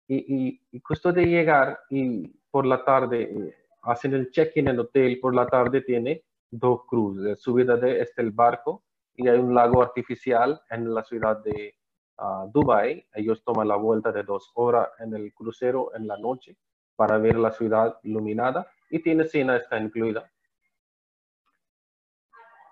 Y, 0.08 0.16
y, 0.16 0.62
y 0.70 0.80
justo 0.80 1.12
de 1.12 1.26
llegar 1.26 1.80
y 1.90 2.28
por 2.50 2.64
la 2.64 2.82
tarde 2.84 3.54
hacen 3.82 4.14
el 4.14 4.30
check-in 4.30 4.68
en 4.68 4.74
el 4.74 4.80
hotel, 4.80 5.18
por 5.20 5.34
la 5.34 5.46
tarde 5.46 5.82
tiene 5.82 6.24
dos 6.50 6.84
cruces, 6.86 7.40
subida 7.40 7.76
de 7.76 8.00
este 8.00 8.22
el 8.22 8.30
barco 8.30 8.84
y 9.14 9.28
hay 9.28 9.38
un 9.38 9.54
lago 9.54 9.82
artificial 9.82 10.60
en 10.70 10.94
la 10.94 11.02
ciudad 11.02 11.42
de 11.42 11.74
uh, 12.18 12.50
Dubai. 12.52 13.06
Ellos 13.14 13.42
toman 13.44 13.68
la 13.68 13.76
vuelta 13.76 14.12
de 14.12 14.22
dos 14.22 14.50
horas 14.54 14.88
en 15.00 15.14
el 15.14 15.32
crucero 15.34 15.94
en 15.94 16.06
la 16.06 16.16
noche 16.16 16.56
para 16.96 17.18
ver 17.18 17.36
la 17.36 17.50
ciudad 17.50 17.98
iluminada 18.02 18.66
y 18.90 19.00
tiene 19.00 19.24
cena 19.24 19.56
está 19.56 19.78
incluida. 19.78 20.30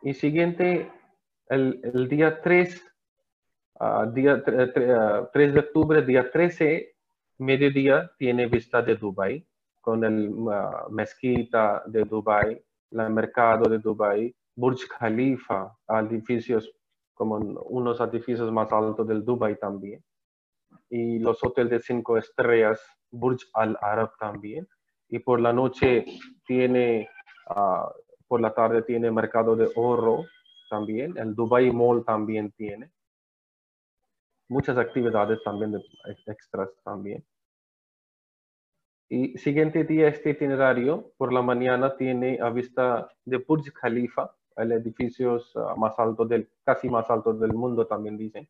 Y 0.03 0.14
siguiente, 0.14 0.90
el, 1.49 2.09
día 2.09 2.40
3 2.40 2.87
día 4.12 4.42
3 4.44 5.55
de 5.55 5.61
octubre, 5.61 6.03
día 6.03 6.31
13, 6.31 6.94
mediodía, 7.38 8.11
tiene 8.18 8.46
vista 8.46 8.83
de 8.83 8.96
Dubai 8.96 9.46
con 9.81 10.05
el 10.05 10.33
mezquita 10.90 11.83
de 11.87 12.05
Dubai, 12.05 12.62
el 12.90 13.11
mercado 13.11 13.69
de 13.69 13.79
Dubai, 13.79 14.35
Burj 14.55 14.87
Khalifa, 14.99 15.77
edificios 15.88 16.71
como 17.14 17.37
unos 17.37 18.01
edificios 18.01 18.51
más 18.51 18.73
altos 18.73 19.07
del 19.07 19.25
Dubai 19.25 19.59
también, 19.59 20.03
y 20.88 21.19
los 21.19 21.43
hoteles 21.45 21.71
de 21.71 21.81
cinco 21.81 22.16
estrellas, 22.16 22.81
Burj 23.11 23.43
Al 23.55 23.77
Arab 23.81 24.12
también, 24.19 24.66
y 25.09 25.19
por 25.19 25.40
la 25.40 25.53
noche 25.53 26.05
tiene, 26.47 27.09
ah, 27.49 27.93
por 28.27 28.40
la 28.40 28.55
tarde 28.55 28.83
tiene 28.83 29.11
mercado 29.11 29.57
de 29.57 29.71
oro 29.77 30.25
también, 30.69 31.16
el 31.19 31.35
Dubai 31.35 31.71
Mall 31.73 32.05
también 32.05 32.53
tiene, 32.53 32.90
muchas 34.49 34.77
actividades 34.77 35.43
también 35.45 35.73
de 35.73 35.81
extras 36.27 36.71
también. 36.85 37.25
Y 39.12 39.37
siguiente 39.38 39.83
día, 39.83 40.07
este 40.07 40.31
itinerario, 40.31 41.12
por 41.16 41.33
la 41.33 41.42
mañana 41.42 41.96
tiene 41.96 42.38
a 42.40 42.49
vista 42.49 43.09
de 43.25 43.38
Burj 43.38 43.73
Khalifa, 43.73 44.31
el 44.57 44.70
edificio 44.70 45.42
ah, 45.57 45.75
más 45.77 45.99
alto 45.99 46.25
del, 46.25 46.49
casi 46.64 46.88
más 46.88 47.11
alto 47.11 47.35
del 47.35 47.53
mundo 47.53 47.88
también 47.88 48.16
dicen. 48.16 48.49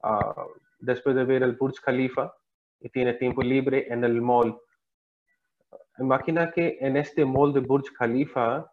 Ah, 0.00 0.46
después 0.78 1.16
de 1.16 1.24
ver 1.24 1.42
el 1.42 1.56
Burj 1.56 1.80
Khalifa, 1.84 2.32
y 2.78 2.88
tiene 2.88 3.14
tiempo 3.14 3.42
libre 3.42 3.92
en 3.92 4.04
el 4.04 4.22
mall. 4.22 4.56
Imagina 5.98 6.52
que 6.52 6.78
en 6.80 6.96
este 6.96 7.24
mall 7.24 7.52
de 7.52 7.60
Burj 7.60 7.92
Khalifa, 7.98 8.72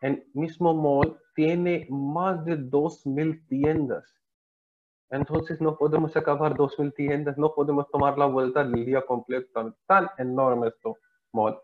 el 0.00 0.26
mismo 0.32 0.72
mall 0.72 1.20
tiene 1.34 1.86
más 1.90 2.42
de 2.46 2.56
2.000 2.56 3.46
tiendas. 3.46 4.19
Entonces 5.10 5.60
no 5.60 5.76
podemos 5.76 6.16
acabar 6.16 6.54
2.000 6.54 6.94
tiendas, 6.94 7.36
no 7.36 7.52
podemos 7.54 7.88
tomar 7.90 8.16
la 8.16 8.26
vuelta 8.26 8.62
el 8.62 8.72
día 8.84 9.02
completo. 9.02 9.74
Tan 9.86 10.08
enorme 10.18 10.68
esto 10.68 10.96
mall. 11.32 11.58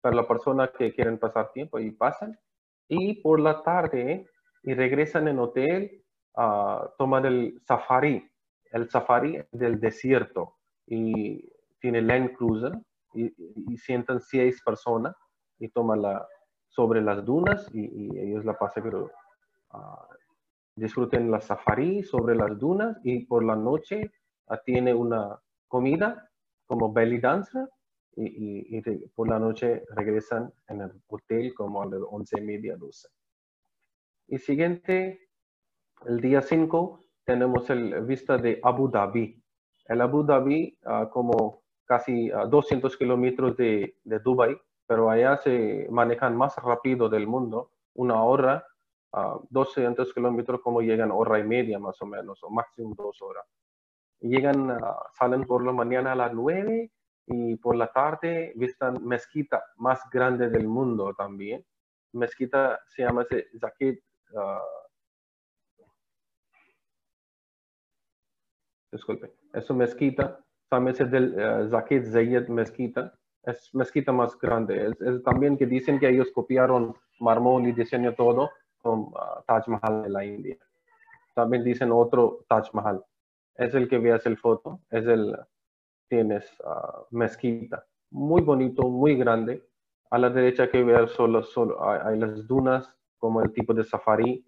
Para 0.00 0.16
la 0.16 0.28
persona 0.28 0.68
que 0.68 0.92
quieren 0.94 1.18
pasar 1.18 1.52
tiempo 1.52 1.78
y 1.78 1.90
pasan. 1.90 2.38
Y 2.88 3.22
por 3.22 3.40
la 3.40 3.62
tarde 3.62 4.26
y 4.62 4.74
regresan 4.74 5.28
en 5.28 5.38
hotel, 5.38 6.04
uh, 6.36 6.88
toman 6.98 7.24
el 7.24 7.60
safari, 7.66 8.28
el 8.72 8.90
safari 8.90 9.42
del 9.52 9.80
desierto. 9.80 10.56
Y 10.86 11.50
tiene 11.80 12.02
Land 12.02 12.36
Cruiser 12.36 12.72
y, 13.14 13.32
y 13.72 13.78
sientan 13.78 14.20
seis 14.20 14.62
personas 14.62 15.16
y 15.58 15.68
toman 15.68 16.02
la, 16.02 16.26
sobre 16.70 17.02
las 17.02 17.24
dunas 17.24 17.68
y, 17.74 18.18
ellos 18.18 18.44
la 18.44 18.58
pasan 18.58 18.82
pero, 18.84 19.10
uh, 19.72 19.78
disfruten 20.80 21.30
la 21.30 21.40
safari 21.40 22.02
sobre 22.02 22.34
las 22.34 22.58
dunas 22.58 22.96
y 23.04 23.26
por 23.26 23.44
la 23.44 23.54
noche 23.54 24.10
ah, 24.48 24.58
tiene 24.64 24.94
una 24.94 25.38
comida 25.68 26.28
como 26.66 26.92
belly 26.92 27.18
dancer 27.18 27.68
y, 28.16 28.80
por 29.14 29.28
la 29.28 29.38
noche 29.38 29.84
regresan 29.94 30.52
en 30.68 30.80
el 30.80 30.90
hotel 31.06 31.54
como 31.54 31.82
a 31.82 31.86
las 31.86 32.00
once 32.10 32.38
y 32.38 32.42
media, 32.42 32.76
12. 32.76 33.08
Y 34.28 34.38
siguiente, 34.38 35.28
el 36.06 36.20
día 36.20 36.42
5, 36.42 37.00
tenemos 37.24 37.70
el 37.70 38.02
vista 38.04 38.36
de 38.36 38.60
Abu 38.62 38.90
Dhabi. 38.90 39.42
El 39.86 40.00
Abu 40.00 40.24
Dhabi, 40.24 40.76
uh, 40.84 41.08
como 41.10 41.62
casi 41.84 42.28
200 42.28 42.96
kilómetros 42.96 43.56
de, 43.56 43.96
de 44.04 44.18
Dubai, 44.18 44.56
pero 44.86 45.10
allá 45.10 45.36
se 45.38 45.86
manejan 45.90 46.36
más 46.36 46.56
rápido 46.56 47.08
del 47.08 47.26
mundo, 47.26 47.72
una 47.94 48.22
hora 48.22 48.64
uh, 49.12 49.46
200 49.50 50.12
kilómetros, 50.12 50.60
como 50.60 50.80
llegan 50.80 51.10
hora 51.10 51.38
y 51.38 51.44
media 51.44 51.78
más 51.78 52.00
o 52.02 52.06
menos, 52.06 52.42
o 52.42 52.50
máximo 52.50 52.94
dos 52.96 53.20
horas. 53.22 53.46
Llegan, 54.20 54.78
salen 55.14 55.44
por 55.44 55.64
la 55.64 55.72
mañana 55.72 56.12
a 56.12 56.14
las 56.14 56.34
9 56.34 56.90
y 57.26 57.56
por 57.56 57.76
la 57.76 57.90
tarde 57.92 58.52
visitan 58.56 59.02
mezquita 59.02 59.64
más 59.76 60.02
grande 60.12 60.50
del 60.50 60.68
mundo 60.68 61.14
también. 61.14 61.64
Mezquita 62.12 62.80
se 62.86 63.02
llama 63.02 63.24
Zakid. 63.58 63.98
disculpe, 68.92 69.32
es 69.54 69.70
una 69.70 69.80
mezquita, 69.80 70.40
también 70.68 70.96
es 70.98 71.10
del 71.10 71.34
uh, 71.34 71.68
Zakid 71.68 72.04
Zayed 72.04 72.48
Mezquita, 72.48 73.14
es 73.44 73.72
mezquita 73.74 74.12
más 74.12 74.36
grande. 74.38 74.86
Es, 74.88 75.00
es, 75.00 75.22
también 75.22 75.56
que 75.56 75.66
dicen 75.66 75.98
que 75.98 76.08
ellos 76.08 76.30
copiaron 76.32 76.94
mármol 77.20 77.66
y 77.66 77.72
diseño 77.72 78.14
todo, 78.14 78.44
uh, 78.44 78.48
Taj 79.46 79.68
Mahal 79.68 80.02
de 80.02 80.10
la 80.10 80.24
India. 80.24 80.56
También 81.34 81.64
dicen 81.64 81.90
otro 81.92 82.44
Taj 82.48 82.72
Mahal. 82.72 83.04
Es 83.54 83.74
el 83.74 83.88
que 83.88 83.98
veas 83.98 84.24
el 84.26 84.38
foto, 84.38 84.80
es 84.90 85.06
el, 85.06 85.36
tienes 86.08 86.50
uh, 86.60 87.04
mezquita. 87.10 87.84
Muy 88.10 88.42
bonito, 88.42 88.82
muy 88.88 89.16
grande. 89.16 89.66
A 90.10 90.18
la 90.18 90.30
derecha 90.30 90.70
que 90.70 90.82
veas 90.82 91.10
solo, 91.12 91.42
solo 91.42 91.82
hay, 91.88 92.18
las 92.18 92.46
dunas 92.46 92.96
como 93.18 93.42
el 93.42 93.52
tipo 93.52 93.72
de 93.74 93.84
safari. 93.84 94.44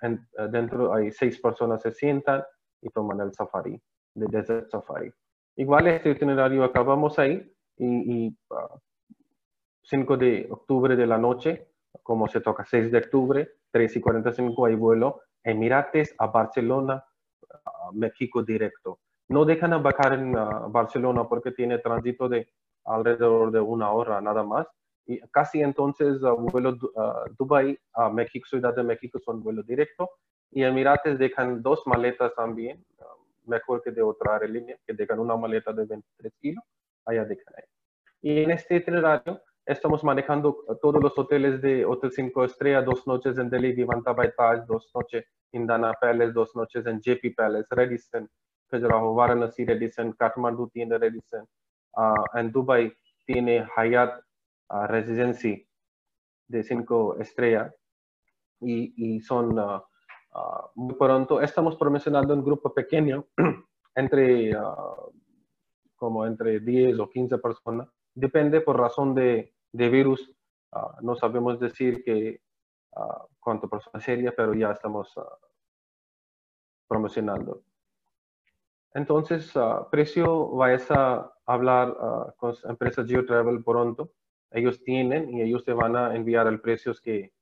En, 0.00 0.26
dentro 0.50 0.94
hay 0.94 1.10
seis 1.10 1.40
personas 1.40 1.82
se 1.82 1.92
sientan 1.92 2.42
y 2.80 2.88
toman 2.90 3.20
el 3.20 3.32
safari, 3.32 3.80
de 4.14 4.26
Desert 4.26 4.70
Safari. 4.70 5.12
Igual 5.56 5.86
este 5.88 6.10
itinerario 6.10 6.64
acabamos 6.64 7.18
ahí 7.18 7.52
y, 7.76 8.26
y 8.26 8.38
5 9.82 10.12
uh, 10.12 10.16
de 10.16 10.48
octubre 10.50 10.96
de 10.96 11.06
la 11.06 11.18
noche 11.18 11.71
como 12.02 12.28
se 12.28 12.40
toca 12.40 12.64
6 12.64 12.90
de 12.90 12.98
octubre, 12.98 13.52
3 13.70 13.96
y 13.96 14.00
45 14.00 14.66
hay 14.66 14.74
vuelo 14.74 15.22
Emirates 15.44 16.14
a 16.18 16.26
Barcelona, 16.28 17.04
México 17.92 18.42
directo. 18.42 19.00
No 19.28 19.44
dejan 19.44 19.72
embarcar 19.72 20.14
en 20.14 20.32
Barcelona 20.32 21.28
porque 21.28 21.52
tiene 21.52 21.78
tránsito 21.78 22.28
de 22.28 22.48
alrededor 22.84 23.50
de 23.50 23.60
una 23.60 23.90
hora 23.92 24.20
nada 24.20 24.42
más. 24.42 24.66
Y 25.06 25.20
casi 25.30 25.60
entonces 25.62 26.20
vuelo 26.20 26.76
Dubai 27.38 27.78
a 27.94 28.08
México, 28.10 28.46
Ciudad 28.48 28.74
de 28.74 28.82
México 28.82 29.18
son 29.18 29.42
vuelo 29.42 29.62
directo. 29.62 30.10
Y 30.50 30.62
Emirates 30.62 31.18
dejan 31.18 31.62
dos 31.62 31.82
maletas 31.86 32.34
también, 32.34 32.84
mejor 33.46 33.82
que 33.82 33.90
de 33.90 34.02
otra 34.02 34.34
aerolínea, 34.34 34.76
que 34.86 34.92
dejan 34.92 35.18
una 35.18 35.36
maleta 35.36 35.72
de 35.72 35.86
23 35.86 36.32
kilos, 36.40 36.64
allá 37.06 37.24
dejan 37.24 37.54
ahí. 37.56 37.64
Y 38.20 38.42
en 38.42 38.50
este 38.50 38.76
itinerario 38.76 39.40
estamos 39.66 40.02
manejando 40.02 40.64
todos 40.80 41.02
los 41.02 41.16
hoteles 41.18 41.60
de 41.62 41.84
Hotel 41.84 42.10
5 42.10 42.44
Estrellas, 42.44 42.84
dos 42.84 43.06
noches 43.06 43.38
en 43.38 43.48
Delhi, 43.48 43.72
Vivanta 43.72 44.14
Taj, 44.14 44.66
dos 44.66 44.90
noches 44.94 45.24
en 45.52 45.66
Dana 45.66 45.92
Palace, 46.00 46.32
dos 46.32 46.54
noches 46.56 46.84
en 46.86 47.00
JP 47.00 47.34
Palace, 47.36 47.66
Radisson, 47.70 48.28
Khajuraho, 48.68 49.14
Varanasi, 49.14 49.64
Radisson, 49.64 50.12
Kathmandu 50.12 50.68
tiene 50.70 50.98
Radisson, 50.98 51.46
uh, 51.96 52.38
en 52.38 52.50
Dubai 52.50 52.92
tiene 53.24 53.66
Hyatt 53.76 54.20
uh, 54.70 54.86
Residency 54.86 55.66
de 56.48 56.62
5 56.62 57.16
estrellas. 57.18 57.74
Y, 58.60 59.16
y 59.16 59.20
son 59.20 59.58
uh, 59.58 59.80
muy 60.76 60.94
pronto, 60.94 61.40
estamos 61.40 61.76
promocionando 61.76 62.32
un 62.32 62.44
grupo 62.44 62.72
pequeño 62.72 63.26
entre 63.94 64.56
como 65.96 66.26
entre 66.26 66.58
10 66.58 66.98
o 66.98 67.08
15 67.08 67.38
personas 67.38 67.88
depende 68.14 68.60
por 68.60 68.78
razón 68.78 69.14
de, 69.14 69.54
de 69.72 69.88
virus. 69.88 70.34
Ah, 70.72 70.96
no 71.02 71.14
sabemos 71.16 71.58
decir 71.58 72.02
que 72.04 72.40
uh, 72.96 73.26
cuánto 73.40 73.68
persona 73.68 74.00
seria, 74.00 74.32
pero 74.34 74.54
ya 74.54 74.72
estamos 74.72 75.12
ah, 75.16 75.38
promocionando. 76.88 77.62
Entonces, 78.94 79.50
precio, 79.90 80.50
vais 80.50 80.90
a 80.90 81.32
hablar 81.46 81.96
con 82.36 82.54
la 82.62 82.70
empresa 82.70 83.02
GeoTravel 83.02 83.64
pronto. 83.64 84.12
Ellos 84.50 84.82
tienen 84.84 85.30
y 85.30 85.40
ellos 85.40 85.64
te 85.64 85.72
van 85.72 85.96
a 85.96 86.14
enviar 86.14 86.46
el 86.46 86.60
precio 86.60 86.92
que 87.02 87.32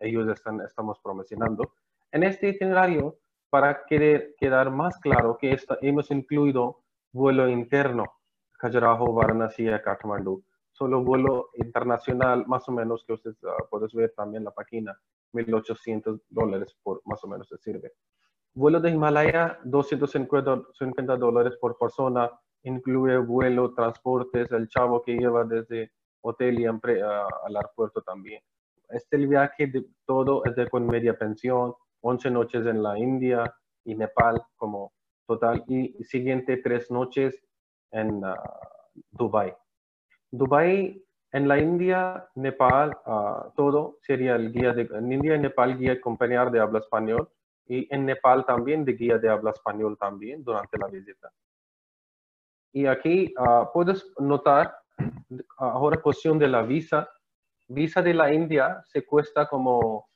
ellos 0.00 0.28
están, 0.28 0.60
estamos 0.60 0.98
promocionando. 0.98 1.72
En 2.10 2.24
este 2.24 2.48
itinerario, 2.48 3.16
para 3.48 3.84
querer 3.86 4.34
quedar 4.40 4.72
más 4.72 4.98
claro 4.98 5.38
que 5.38 5.56
hemos 5.82 6.10
incluido 6.10 6.82
vuelo 7.12 7.48
interno 7.48 8.17
Khajuraho, 8.58 9.12
Varanasi 9.12 9.68
a 9.68 9.80
Kathmandu. 9.80 10.42
Solo 10.72 11.02
vuelo 11.02 11.50
internacional, 11.54 12.44
más 12.46 12.68
o 12.68 12.72
menos, 12.72 13.04
que 13.04 13.12
ustedes 13.12 13.42
uh, 13.44 13.68
puedes 13.70 13.92
ver 13.94 14.12
también 14.16 14.44
la 14.44 14.50
página, 14.50 14.98
1.800 15.32 16.20
dólares 16.28 16.76
por 16.82 17.00
más 17.04 17.22
o 17.24 17.28
menos 17.28 17.48
se 17.48 17.56
sirve. 17.58 17.92
Vuelo 18.54 18.80
de 18.80 18.90
Himalaya, 18.90 19.58
250 19.64 21.16
dólares 21.16 21.56
por 21.60 21.78
persona, 21.78 22.30
incluye 22.64 23.16
vuelo, 23.18 23.74
transportes, 23.74 24.50
el 24.50 24.68
chavo 24.68 25.02
que 25.02 25.16
lleva 25.16 25.44
desde 25.44 25.92
hotel 26.20 26.60
y 26.60 26.68
uh, 26.68 26.80
al 27.46 27.56
aeropuerto 27.56 28.02
también. 28.02 28.42
Este 28.88 29.18
viaje 29.18 29.66
de 29.68 29.86
todo 30.04 30.44
es 30.44 30.56
de 30.56 30.68
con 30.68 30.86
media 30.86 31.16
pensión, 31.16 31.74
11 32.00 32.30
noches 32.30 32.66
en 32.66 32.82
la 32.82 32.98
India 32.98 33.54
y 33.84 33.94
Nepal 33.94 34.42
como 34.56 34.92
total 35.26 35.62
y 35.68 35.92
siguiente 36.04 36.56
tres 36.56 36.90
noches 36.90 37.38
en 37.90 38.24
uh, 38.24 38.34
Dubai. 39.10 39.54
Dubai, 40.30 41.02
en 41.32 41.48
la 41.48 41.58
India, 41.58 42.28
Nepal, 42.34 42.96
uh, 43.06 43.50
todo 43.54 43.98
sería 44.02 44.36
el 44.36 44.52
guía 44.52 44.72
de, 44.72 44.82
en 44.82 45.12
India 45.12 45.36
y 45.36 45.38
Nepal 45.38 45.78
guía 45.78 45.92
acompañar 45.92 46.50
de 46.50 46.60
habla 46.60 46.78
español 46.78 47.28
Y 47.66 47.86
en 47.94 48.06
Nepal 48.06 48.46
también 48.46 48.84
de 48.84 48.92
guía 48.94 49.18
de 49.18 49.28
habla 49.28 49.50
español 49.50 49.96
también 49.98 50.42
durante 50.42 50.78
la 50.78 50.86
visita. 50.88 51.30
Y 52.72 52.86
aquí 52.86 53.32
ah, 53.36 53.70
puedes 53.72 54.06
notar 54.18 54.74
ahora 55.58 56.00
cuestión 56.00 56.38
de 56.38 56.48
la 56.48 56.62
visa. 56.62 57.08
Visa 57.68 58.00
de 58.00 58.14
la 58.14 58.32
India 58.32 58.82
se 58.86 59.04
cuesta 59.04 59.46
como 59.46 60.08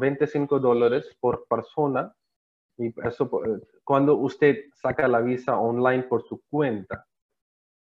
25 0.00 0.56
ah, 0.56 0.58
dólares 0.58 1.16
por 1.20 1.46
persona. 1.48 2.12
Y 2.78 2.94
eso 3.06 3.28
eh, 3.44 3.60
cuando 3.84 4.16
usted 4.16 4.66
saca 4.74 5.08
la 5.08 5.20
visa 5.20 5.58
online 5.58 6.04
por 6.04 6.22
su 6.22 6.42
cuenta. 6.48 7.04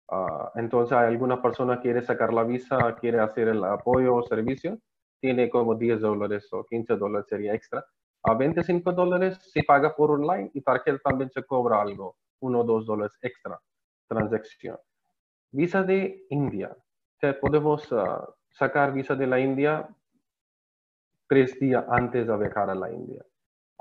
Ah, 0.10 0.52
entonces, 0.56 0.98
hay 0.98 1.08
alguna 1.08 1.42
persona 1.42 1.80
quiere 1.80 2.02
sacar 2.02 2.34
la 2.34 2.44
visa, 2.44 2.96
quiere 3.00 3.20
hacer 3.20 3.50
el 3.50 3.64
apoyo 3.64 4.16
o 4.16 4.24
servicio, 4.24 4.80
tiene 5.22 5.50
como 5.50 5.76
10 5.76 6.02
dólares 6.02 6.48
o 6.52 6.66
15 6.66 6.96
dólares 6.98 7.28
sería 7.30 7.54
extra. 7.54 7.86
A 8.24 8.34
25 8.34 8.92
dólares 8.92 9.40
se 9.54 9.64
paga 9.64 9.96
por 9.96 10.12
online 10.12 10.50
y 10.54 10.62
tarjeta 10.62 11.00
también 11.04 11.30
se 11.30 11.44
cobra 11.44 11.82
algo, 11.82 12.18
1 12.40 12.60
o 12.60 12.64
2 12.64 12.86
dólares 12.86 13.18
extra 13.22 13.60
transacción. 14.08 14.78
Visa 15.52 15.84
de 15.84 16.26
India. 16.30 16.76
podemos 17.40 17.88
ah, 17.92 18.28
sacar 18.50 18.94
visa 18.94 19.16
de 19.16 19.28
la 19.28 19.40
India 19.40 19.88
tres 21.28 21.60
días 21.60 21.86
antes 21.88 22.28
de 22.28 22.38
viajar 22.38 22.70
a 22.72 22.76
la 22.76 22.92
India. 22.92 23.24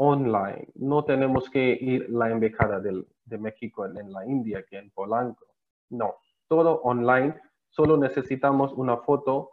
Online. 0.00 0.68
No 0.76 1.04
tenemos 1.04 1.50
que 1.50 1.76
ir 1.80 2.08
la 2.08 2.30
embajada 2.30 2.80
de 2.80 3.38
México 3.38 3.84
en, 3.84 4.12
la 4.12 4.24
India, 4.24 4.64
que 4.64 4.78
en 4.78 4.90
Polanco. 4.90 5.46
No, 5.90 6.18
todo 6.46 6.80
online. 6.82 7.34
Solo 7.68 7.96
necesitamos 7.96 8.72
una 8.74 8.98
foto, 8.98 9.50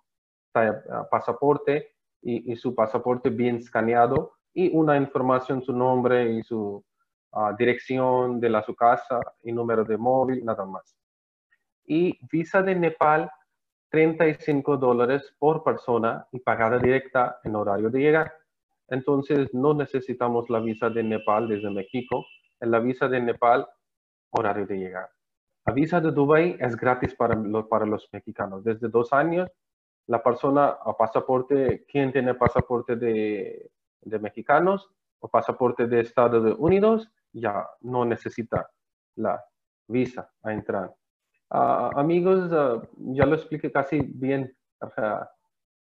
ah, 0.54 1.08
pasaporte 1.10 1.96
y, 2.22 2.56
su 2.58 2.76
pasaporte 2.76 3.32
bien 3.32 3.56
escaneado 3.56 4.34
y 4.54 4.76
una 4.76 4.98
información, 4.98 5.64
su 5.64 5.74
nombre 5.74 6.32
y 6.32 6.44
su 6.44 6.84
ah, 7.32 7.56
dirección 7.58 8.40
de 8.40 8.50
la 8.52 8.62
su 8.62 8.76
casa 8.76 9.20
y 9.42 9.52
número 9.52 9.84
de 9.84 9.98
móvil, 9.98 10.46
nada 10.46 10.64
más. 10.64 10.96
Y 11.88 12.20
visa 12.32 12.62
de 12.62 12.76
Nepal, 12.76 13.32
35 13.90 14.78
dólares 14.78 15.34
por 15.40 15.64
persona 15.64 16.28
y 16.32 16.40
pagada 16.40 16.78
directa 16.78 17.40
en 17.44 17.56
horario 17.56 17.90
de 17.90 18.00
llegar. 18.00 18.45
Entonces 18.88 19.54
no 19.54 19.74
necesitamos 19.74 20.50
la 20.50 20.60
visa 20.60 20.90
de 20.90 21.04
Nepal 21.04 21.48
desde 21.48 21.70
México. 21.70 22.26
En 22.60 22.72
la 22.72 22.80
visa 22.80 23.08
de 23.08 23.22
Nepal, 23.22 23.68
horario 24.32 24.66
de 24.66 24.78
llegar. 24.78 25.10
La 25.66 25.74
visa 25.74 26.00
de 26.00 26.12
Dubai 26.12 26.58
es 26.60 26.76
gratis 26.76 27.16
para 27.16 27.36
los, 27.36 27.68
para 27.68 27.86
los 27.86 28.08
mexicanos. 28.12 28.64
Desde 28.64 28.88
dos 28.88 29.12
años, 29.14 29.50
la 30.08 30.22
persona 30.22 30.78
a 30.84 30.96
pasaporte, 30.96 31.86
quien 31.88 32.12
tiene 32.12 32.36
pasaporte 32.36 32.96
de, 32.96 33.72
de 34.02 34.20
mexicanos 34.20 34.90
o 35.20 35.28
pasaporte 35.28 35.88
de 35.88 36.02
Estados 36.02 36.56
Unidos, 36.60 37.10
ya 37.34 37.68
no 37.82 38.06
necesita 38.06 38.70
la 39.16 39.44
visa 39.88 40.32
a 40.44 40.54
entrar. 40.54 40.94
Ah, 41.50 41.90
amigos, 41.96 42.50
ah, 42.52 42.82
ya 42.98 43.26
lo 43.26 43.36
expliqué 43.36 43.72
casi 43.72 44.00
bien 44.02 44.56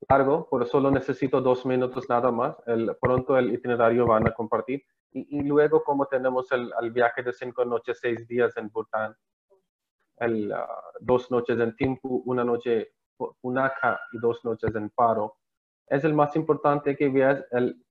largo, 0.08 0.48
por 0.48 0.66
solo 0.66 0.90
necesito 0.90 1.40
dos 1.40 1.66
minutos 1.66 2.08
nada 2.08 2.30
más. 2.30 2.56
El, 2.66 2.96
pronto 3.00 3.36
el 3.36 3.52
itinerario 3.52 4.06
van 4.06 4.26
a 4.26 4.32
compartir. 4.32 4.82
Y, 5.12 5.42
luego, 5.42 5.82
como 5.82 6.06
tenemos 6.06 6.52
el, 6.52 6.72
el, 6.80 6.92
viaje 6.92 7.24
de 7.24 7.32
cinco 7.32 7.64
noches, 7.64 7.98
seis 8.00 8.28
días 8.28 8.56
en 8.56 8.68
Bután, 8.68 9.12
el, 10.18 10.52
ah, 10.52 10.68
dos 11.00 11.30
noches 11.32 11.58
en 11.58 11.74
Timpu, 11.74 12.22
una 12.26 12.44
noche 12.44 12.92
Punakha 13.40 14.00
y 14.12 14.18
dos 14.18 14.44
noches 14.44 14.74
en 14.74 14.90
Paro. 14.90 15.36
Es 15.88 16.04
el 16.04 16.14
más 16.14 16.36
importante 16.36 16.96
que 16.96 17.08
veas 17.08 17.44
el 17.50 17.84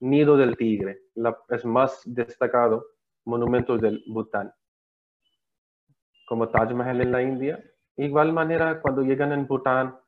nido 0.00 0.36
del 0.36 0.56
tigre, 0.56 1.04
la, 1.14 1.36
es 1.48 1.64
más 1.64 2.02
destacado 2.04 2.84
monumento 3.24 3.76
del 3.78 4.04
Bután, 4.06 4.52
como 6.28 6.48
Taj 6.48 6.72
Mahal 6.72 7.00
en 7.00 7.12
la 7.12 7.22
India. 7.22 7.64
Igual 7.96 8.32
manera, 8.32 8.80
cuando 8.82 9.02
llegan 9.02 9.32
en 9.32 9.46
Bután, 9.46 9.98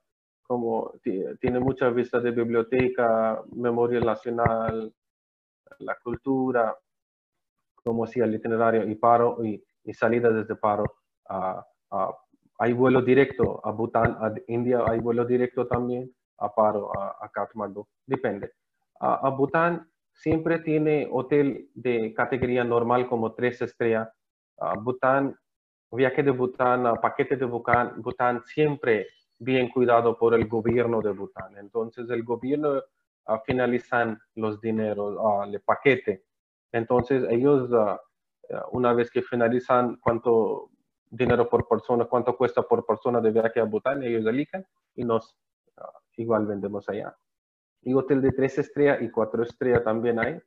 como 0.48 0.94
tiene 1.38 1.60
muchas 1.60 1.94
vistas 1.94 2.22
de 2.24 2.32
biblioteca, 2.32 3.40
memoria 3.54 4.00
nacional, 4.00 4.92
la 5.78 5.96
cultura, 6.02 6.74
como 7.84 8.06
si 8.06 8.18
el 8.18 8.34
itinerario 8.34 8.88
y 8.88 8.94
paro 8.96 9.44
y, 9.44 9.62
y 9.84 9.94
salida 9.94 10.30
desde 10.30 10.56
paro 10.56 10.84
hay 12.58 12.72
vuelo 12.72 13.02
directo 13.02 13.60
a 13.64 13.70
Bután, 13.70 14.16
a 14.20 14.32
India 14.48 14.82
hay 14.86 14.98
vuelo 14.98 15.24
directo 15.24 15.66
también, 15.66 16.12
a 16.38 16.52
Paro, 16.52 16.90
a, 16.98 17.28
Kathmandu, 17.30 17.86
depende. 18.06 18.52
A, 19.00 19.30
Bután 19.30 19.88
siempre 20.12 20.58
tiene 20.60 21.08
hotel 21.10 21.70
de 21.74 22.12
categoría 22.14 22.64
normal 22.64 23.08
como 23.08 23.34
tres 23.34 23.62
estrellas. 23.62 24.08
Bután, 24.82 25.36
viaje 25.92 26.22
de 26.22 26.32
Bután, 26.32 26.82
paquete 27.00 27.36
de 27.36 27.44
Bután, 27.44 28.02
Bután 28.02 28.42
siempre 28.44 29.06
bien 29.38 29.70
cuidado 29.70 30.18
por 30.18 30.34
el 30.34 30.46
gobierno 30.48 31.00
de 31.00 31.12
Bután. 31.12 31.56
Entonces 31.58 32.08
el 32.10 32.24
gobierno 32.24 32.82
finalizan 33.44 34.18
los 34.34 34.60
dineros, 34.60 35.16
el 35.46 35.60
paquete. 35.60 36.24
Entonces 36.72 37.24
ellos, 37.30 37.70
una 38.72 38.92
vez 38.92 39.10
que 39.10 39.22
finalizan 39.22 39.96
cuánto 39.96 40.70
dinero 41.10 41.48
por 41.48 41.66
persona, 41.68 42.04
cuánto 42.04 42.36
cuesta 42.36 42.62
por 42.62 42.84
persona 42.84 43.20
de 43.20 43.30
viaje 43.30 43.60
a 43.60 43.64
Bután, 43.64 44.02
ellos 44.02 44.26
eligen 44.26 44.66
y 44.94 45.04
nos 45.04 45.36
igual 46.16 46.46
vendemos 46.46 46.88
allá. 46.88 47.16
Y 47.82 47.94
hotel 47.94 48.20
de 48.20 48.32
tres 48.32 48.58
estrellas 48.58 49.00
y 49.00 49.10
cuatro 49.10 49.42
estrellas 49.42 49.84
también 49.84 50.18
hay. 50.18 50.40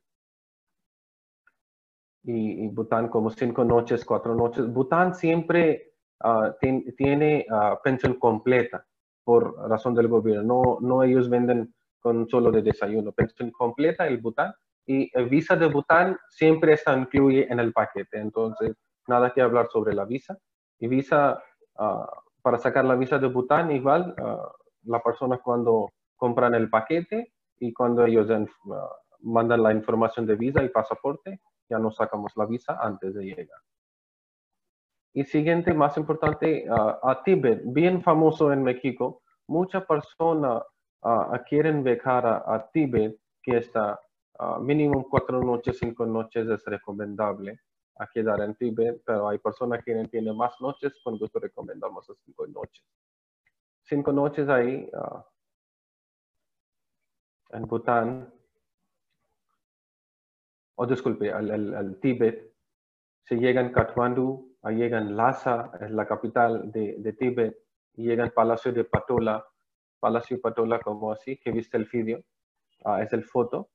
Y, 2.23 2.67
Bután 2.67 3.07
como 3.07 3.31
cinco 3.31 3.63
noches, 3.63 4.05
cuatro 4.05 4.35
noches. 4.35 4.71
Bután 4.71 5.15
siempre 5.15 5.90
ah, 6.23 6.55
tiene 6.97 7.45
uh, 7.49 7.75
pensión 7.83 8.15
completa 8.15 8.85
por 9.23 9.55
razón 9.69 9.93
del 9.93 10.07
gobierno. 10.07 10.61
No, 10.63 10.77
no 10.81 11.03
ellos 11.03 11.29
venden 11.29 11.73
con 11.99 12.27
solo 12.27 12.51
de 12.51 12.61
desayuno. 12.61 13.11
Pensión 13.11 13.51
completa 13.51 14.07
el 14.07 14.17
Bután. 14.17 14.53
Y 14.85 15.09
el 15.13 15.29
visa 15.29 15.55
de 15.55 15.67
Bután 15.67 16.17
siempre 16.29 16.73
está 16.73 16.97
incluye 16.97 17.47
en 17.51 17.59
el 17.59 17.71
paquete. 17.71 18.19
Entonces, 18.19 18.75
nada 19.07 19.31
que 19.31 19.41
hablar 19.41 19.67
sobre 19.71 19.93
la 19.93 20.05
visa 20.05 20.37
y 20.79 20.87
visa, 20.87 21.41
ah, 21.77 22.09
para 22.41 22.57
sacar 22.57 22.85
la 22.85 22.95
visa 22.95 23.19
de 23.19 23.27
Bután, 23.27 23.71
igual, 23.71 24.15
uh, 24.19 24.89
la 24.89 25.01
persona 25.01 25.37
cuando 25.37 25.91
compran 26.15 26.55
el 26.55 26.69
paquete 26.69 27.33
y 27.59 27.71
cuando 27.73 28.05
ellos 28.05 28.27
ah, 28.29 28.89
mandan 29.19 29.61
la 29.61 29.73
información 29.73 30.25
de 30.25 30.35
visa 30.35 30.63
y 30.63 30.69
pasaporte, 30.69 31.39
ya 31.69 31.77
nos 31.77 31.95
sacamos 31.95 32.33
la 32.35 32.45
visa 32.45 32.77
antes 32.81 33.13
de 33.13 33.23
llegar. 33.23 33.59
Y 35.13 35.25
siguiente, 35.25 35.73
más 35.73 35.97
importante, 35.97 36.65
a 36.69 37.21
Tíbet, 37.23 37.61
bien 37.65 38.01
famoso 38.01 38.53
en 38.53 38.63
México, 38.63 39.21
muchas 39.47 39.85
personas 39.85 40.63
quieren 41.47 41.83
viajar 41.83 42.25
a, 42.25 42.69
Tíbet, 42.71 43.17
que 43.43 43.57
está 43.57 43.99
mínimo 44.61 45.07
cuatro 45.09 45.41
noches, 45.43 45.77
cinco 45.79 46.05
noches 46.05 46.47
es 46.47 46.63
recomendable 46.65 47.59
a 48.01 48.07
quedar 48.07 48.41
en 48.41 48.55
Tibet, 48.55 49.01
pero 49.05 49.29
hay 49.29 49.37
personas 49.37 49.83
que 49.83 49.93
tienen 50.07 50.35
más 50.35 50.59
noches, 50.59 50.93
con 51.03 51.19
gusto 51.19 51.39
recomendamos 51.39 52.09
a 52.09 52.13
cinco 52.25 52.47
noches. 52.47 52.83
Cinco 53.83 54.11
noches 54.11 54.49
ahí 54.49 54.89
ah, 54.93 55.23
en 57.51 57.67
Bután, 57.67 58.33
o 60.75 60.83
oh, 60.83 60.87
disculpe, 60.87 61.31
al, 61.31 61.99
Tíbet, 61.99 62.51
se 63.23 63.35
llega 63.35 63.61
en 63.61 63.71
Kathmandu, 63.71 64.50
ahí 64.50 64.50
llegan 64.69 65.15
Lhasa, 65.15 65.71
es 65.81 65.91
la 65.91 66.05
capital 66.05 66.71
de, 66.71 66.95
de 66.99 67.13
Tíbet, 67.13 67.57
y 67.95 68.03
llega 68.03 68.23
al 68.23 68.31
Palacio 68.31 68.71
de 68.71 68.83
Patola, 68.83 69.43
Palacio 69.99 70.39
Patola 70.39 70.79
como 70.79 71.11
así, 71.11 71.37
que 71.37 71.51
viste 71.51 71.77
el 71.77 71.85
vídeo, 71.85 72.23
ah, 72.85 73.01
es 73.01 73.11
el 73.13 73.23
foto, 73.23 73.69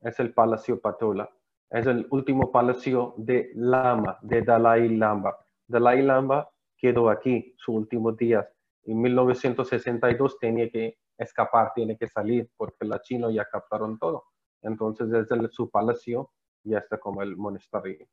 es 0.00 0.18
el 0.20 0.32
Palacio 0.32 0.80
Patola 0.80 1.28
es 1.74 1.86
el 1.86 2.06
último 2.10 2.52
palacio 2.52 3.14
de 3.16 3.50
Lama, 3.56 4.16
de 4.22 4.42
Dalai 4.42 4.88
Lama. 4.96 5.34
Dalai 5.66 6.02
Lama 6.02 6.48
quedó 6.76 7.10
aquí 7.10 7.52
sus 7.56 7.74
últimos 7.74 8.16
días. 8.16 8.46
En 8.84 9.00
1962 9.00 10.38
tenía 10.38 10.70
que 10.70 10.98
escapar, 11.18 11.72
tiene 11.74 11.96
que 11.96 12.06
salir, 12.06 12.48
porque 12.56 12.84
los 12.84 13.02
chinos 13.02 13.34
ya 13.34 13.44
captaron 13.46 13.98
todo. 13.98 14.24
Entonces, 14.62 15.10
desde 15.10 15.48
su 15.48 15.68
palacio 15.68 16.30
ya 16.62 16.78
está 16.78 16.98
como 16.98 17.22
el 17.22 17.36
monasterio. 17.36 18.06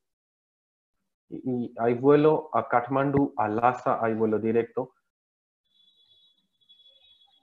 Y, 1.31 1.73
hay 1.77 1.93
vuelo 1.93 2.49
a 2.53 2.67
Kathmandu, 2.67 3.33
a 3.37 3.47
Lhasa, 3.47 4.03
hay 4.03 4.13
vuelo 4.13 4.39
directo. 4.39 4.93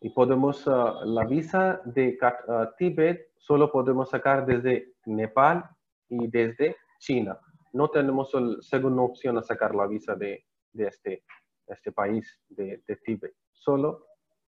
Y 0.01 0.11
podemos, 0.11 0.66
ah, 0.68 1.01
la 1.05 1.24
visa 1.24 1.80
de 1.84 2.18
uh, 2.22 2.66
Tíbet 2.76 3.32
solo 3.39 3.72
podemos 3.72 4.11
sacar 4.11 4.47
desde 4.47 4.95
Nepal 5.07 5.64
y 6.09 6.28
desde 6.28 6.76
China. 7.01 7.39
No 7.72 7.89
tenemos 7.89 8.32
la 8.34 8.57
segunda 8.61 9.03
opción 9.03 9.39
a 9.39 9.43
sacar 9.43 9.74
la 9.74 9.86
visa 9.86 10.14
de, 10.14 10.45
este, 10.74 11.24
este 11.66 11.93
país, 11.93 12.41
de, 12.49 12.82
de 12.86 12.97
Tíbet. 12.97 13.34
Solo 13.53 14.07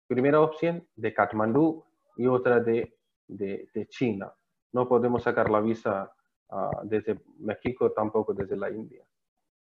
primera 0.07 0.41
opción 0.41 0.85
de 0.95 1.13
Kathmandú 1.13 1.85
y 2.17 2.25
otra 2.25 2.59
de, 2.59 2.97
de, 3.27 3.87
China. 3.89 4.33
no 4.73 4.89
podemos 4.89 5.23
sacar 5.23 5.49
la 5.49 5.61
visa 5.61 6.11
ah, 6.49 6.81
desde 6.83 7.21
México, 7.37 7.91
tampoco 7.91 8.33
desde 8.33 8.57
la 8.57 8.69
India. 8.71 9.05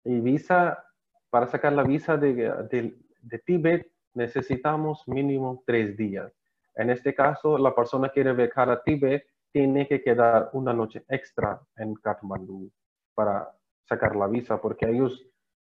Y 0.04 0.20
visa, 0.20 0.84
para 1.30 1.46
sacar 1.46 1.72
la 1.72 1.82
visa 1.82 2.16
de, 2.16 2.34
de, 2.34 2.96
de 3.22 3.38
Tíbet 3.38 3.90
necesitamos 4.14 5.06
mínimo 5.06 5.62
tres 5.66 5.96
días. 5.96 6.32
En 6.74 6.90
este 6.90 7.14
caso, 7.14 7.58
la 7.58 7.74
persona 7.74 8.08
quiere 8.08 8.32
viajar 8.32 8.70
a 8.70 8.82
Tíbet, 8.82 9.24
tiene 9.52 9.86
que 9.86 10.02
quedar 10.02 10.50
una 10.52 10.72
noche 10.72 11.04
extra 11.08 11.60
en 11.76 11.94
Kathmandu 11.94 12.70
para 13.14 13.50
sacar 13.84 14.14
la 14.14 14.28
visa, 14.28 14.60
porque 14.60 14.88
ellos 14.88 15.26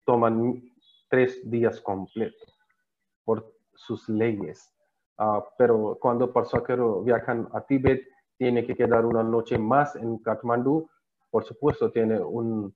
toman 0.04 0.62
tres 1.08 1.48
días 1.50 1.80
completos 1.80 2.54
por 3.24 3.52
sus 3.74 4.08
leyes. 4.08 4.72
Ah, 5.18 5.42
pero 5.56 5.98
cuando 6.00 6.32
pasajeros 6.32 7.04
viajan 7.04 7.48
a 7.52 7.62
Tíbet, 7.62 8.06
tiene 8.36 8.66
que 8.66 8.74
quedar 8.74 9.06
una 9.06 9.22
noche 9.22 9.58
más 9.58 9.96
en 9.96 10.18
Kathmandu. 10.18 10.88
Por 11.30 11.44
supuesto, 11.44 11.90
tiene, 11.90 12.20
un, 12.20 12.74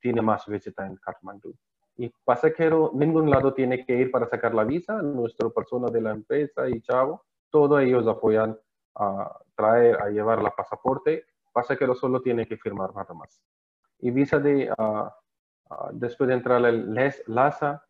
tiene 0.00 0.22
más 0.22 0.46
visita 0.46 0.86
en 0.86 0.96
Kathmandu. 0.96 1.54
Y 1.96 2.10
pasajero, 2.24 2.92
ningún 2.94 3.28
lado 3.28 3.52
tiene 3.52 3.84
que 3.84 3.94
ir 3.94 4.10
para 4.10 4.26
sacar 4.26 4.54
la 4.54 4.64
visa. 4.64 5.02
Nuestra 5.02 5.50
persona 5.50 5.88
de 5.88 6.00
la 6.00 6.12
empresa 6.12 6.68
y 6.68 6.80
chavo, 6.80 7.24
todos 7.50 7.82
ellos 7.82 8.06
apoyan 8.06 8.58
a 8.94 9.38
traer, 9.54 10.00
a 10.00 10.08
llevar 10.08 10.42
la 10.42 10.50
pasaporte. 10.50 11.26
Pasajero 11.52 11.94
solo 11.94 12.22
tiene 12.22 12.46
que 12.46 12.56
firmar 12.56 12.94
nada 12.94 13.12
más. 13.12 13.42
Y 13.98 14.10
visa 14.10 14.38
de, 14.38 14.72
ah, 14.78 15.14
ah, 15.68 15.90
después 15.92 16.28
de 16.28 16.34
entrar 16.34 16.64
al 16.64 16.94
LASA, 17.26 17.84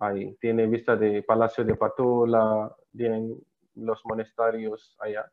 ahí 0.00 0.36
tiene 0.40 0.66
vista 0.66 0.96
de 0.96 1.22
Palacio 1.22 1.64
de 1.64 1.76
Patola, 1.76 2.74
tienen 2.94 3.38
los 3.74 4.04
monasterios 4.04 4.96
allá, 4.98 5.30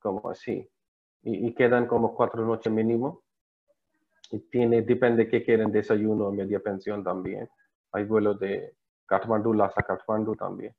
como 0.00 0.28
así. 0.28 0.68
Y, 1.22 1.48
y, 1.48 1.54
quedan 1.54 1.86
como 1.86 2.14
cuatro 2.14 2.44
noches 2.44 2.72
mínimo 2.72 3.22
y 4.30 4.38
tiene, 4.50 4.82
depende 4.82 5.24
de 5.24 5.30
qué 5.30 5.42
quieren, 5.44 5.72
desayuno 5.72 6.30
media 6.30 6.60
pensión 6.60 7.02
también. 7.02 7.48
Hay 7.92 8.04
vuelos 8.04 8.38
de 8.38 8.76
Kathmandu, 9.06 9.54
Lhasa 9.54 9.82
Kathmandu 9.82 10.36
también. 10.36 10.74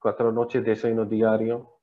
Cuatro 0.00 0.32
noches 0.32 0.64
de 0.64 0.70
desayuno 0.70 1.04
diario. 1.04 1.80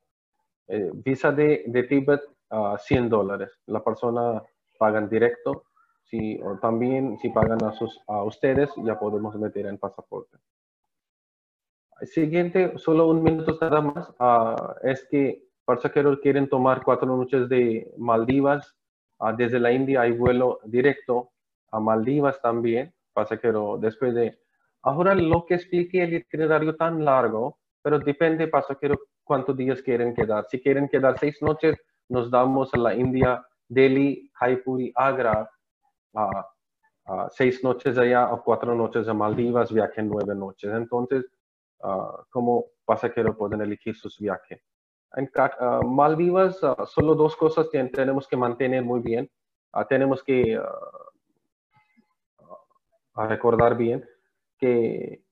Eh, 0.68 0.92
visa 0.94 1.32
de, 1.32 1.64
de 1.68 1.84
Tíbet 1.84 2.22
a 2.50 2.78
100 2.78 3.10
dólares. 3.10 3.52
La 3.68 3.84
persona 3.84 4.42
pagan 4.78 5.10
directo. 5.10 5.66
Si, 6.04 6.42
o 6.42 6.58
también 6.58 7.20
si 7.20 7.30
pagan 7.30 7.64
a, 7.64 7.72
sus, 7.72 8.02
a 8.08 8.24
ustedes, 8.24 8.72
ya 8.84 8.98
podemos 8.98 9.36
meter 9.36 9.68
en 9.68 9.78
pasaporte. 9.78 10.38
Siguiente, 12.02 12.78
solo 12.78 13.08
un 13.08 13.22
minuto 13.22 13.58
nada 13.62 13.82
más, 13.82 14.10
uh, 14.20 14.88
es 14.88 15.06
que 15.12 15.50
pasajeros 15.66 16.20
quieren 16.22 16.50
tomar 16.50 16.84
cuatro 16.84 17.16
noches 17.16 17.48
de 17.50 17.94
Maldivas 17.98 18.79
desde 19.36 19.60
la 19.60 19.72
India 19.72 20.02
hay 20.02 20.12
vuelo 20.12 20.60
directo 20.64 21.32
a 21.72 21.80
Maldivas 21.80 22.42
también, 22.42 22.94
pasajero 23.14 23.78
después 23.78 24.14
de... 24.16 24.40
Ahora 24.82 25.14
lo 25.14 25.46
que 25.46 25.56
explique 25.56 26.02
el 26.02 26.14
itinerario 26.14 26.76
tan 26.76 27.04
largo, 27.04 27.60
pero 27.82 28.00
depende 28.00 28.48
pasajero 28.48 28.96
cuántos 29.24 29.56
días 29.58 29.82
quieren 29.82 30.14
quedar. 30.14 30.46
Si 30.50 30.62
quieren 30.62 30.88
quedar 30.88 31.20
seis 31.20 31.42
noches, 31.42 31.78
nos 32.08 32.32
damos 32.32 32.74
a 32.74 32.78
la 32.78 32.96
India, 32.96 33.46
Delhi, 33.68 34.32
Jaipur 34.36 34.80
Agra, 34.96 35.50
seis 37.30 37.64
noches 37.64 37.98
allá 37.98 38.32
o 38.32 38.44
cuatro 38.44 38.74
noches 38.74 39.08
a 39.08 39.14
Maldivas, 39.14 39.72
viaje 39.72 40.02
nueve 40.02 40.34
noches. 40.34 40.72
Entonces, 40.74 41.26
uh, 41.84 42.24
como 42.30 42.66
pasajero 42.86 43.38
pueden 43.38 43.62
elegir 43.62 43.96
sus 43.96 44.18
viajes. 44.18 44.62
En 45.16 45.30
uh, 45.36 45.86
Maldivas, 45.86 46.62
uh, 46.64 46.86
solo 46.86 47.16
dos 47.16 47.36
cosas 47.36 47.70
tenemos 47.70 48.28
que 48.28 48.38
mantener 48.38 48.84
muy 48.84 49.00
bien. 49.00 49.30
Uh, 49.74 49.84
tenemos 49.88 50.24
que 50.24 50.60
recordar 53.16 53.76
bien 53.76 54.08
que 54.58 55.24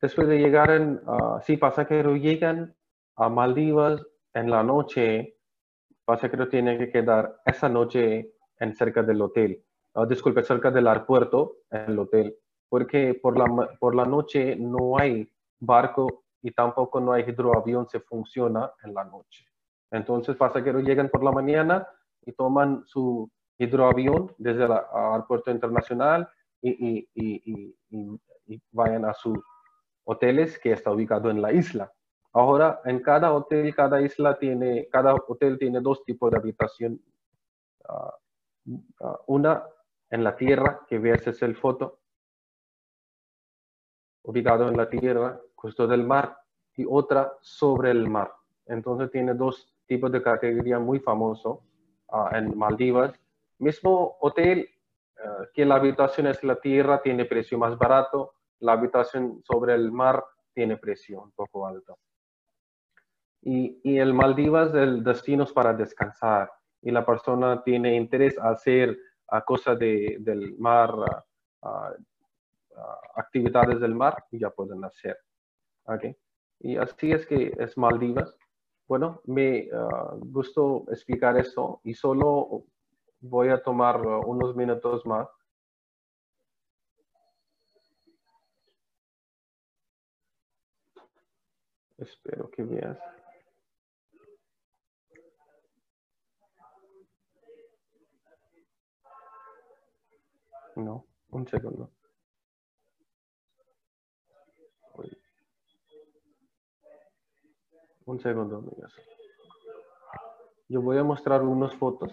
después 0.00 0.28
de 0.28 0.38
llegar 0.38 0.70
en, 0.70 1.00
si 1.42 1.56
pasajeros 1.56 2.18
llegan 2.18 2.74
a 3.16 3.28
Maldivas 3.28 4.04
en 4.34 4.50
la 4.50 4.62
noche, 4.62 5.38
pasajeros 6.04 6.50
tienen 6.50 6.78
que 6.78 6.90
quedar 6.90 7.40
esa 7.46 7.68
noche 7.68 8.34
en 8.58 8.74
cerca 8.74 9.02
del 9.02 9.22
hotel. 9.22 9.64
disculpe, 10.08 10.42
cerca 10.42 10.70
del 10.70 10.88
aeropuerto, 10.88 11.58
en 11.70 11.92
el 11.92 11.98
hotel, 11.98 12.36
porque 12.68 13.14
por 13.14 13.38
la, 13.38 13.76
por 13.78 13.94
la 13.94 14.04
noche 14.04 14.56
no 14.56 14.98
hay 14.98 15.30
barco 15.58 16.21
y 16.42 16.50
tampoco 16.50 17.00
no 17.00 17.12
hay 17.12 17.22
hidroavión 17.22 17.88
se 17.88 18.00
funciona 18.00 18.72
en 18.82 18.92
la 18.92 19.04
noche. 19.04 19.46
Entonces 19.90 20.36
pasajeros 20.36 20.82
llegan 20.82 21.08
por 21.08 21.22
la 21.22 21.32
mañana 21.32 21.86
y 22.22 22.32
toman 22.32 22.82
su 22.84 23.30
hidroavión 23.58 24.34
desde 24.38 24.64
el 24.64 24.72
aeropuerto 24.72 25.50
internacional 25.50 26.28
y, 26.60 27.08
y, 27.14 27.74
vayan 28.70 29.04
a 29.04 29.14
sus 29.14 29.38
hoteles 30.04 30.58
que 30.58 30.72
está 30.72 30.90
ubicado 30.90 31.30
en 31.30 31.40
la 31.40 31.52
isla. 31.52 31.92
Ahora, 32.32 32.80
en 32.84 33.00
cada 33.02 33.32
hotel, 33.32 33.74
cada 33.74 34.00
isla 34.00 34.38
tiene, 34.38 34.88
cada 34.90 35.14
hotel 35.14 35.58
tiene 35.58 35.80
dos 35.80 36.04
tipos 36.04 36.30
de 36.30 36.38
habitación. 36.38 37.00
Ah, 37.88 38.14
ah, 39.00 39.18
una 39.26 39.64
en 40.10 40.24
la 40.24 40.36
tierra, 40.36 40.80
que 40.88 40.98
ves 40.98 41.26
es 41.26 41.42
el 41.42 41.56
foto, 41.56 42.00
ubicado 44.22 44.68
en 44.68 44.76
la 44.76 44.88
tierra, 44.88 45.40
costo 45.62 45.86
del 45.86 46.04
mar, 46.04 46.36
y 46.76 46.84
otra 46.88 47.32
sobre 47.40 47.92
el 47.92 48.08
mar. 48.08 48.32
Entonces 48.66 49.10
tiene 49.12 49.34
dos 49.34 49.72
tipos 49.86 50.10
de 50.10 50.22
categoría 50.22 50.78
muy 50.80 50.98
famosos 50.98 51.58
ah, 52.10 52.30
en 52.32 52.56
Maldivas. 52.58 53.12
Mismo 53.58 54.16
hotel, 54.20 54.68
ah, 55.18 55.44
que 55.54 55.64
la 55.64 55.76
habitación 55.76 56.26
es 56.26 56.42
la 56.42 56.56
tierra, 56.56 57.00
tiene 57.00 57.26
precio 57.26 57.58
más 57.58 57.78
barato. 57.78 58.34
La 58.60 58.72
habitación 58.72 59.42
sobre 59.44 59.74
el 59.74 59.92
mar 59.92 60.24
tiene 60.52 60.76
precio 60.76 61.22
un 61.22 61.30
poco 61.32 61.66
alto. 61.66 61.98
Y, 63.42 63.80
y 63.84 63.98
el 63.98 64.14
Maldivas, 64.14 64.74
el 64.74 65.04
destino 65.04 65.44
es 65.44 65.52
para 65.52 65.74
descansar. 65.74 66.50
Y 66.80 66.90
la 66.90 67.04
persona 67.06 67.62
tiene 67.62 67.94
interés 67.94 68.36
a 68.38 68.50
hacer 68.50 68.98
a 69.28 69.42
cosas 69.42 69.78
de, 69.78 70.16
del 70.20 70.56
mar, 70.58 70.92
actividades 73.14 73.80
del 73.80 73.94
mar, 73.94 74.24
ya 74.32 74.50
pueden 74.50 74.84
hacer. 74.84 75.16
Okay. 75.84 76.16
Y 76.60 76.76
así 76.76 77.12
es 77.12 77.26
que 77.26 77.52
es 77.58 77.76
Maldivas. 77.76 78.36
Bueno, 78.86 79.20
me 79.24 79.68
uh, 79.72 80.18
gustó 80.18 80.84
explicar 80.88 81.36
eso 81.36 81.80
y 81.84 81.94
solo 81.94 82.64
voy 83.20 83.48
a 83.48 83.62
tomar 83.62 84.06
uh, 84.06 84.20
unos 84.26 84.54
minutos 84.54 85.04
más. 85.06 85.28
Espero 91.98 92.50
que 92.50 92.64
veas. 92.64 92.98
No, 100.76 101.06
un 101.30 101.46
segundo. 101.48 101.90
Un 108.04 108.18
segundo, 108.18 108.56
amigas. 108.56 108.92
Yo 110.68 110.82
voy 110.82 110.98
a 110.98 111.04
mostrar 111.04 111.42
unas 111.42 111.74
fotos. 111.76 112.12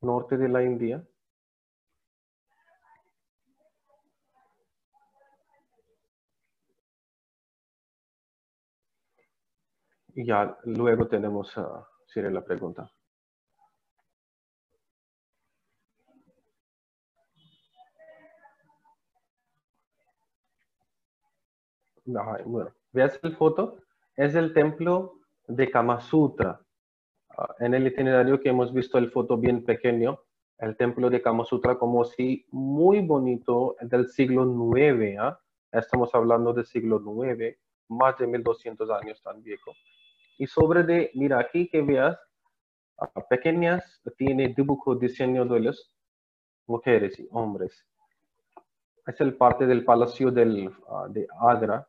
Norte 0.00 0.36
de 0.36 0.48
la 0.48 0.62
India. 0.62 1.04
Y 10.14 10.26
ya 10.26 10.56
luego 10.64 11.08
tenemos, 11.08 11.56
uh, 11.56 11.84
la 12.30 12.44
pregunta. 12.44 12.92
Bueno, 22.04 22.70
veas 22.92 23.18
el 23.22 23.36
foto, 23.36 23.78
es 24.16 24.34
el 24.34 24.52
templo 24.52 25.20
de 25.46 25.70
Kama 25.70 26.00
Sutra. 26.00 26.60
Ah, 27.36 27.54
en 27.60 27.74
el 27.74 27.86
itinerario 27.86 28.40
que 28.40 28.50
hemos 28.50 28.72
visto 28.72 28.98
el 28.98 29.10
foto 29.10 29.36
bien 29.36 29.64
pequeño, 29.64 30.20
el 30.58 30.76
templo 30.76 31.10
de 31.10 31.22
Kama 31.22 31.44
Sutra 31.44 31.78
como 31.78 32.04
si 32.04 32.46
muy 32.50 33.00
bonito 33.00 33.76
del 33.80 34.08
siglo 34.08 34.44
IX. 34.76 35.18
¿ah? 35.18 35.40
Estamos 35.72 36.14
hablando 36.14 36.52
del 36.52 36.66
siglo 36.66 37.00
IX, 37.00 37.56
más 37.88 38.18
de 38.18 38.26
1200 38.26 38.90
años 38.90 39.22
tan 39.22 39.42
viejo. 39.42 39.72
Y 40.38 40.46
sobre 40.46 40.82
de, 40.82 41.10
mira 41.14 41.40
aquí 41.40 41.68
que 41.68 41.82
veas, 41.82 42.18
ah, 42.98 43.08
pequeñas, 43.28 44.00
tiene 44.16 44.48
dibujo, 44.48 44.94
diseño 44.94 45.44
de 45.46 45.60
las 45.60 45.90
mujeres 46.66 47.18
y 47.18 47.28
hombres. 47.30 47.84
Es 49.06 49.20
el 49.20 49.36
parte 49.36 49.66
del 49.66 49.84
palacio 49.84 50.30
del, 50.30 50.70
ah, 50.88 51.06
de 51.08 51.26
Agra. 51.40 51.86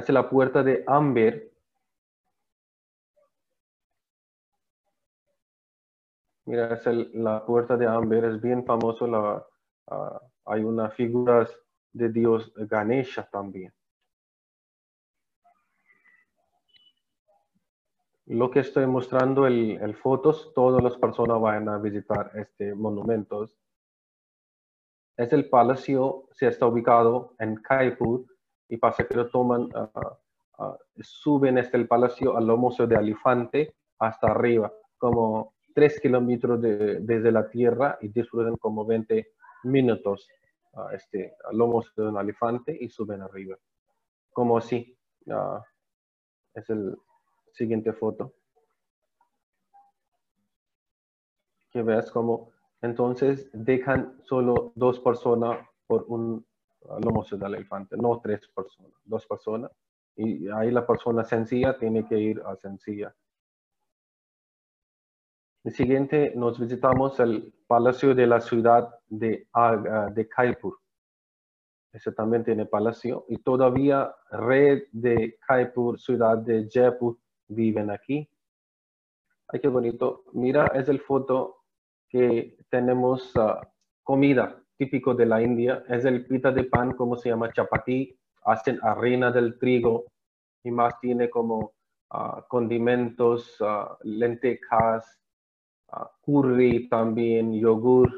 Es 0.00 0.08
la 0.08 0.30
puerta 0.30 0.62
de 0.62 0.82
Amber. 0.86 1.52
Mira, 6.46 6.72
es 6.72 6.86
la 7.12 7.44
puerta 7.44 7.76
de 7.76 7.86
Amber, 7.86 8.24
es 8.24 8.40
bien 8.40 8.64
famoso. 8.64 9.06
La, 9.06 9.46
ah, 9.88 10.22
hay 10.46 10.64
una 10.64 10.88
figura 10.88 11.46
de 11.92 12.08
Dios 12.08 12.50
Ganesha 12.56 13.28
también. 13.30 13.74
Lo 18.24 18.50
que 18.50 18.60
estoy 18.60 18.86
mostrando 18.86 19.46
el, 19.46 19.72
el 19.82 19.94
fotos, 19.96 20.50
todas 20.54 20.82
las 20.82 20.96
personas 20.96 21.38
van 21.42 21.68
a 21.68 21.76
visitar 21.76 22.30
este 22.36 22.74
monumento. 22.74 23.44
Es 25.18 25.30
el 25.34 25.50
palacio, 25.50 26.26
se 26.32 26.46
está 26.46 26.66
ubicado 26.66 27.34
en 27.38 27.56
Kaipur 27.56 28.29
y 28.70 28.76
pasajeros 28.76 29.30
toman, 29.30 29.62
uh, 29.62 30.62
uh, 30.62 30.76
suben 31.00 31.58
este 31.58 31.76
el 31.76 31.86
palacio 31.86 32.36
al 32.36 32.46
Museo 32.46 32.86
de 32.86 32.96
Alifante 32.96 33.74
hasta 33.98 34.28
arriba, 34.28 34.72
como 34.96 35.54
tres 35.74 36.00
kilómetros 36.00 36.60
desde 36.60 37.32
la 37.32 37.48
tierra 37.48 37.98
y 38.00 38.08
disfrutan 38.08 38.56
como 38.56 38.84
20 38.84 39.32
minutos 39.64 40.28
uh, 40.72 40.88
este, 40.92 41.34
al 41.50 41.56
Museo 41.56 42.10
de 42.10 42.18
Alifante 42.18 42.76
y 42.80 42.88
suben 42.88 43.22
arriba. 43.22 43.56
Como 44.32 44.56
así. 44.58 44.96
es 46.54 46.70
el, 46.70 46.96
Siguiente 47.52 47.92
foto. 47.92 48.32
Que 51.70 51.82
veas 51.82 52.10
como 52.10 52.52
entonces 52.82 53.50
dejan 53.52 54.18
solo 54.24 54.72
dos 54.74 55.00
personas 55.00 55.66
por 55.86 56.04
un 56.08 56.46
lomo 57.00 57.24
del 57.30 57.54
elefante, 57.54 57.96
no 57.96 58.20
tres 58.20 58.46
personas, 58.48 58.92
dos 59.04 59.26
personas. 59.26 59.70
Y 60.16 60.48
ahí 60.48 60.70
la 60.70 60.86
persona 60.86 61.24
sencilla 61.24 61.78
tiene 61.78 62.06
que 62.06 62.18
ir 62.18 62.42
a 62.44 62.56
sencilla. 62.56 63.14
El 65.62 65.72
siguiente, 65.72 66.32
nos 66.36 66.58
visitamos 66.58 67.20
el 67.20 67.52
palacio 67.66 68.14
de 68.14 68.26
la 68.26 68.40
ciudad 68.40 68.88
de, 69.08 69.46
de 70.12 70.28
Kaipur. 70.28 70.78
Ese 71.92 72.12
también 72.12 72.44
tiene 72.44 72.66
palacio. 72.66 73.26
Y 73.28 73.38
todavía 73.38 74.14
red 74.30 74.84
de 74.92 75.38
Kaipur, 75.46 76.00
ciudad 76.00 76.38
de 76.38 76.68
Jaipur, 76.70 77.18
viven 77.48 77.90
aquí. 77.90 78.28
Ay, 79.48 79.60
qué 79.60 79.68
bonito. 79.68 80.24
Mira, 80.32 80.66
es 80.74 80.88
el 80.88 81.00
foto 81.00 81.64
que 82.08 82.56
tenemos 82.70 83.36
ah, 83.36 83.60
comida 84.02 84.59
típico 84.80 85.14
de 85.14 85.26
la 85.26 85.42
India. 85.42 85.84
Es 85.88 86.06
el 86.06 86.26
pita 86.26 86.50
de 86.50 86.64
pan, 86.64 86.92
como 86.92 87.14
se 87.14 87.28
llama 87.28 87.52
chapati. 87.52 88.16
Hacen 88.44 88.78
harina 88.82 89.30
del 89.30 89.58
trigo 89.58 90.06
y 90.64 90.70
más 90.70 90.98
tiene 91.00 91.28
como 91.28 91.74
ah, 92.08 92.42
condimentos, 92.48 93.60
uh, 93.60 93.94
lentejas, 94.04 95.04
curry 96.22 96.88
también, 96.88 97.52
yogur. 97.52 98.08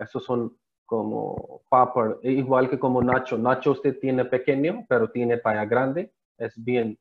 esos 0.00 0.24
son 0.24 0.56
como 0.84 1.62
papar, 1.68 2.18
e 2.22 2.32
igual 2.32 2.68
que 2.68 2.78
como 2.78 3.00
nacho. 3.00 3.38
Nacho 3.38 3.72
usted 3.72 4.00
tiene 4.00 4.24
pequeño, 4.24 4.84
pero 4.88 5.10
tiene 5.10 5.36
talla 5.36 5.64
grande. 5.64 6.12
Es 6.36 6.52
bien 6.56 6.98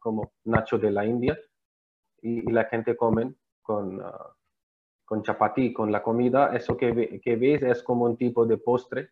como 0.00 0.32
nacho 0.44 0.78
de 0.78 0.90
la 0.90 1.04
India 1.04 1.36
y, 2.22 2.50
la 2.50 2.64
gente 2.64 2.96
come 2.96 3.34
con, 3.60 4.00
uh, 4.00 4.12
con 5.04 5.22
chapati, 5.22 5.72
con 5.72 5.92
la 5.92 6.02
comida. 6.02 6.54
Eso 6.54 6.76
que, 6.76 7.20
que, 7.22 7.36
ves 7.36 7.62
es 7.62 7.82
como 7.82 8.04
un 8.04 8.16
tipo 8.16 8.46
de 8.46 8.58
postre. 8.58 9.10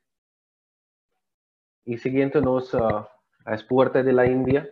Y 1.84 1.98
siguiente 1.98 2.40
nos 2.40 2.72
uh, 2.74 3.04
es 3.46 3.64
Puerta 3.64 4.02
de 4.02 4.12
la 4.12 4.26
India, 4.26 4.68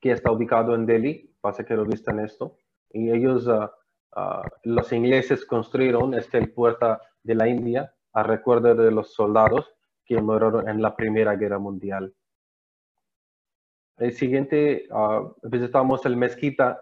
que 0.00 0.12
está 0.12 0.30
ubicado 0.30 0.74
en 0.74 0.86
Delhi. 0.86 1.34
Pasa 1.40 1.64
que 1.64 1.74
lo 1.74 1.84
visten 1.84 2.20
esto. 2.20 2.56
Y 2.90 3.10
ellos, 3.10 3.48
los 4.64 4.92
ingleses 4.92 5.44
construyeron 5.46 6.14
este 6.14 6.46
Puerta 6.48 7.00
de 7.22 7.34
la 7.34 7.48
India 7.48 7.94
a 8.12 8.22
recuerdo 8.22 8.74
de 8.74 8.90
los 8.90 9.14
soldados 9.14 9.72
que 10.04 10.20
murieron 10.20 10.68
en 10.68 10.82
la 10.82 10.96
Primera 10.96 11.36
Guerra 11.36 11.58
Mundial. 11.58 12.14
El 13.96 14.12
siguiente, 14.12 14.88
visitamos 15.42 16.04
el 16.06 16.16
mezquita 16.16 16.80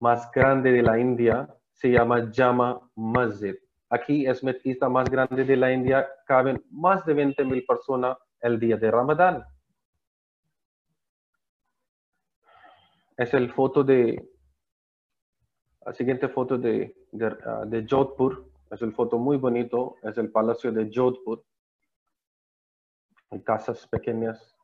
más 0.00 0.30
grande 0.32 0.72
de 0.72 0.82
la 0.82 0.98
India, 0.98 1.48
se 1.76 1.90
llama 1.90 2.30
Jama 2.34 2.80
Masjid. 2.96 3.54
Aquí 3.88 4.26
es 4.26 4.42
mezquita 4.42 4.88
más 4.88 5.08
grande 5.08 5.44
de 5.44 5.56
la 5.56 5.72
India, 5.72 6.08
caben 6.26 6.62
más 6.70 7.04
de 7.06 7.14
20 7.14 7.44
mil 7.44 7.64
personas 7.64 8.16
el 8.40 8.58
día 8.58 8.76
de 8.76 8.90
Ramadán. 8.90 9.44
Es 13.16 13.32
el 13.32 13.52
foto 13.52 13.84
de, 13.84 14.28
la 15.84 15.92
siguiente 15.92 16.28
foto 16.28 16.58
de, 16.58 16.94
de, 17.12 17.26
uh, 17.26 17.66
de 17.66 17.86
Jodhpur, 17.88 18.50
es 18.70 18.82
el 18.82 18.92
foto 18.92 19.18
muy 19.18 19.36
bonito, 19.36 19.96
es 20.02 20.18
el 20.18 20.30
palacio 20.30 20.72
de 20.72 20.90
Jodhpur. 20.92 21.44
Hay 23.30 23.40
casas 23.42 23.86
pequeñas. 23.86 24.56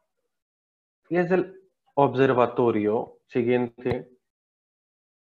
Y 1.08 1.18
es 1.18 1.30
el 1.30 1.60
observatorio 1.94 3.18
siguiente 3.26 4.11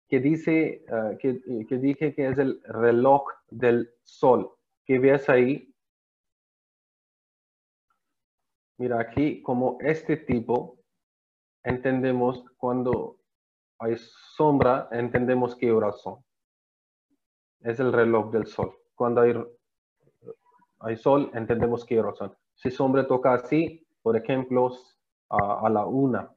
que 0.08 0.20
dice, 0.20 0.84
uh, 0.88 1.16
que, 1.18 1.40
que, 1.68 1.76
dije 1.76 2.14
que 2.14 2.28
es 2.28 2.38
el 2.38 2.62
reloj 2.64 3.24
del 3.50 3.90
sol, 4.02 4.50
que 4.84 4.98
ves 4.98 5.28
ahí. 5.28 5.74
Mira, 8.78 9.00
aquí 9.00 9.42
como 9.42 9.76
este 9.80 10.16
tipo, 10.16 10.78
entendemos 11.62 12.44
cuando 12.56 13.18
hay 13.78 13.96
sombra, 14.36 14.88
entendemos 14.92 15.54
qué 15.54 15.72
horas 15.72 16.00
son. 16.00 16.24
Es 17.60 17.78
el 17.80 17.92
reloj 17.92 18.30
del 18.30 18.46
sol. 18.46 18.74
Cuando 18.94 19.20
hay, 19.20 19.34
hay 20.80 20.96
sol, 20.96 21.30
entendemos 21.34 21.84
qué 21.84 22.00
horas 22.00 22.16
son. 22.16 22.36
Si 22.54 22.70
sombra 22.70 23.06
toca 23.06 23.34
así, 23.34 23.86
por 24.02 24.16
ejemplo, 24.16 24.70
a, 25.28 25.66
a 25.66 25.68
la 25.68 25.84
una, 25.84 26.32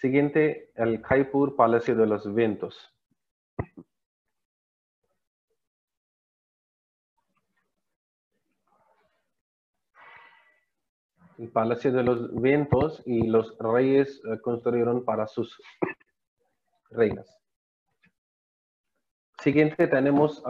Siguiente, 0.00 0.70
el 0.76 1.02
Kaipur 1.02 1.56
Palacio 1.56 1.96
de 1.96 2.06
los 2.06 2.32
Vientos. 2.32 2.94
El 11.36 11.50
Palacio 11.50 11.90
de 11.90 12.04
los 12.04 12.32
Vientos 12.40 13.02
y 13.06 13.26
los 13.26 13.58
reyes 13.58 14.20
eh, 14.24 14.40
construyeron 14.40 15.04
para 15.04 15.26
sus 15.26 15.60
reinas. 16.90 17.36
Siguiente 19.40 19.88
tenemos 19.88 20.44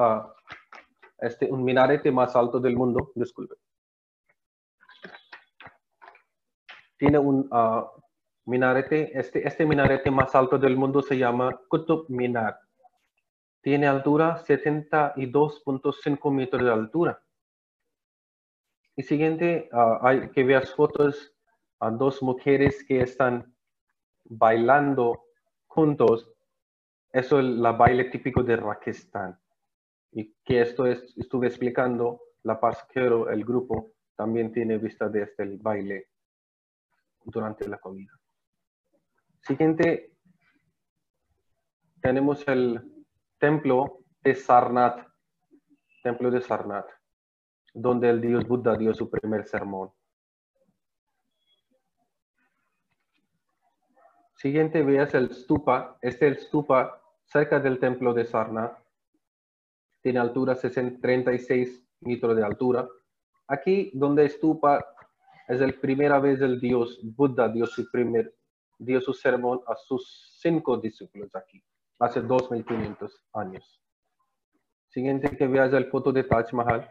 este, 1.20 1.50
un 1.50 1.64
minarete 1.64 2.12
más 2.12 2.36
alto 2.36 2.60
del 2.60 2.76
mundo, 2.76 3.12
disculpe. 3.14 3.54
Tiene 6.98 7.18
un 7.18 7.48
uh, 7.50 7.86
minarete, 8.48 9.16
este, 9.18 9.46
este 9.46 9.66
minarete 9.66 10.10
más 10.10 10.34
alto 10.34 10.58
del 10.58 10.74
mundo 10.74 11.02
se 11.02 11.18
llama 11.18 11.60
Kutub 11.68 12.06
Minar. 12.08 12.58
Tiene 13.60 13.86
altura 13.86 14.42
72.5 14.42 16.32
metros 16.32 16.64
de 16.64 16.72
altura. 16.72 17.22
Y 18.96 19.02
siguiente, 19.02 19.68
ah, 19.70 19.98
hay 20.02 20.30
que 20.30 20.44
ver 20.44 20.66
fotos 20.66 21.34
a 21.78 21.90
dos 21.90 22.22
mujeres 22.22 22.82
que 22.84 23.02
están 23.02 23.54
bailando 24.24 25.26
juntos. 25.66 26.32
Eso 27.12 27.40
es 27.40 27.44
la 27.44 27.72
baile 27.72 28.04
típico 28.04 28.42
de 28.42 28.56
Rakistán. 28.56 29.38
Y 30.10 30.32
que 30.42 30.62
esto 30.62 30.86
es, 30.86 31.14
estuve 31.18 31.48
explicando, 31.48 32.22
la 32.44 32.58
pasquero, 32.58 33.28
el 33.28 33.44
grupo, 33.44 33.92
también 34.16 34.50
tiene 34.52 34.78
vista 34.78 35.10
de 35.10 35.24
este 35.24 35.44
baile 35.60 36.08
durante 37.24 37.68
la 37.68 37.76
comida. 37.76 38.18
Siguiente, 39.48 40.12
tenemos 42.02 42.46
el 42.46 43.06
templo 43.38 44.00
de 44.20 44.34
Sarnath, 44.34 45.08
templo 46.02 46.30
de 46.30 46.42
Sarnath, 46.42 46.90
donde 47.72 48.10
el 48.10 48.20
dios 48.20 48.46
Buda 48.46 48.76
dio 48.76 48.92
su 48.92 49.08
primer 49.08 49.46
sermón. 49.46 49.90
Siguiente, 54.36 54.82
veas 54.82 55.14
el 55.14 55.32
stupa. 55.32 55.96
Este 56.02 56.28
es 56.28 56.36
el 56.36 56.44
stupa 56.44 57.00
cerca 57.24 57.58
del 57.58 57.78
templo 57.78 58.12
de 58.12 58.26
Sarnath. 58.26 58.76
Tiene 60.02 60.18
altura 60.18 60.56
36 60.56 61.88
metros 62.00 62.36
de 62.36 62.44
altura. 62.44 62.86
Aquí 63.46 63.90
donde 63.94 64.28
stupa 64.28 64.94
es 65.48 65.58
la 65.58 65.72
primera 65.72 66.18
vez 66.20 66.38
el 66.42 66.60
dios 66.60 67.00
Buda 67.02 67.48
dio 67.48 67.64
su 67.64 67.90
primer 67.90 68.37
dio 68.78 69.00
su 69.00 69.12
sermón 69.12 69.60
a 69.66 69.74
sus 69.74 70.36
cinco 70.40 70.76
discípulos 70.78 71.34
aquí, 71.34 71.62
hace 71.98 72.20
2500 72.20 73.24
años. 73.34 73.80
Siguiente 74.88 75.36
que 75.36 75.46
veas 75.46 75.72
el 75.72 75.90
foto 75.90 76.12
de 76.12 76.24
Taj 76.24 76.52
Mahal. 76.52 76.90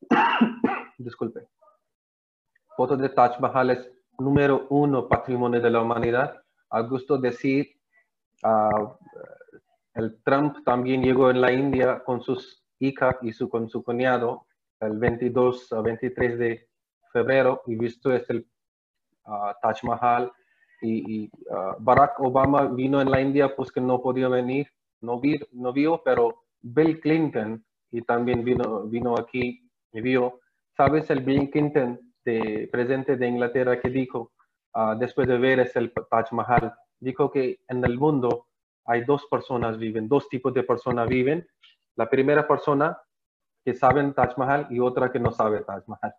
Disculpe. 0.98 1.48
Foto 2.76 2.96
de 2.96 3.08
Taj 3.08 3.40
Mahal 3.40 3.70
es 3.70 3.90
número 4.18 4.66
uno 4.68 5.08
patrimonio 5.08 5.60
de 5.60 5.70
la 5.70 5.80
humanidad. 5.80 6.42
A 6.68 6.82
gusto 6.82 7.18
decir, 7.18 7.68
uh, 8.44 8.94
el 9.94 10.22
Trump 10.22 10.58
también 10.64 11.02
llegó 11.02 11.30
en 11.30 11.40
la 11.40 11.52
India 11.52 12.02
con 12.04 12.20
sus 12.20 12.64
hijas 12.78 13.16
y 13.22 13.32
su, 13.32 13.48
con 13.48 13.68
su 13.68 13.82
cuñado 13.82 14.46
el 14.80 14.98
22 14.98 15.72
a 15.72 15.80
23 15.82 16.38
de 16.38 16.68
febrero 17.12 17.62
y 17.66 17.76
visto 17.76 18.12
es 18.12 18.28
el 18.30 18.46
uh, 19.24 19.52
Taj 19.62 19.82
Mahal 19.84 20.32
y, 20.82 21.24
y 21.24 21.30
uh, 21.50 21.76
Barack 21.78 22.20
Obama 22.20 22.66
vino 22.66 23.00
en 23.00 23.10
la 23.10 23.20
India 23.20 23.54
pues 23.54 23.70
que 23.70 23.80
no 23.80 24.00
podía 24.00 24.28
venir, 24.28 24.68
no, 25.00 25.20
vi, 25.20 25.40
no 25.52 25.72
vio, 25.72 26.02
pero 26.04 26.42
Bill 26.60 27.00
Clinton 27.00 27.64
y 27.90 28.02
también 28.02 28.44
vino, 28.44 28.82
vino 28.84 29.14
aquí 29.18 29.68
y 29.92 30.00
vio, 30.00 30.40
¿sabes 30.76 31.10
el 31.10 31.20
Bill 31.20 31.50
Clinton 31.50 31.98
de 32.24 32.68
presidente 32.70 33.16
de 33.16 33.28
Inglaterra 33.28 33.80
que 33.80 33.88
dijo 33.88 34.32
uh, 34.74 34.96
después 34.98 35.26
de 35.26 35.38
ver 35.38 35.60
es 35.60 35.74
el 35.76 35.92
Taj 35.92 36.32
Mahal? 36.32 36.74
Dijo 36.98 37.30
que 37.30 37.60
en 37.68 37.84
el 37.84 37.98
mundo 37.98 38.46
hay 38.84 39.04
dos 39.04 39.26
personas 39.30 39.78
viven, 39.78 40.08
dos 40.08 40.28
tipos 40.28 40.52
de 40.52 40.62
personas 40.62 41.08
viven. 41.08 41.46
La 41.96 42.08
primera 42.08 42.46
persona 42.46 42.98
que 43.64 43.74
saben 43.74 44.14
Taj 44.14 44.36
Mahal 44.36 44.66
y 44.70 44.80
otra 44.80 45.10
que 45.12 45.20
no 45.20 45.32
sabe 45.32 45.60
Taj 45.60 45.86
Mahal. 45.86 46.14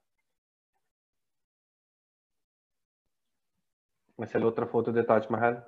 Es 4.18 4.36
la 4.36 4.46
otra 4.46 4.68
foto 4.68 4.92
de 4.92 5.04
Taj 5.04 5.30
Mahal. 5.30 5.66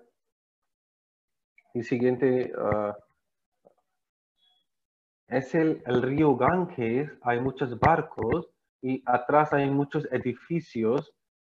Y 1.74 1.84
siguiente 1.84 2.54
uh, 2.56 2.94
es 5.28 5.56
el, 5.56 5.82
el, 5.86 6.02
río 6.02 6.36
Ganges. 6.36 7.12
Hay 7.24 7.40
muchos 7.40 7.80
barcos 7.80 8.50
y 8.82 9.02
atrás 9.06 9.54
hay 9.54 9.70
muchos 9.70 10.08
edificios. 10.12 11.14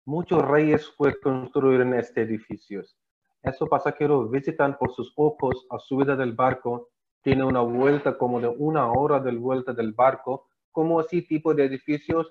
Muchos 0.07 0.43
reyes 0.47 0.95
en 1.01 1.95
este 1.95 2.23
edificios. 2.23 2.97
Eso 3.43 3.67
pasajeros 3.67 4.31
visitan 4.31 4.77
por 4.79 4.93
sus 4.93 5.13
ojos 5.17 5.67
a 5.71 5.79
subida 5.79 6.15
del 6.15 6.33
barco. 6.33 6.91
Tiene 7.23 7.45
una 7.45 7.61
vuelta 7.61 8.17
como 8.19 8.41
de 8.41 8.49
una 8.49 8.93
hora 8.93 9.19
de 9.19 9.35
vuelta 9.35 9.73
del 9.73 9.93
barco, 9.93 10.47
como 10.71 11.01
así 11.01 11.23
tipo 11.23 11.55
de 11.55 11.65
edificios 11.65 12.31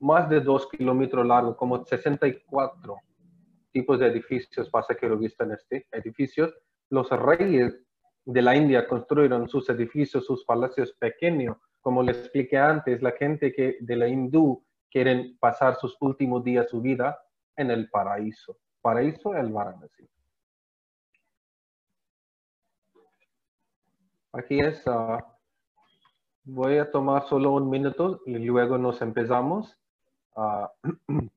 más 0.00 0.28
de 0.28 0.40
dos 0.40 0.68
kilómetros 0.68 1.24
largos, 1.24 1.56
como 1.56 1.84
64 1.84 2.96
tipos 3.76 3.98
de 3.98 4.06
edificios 4.06 4.70
pasajeros 4.70 5.20
visitan 5.20 5.52
este 5.52 5.86
edificios. 5.92 6.54
Los 6.88 7.10
reyes 7.10 7.78
de 8.24 8.40
la 8.40 8.56
India 8.56 8.88
construyeron 8.88 9.50
sus 9.50 9.68
edificios, 9.68 10.24
sus 10.24 10.46
palacios 10.46 10.94
pequeños. 10.94 11.58
Como 11.82 12.02
les 12.02 12.16
expliqué 12.16 12.56
antes, 12.56 13.02
la 13.02 13.12
gente 13.12 13.52
que 13.52 13.76
de 13.80 13.96
la 13.96 14.08
hindú 14.08 14.64
quieren 14.90 15.36
pasar 15.38 15.76
sus 15.76 15.94
últimos 16.00 16.42
días 16.42 16.70
su 16.70 16.80
vida 16.80 17.18
en 17.54 17.70
el 17.70 17.90
paraíso 17.90 18.56
paraíso 18.86 19.34
el 19.34 19.52
Varanasi. 19.52 20.08
Aquí 24.32 24.60
es, 24.60 24.86
uh, 24.86 25.18
voy 26.44 26.78
a 26.78 26.88
tomar 26.92 27.26
solo 27.28 27.52
un 27.52 27.68
minuto 27.68 28.22
y 28.24 28.38
luego 28.38 28.78
nos 28.78 29.02
empezamos. 29.02 29.76
Uh, 30.36 30.68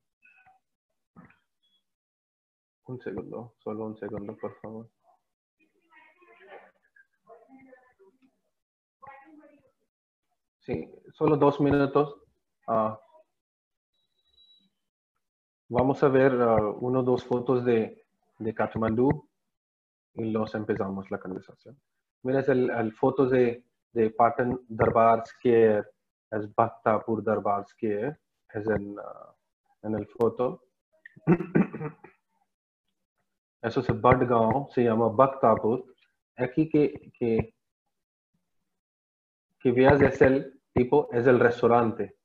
un 2.89 2.99
segundo, 2.99 3.53
solo 3.59 3.85
un 3.85 3.97
segundo, 3.97 4.35
por 4.35 4.59
favor. 4.59 4.89
Sí, 10.59 10.89
solo 11.13 11.37
dos 11.37 11.59
minutos. 11.61 12.15
Uh, 12.67 12.95
Vamos 15.71 16.01
a 16.01 16.09
ver 16.09 16.33
uh, 16.33 16.77
uno 16.81 17.01
o 17.01 17.03
dos 17.03 17.23
fotos 17.23 17.63
de, 17.63 18.03
de 18.39 18.53
Kathmandu 18.55 19.29
y 20.15 20.31
los 20.31 20.55
empezamos 20.55 21.11
la 21.11 21.19
conversación. 21.19 21.79
Mira, 22.23 22.39
el, 22.39 22.71
el 22.71 22.91
foto 22.93 23.27
de, 23.27 23.63
de 23.93 24.09
Patan 24.09 24.59
Darbar 24.67 25.23
Square, 25.27 25.85
es 26.31 26.55
Bhaktapur 26.55 27.23
Darbar 27.23 27.67
Square, 27.67 28.17
es 28.51 28.67
en, 28.67 28.97
uh, 28.97 29.33
en 29.83 29.93
el 29.93 30.07
foto. 30.07 30.63
Eso 33.62 33.82
es 33.82 34.01
Badgaon, 34.01 34.70
se 34.70 34.84
llama 34.84 35.10
Bhaktapur. 35.10 35.86
Aquí 36.38 36.70
que, 36.70 37.12
que, 37.18 37.53
que 39.60 39.72
veas 39.72 40.01
es 40.01 40.22
el 40.22 40.62
tipo, 40.74 41.10
es 41.12 41.28
el 41.28 41.39
restaurante 41.39 42.16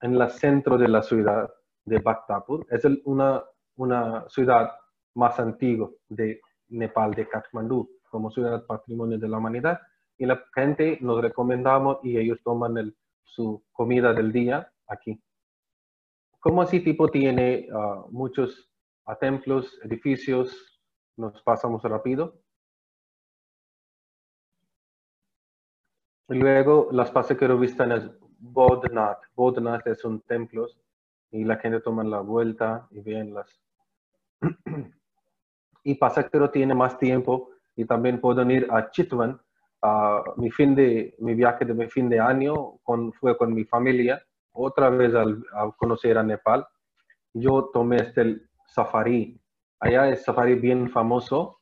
en 0.00 0.14
el 0.14 0.30
centro 0.30 0.78
de 0.78 0.88
la 0.88 1.02
ciudad 1.02 1.52
de 1.84 1.98
Bhaktapur. 1.98 2.66
Es 2.70 2.84
una, 3.04 3.42
una 3.76 4.28
ciudad 4.28 4.70
más 5.14 5.40
antigua 5.40 5.90
de 6.08 6.40
Nepal, 6.68 7.14
de 7.14 7.28
Kathmandú, 7.28 7.90
como 8.08 8.30
ciudad 8.30 8.64
patrimonio 8.66 9.18
de 9.18 9.28
la 9.28 9.38
humanidad. 9.38 9.80
Y 10.18 10.26
la 10.26 10.42
gente 10.54 10.98
nos 11.00 11.20
recomendamos 11.20 11.98
y 12.04 12.16
ellos 12.16 12.38
toman 12.44 12.76
el, 12.78 12.96
su 13.24 13.64
comida 13.72 14.12
del 14.12 14.32
día 14.32 14.72
aquí. 14.86 15.20
Como 16.38 16.62
así 16.62 16.80
tipo 16.80 17.08
tiene 17.08 17.68
uh, 17.72 18.08
muchos 18.10 18.70
uh, 19.06 19.14
templos, 19.20 19.78
edificios, 19.82 20.75
nos 21.16 21.42
pasamos 21.42 21.82
rápido. 21.82 22.34
Luego 26.28 26.88
las 26.90 27.10
pasajeros 27.10 27.60
visitan 27.60 27.92
es 27.92 28.10
Bodhnath. 28.38 29.22
Bodhnath 29.34 29.86
es 29.86 30.04
un 30.04 30.20
templo 30.22 30.66
y 31.30 31.44
la 31.44 31.56
gente 31.56 31.80
toma 31.80 32.02
la 32.04 32.20
vuelta 32.20 32.86
y 32.90 33.00
ven 33.00 33.34
las... 33.34 33.60
y 35.84 35.94
pasajero 35.94 36.50
tiene 36.50 36.74
más 36.74 36.98
tiempo 36.98 37.50
y 37.76 37.84
también 37.84 38.20
pueden 38.20 38.50
ir 38.50 38.66
a 38.70 38.90
Chitwan. 38.90 39.40
a 39.82 40.22
mi, 40.36 40.50
fin 40.50 40.74
de, 40.74 41.14
mi 41.18 41.34
viaje 41.34 41.64
de 41.64 41.74
mi 41.74 41.88
fin 41.88 42.08
de 42.08 42.18
año 42.18 42.78
con, 42.82 43.12
fue 43.12 43.36
con 43.36 43.54
mi 43.54 43.64
familia, 43.64 44.20
otra 44.52 44.90
vez 44.90 45.14
al, 45.14 45.44
conocer 45.76 46.18
a 46.18 46.22
Nepal. 46.22 46.66
Yo 47.34 47.70
tomé 47.72 47.96
este 47.96 48.40
safari. 48.66 49.38
Allá 49.80 50.10
es 50.10 50.24
safari 50.24 50.54
bien 50.54 50.90
famoso 50.90 51.60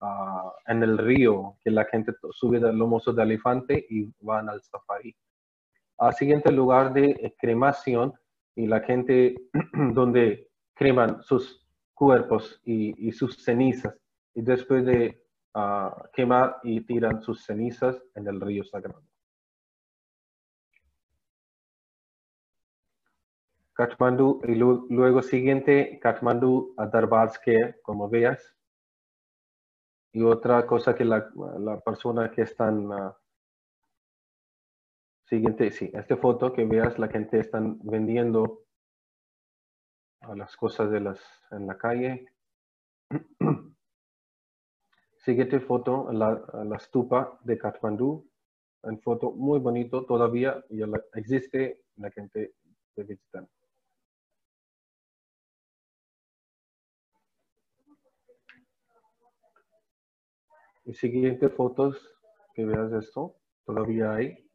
uh, 0.00 0.50
en 0.66 0.82
el 0.82 0.96
río, 0.96 1.56
que 1.62 1.70
la 1.70 1.84
gente 1.84 2.12
sube 2.30 2.58
del 2.58 2.76
lomoso 2.76 3.12
de 3.12 3.22
elefante 3.22 3.86
y 3.88 4.10
van 4.20 4.48
al 4.48 4.62
safari. 4.62 5.14
Al 5.98 6.14
siguiente 6.14 6.50
lugar 6.50 6.92
de 6.94 7.34
cremación 7.38 8.14
y 8.56 8.66
la 8.66 8.80
gente 8.80 9.34
donde 9.94 10.48
creman 10.74 11.22
sus 11.22 11.66
cuerpos 11.92 12.60
y, 12.64 13.12
sus 13.12 13.44
cenizas 13.44 13.94
y 14.34 14.40
después 14.40 14.86
de 14.86 15.22
ah, 15.54 16.08
quemar 16.14 16.56
y 16.62 16.80
tiran 16.80 17.20
sus 17.20 17.44
cenizas 17.44 18.02
en 18.14 18.26
el 18.26 18.40
río 18.40 18.64
sagrado. 18.64 19.09
Kathmandu 23.80 24.42
y 24.44 24.56
luego 24.56 25.22
siguiente 25.22 25.98
Kathmandu 26.02 26.74
a 26.76 26.86
Darbarske, 26.86 27.80
como 27.82 28.10
veas. 28.10 28.54
Y 30.12 30.22
otra 30.22 30.66
cosa 30.66 30.94
que 30.94 31.06
la, 31.06 31.30
la 31.58 31.80
persona 31.80 32.30
que 32.30 32.42
están 32.42 32.92
uh, 32.92 33.14
Siguiente, 35.24 35.70
sí, 35.70 35.90
esta 35.94 36.16
foto 36.16 36.52
que 36.52 36.64
veas, 36.64 36.98
la 36.98 37.08
gente 37.08 37.38
están 37.38 37.78
vendiendo 37.84 38.64
las 40.34 40.56
cosas 40.56 40.90
de 40.90 41.00
las, 41.00 41.20
en 41.52 41.66
la 41.68 41.78
calle. 41.78 42.26
Siguiente 45.24 45.60
foto, 45.60 46.12
la, 46.12 46.44
la 46.64 46.76
estupa 46.76 47.38
de 47.44 47.56
Kathmandú. 47.56 48.28
En 48.82 49.00
foto 49.00 49.30
muy 49.30 49.60
bonito, 49.60 50.04
todavía 50.04 50.62
ya 50.68 50.86
existe, 51.14 51.80
la 51.96 52.10
gente 52.10 52.54
de 52.96 53.04
visitan. 53.04 53.48
Y 60.84 60.94
siguiente 60.94 61.48
fotos 61.48 61.96
que 62.54 62.64
veas 62.64 62.92
esto, 62.92 63.36
todavía 63.64 64.12
hay. 64.14 64.50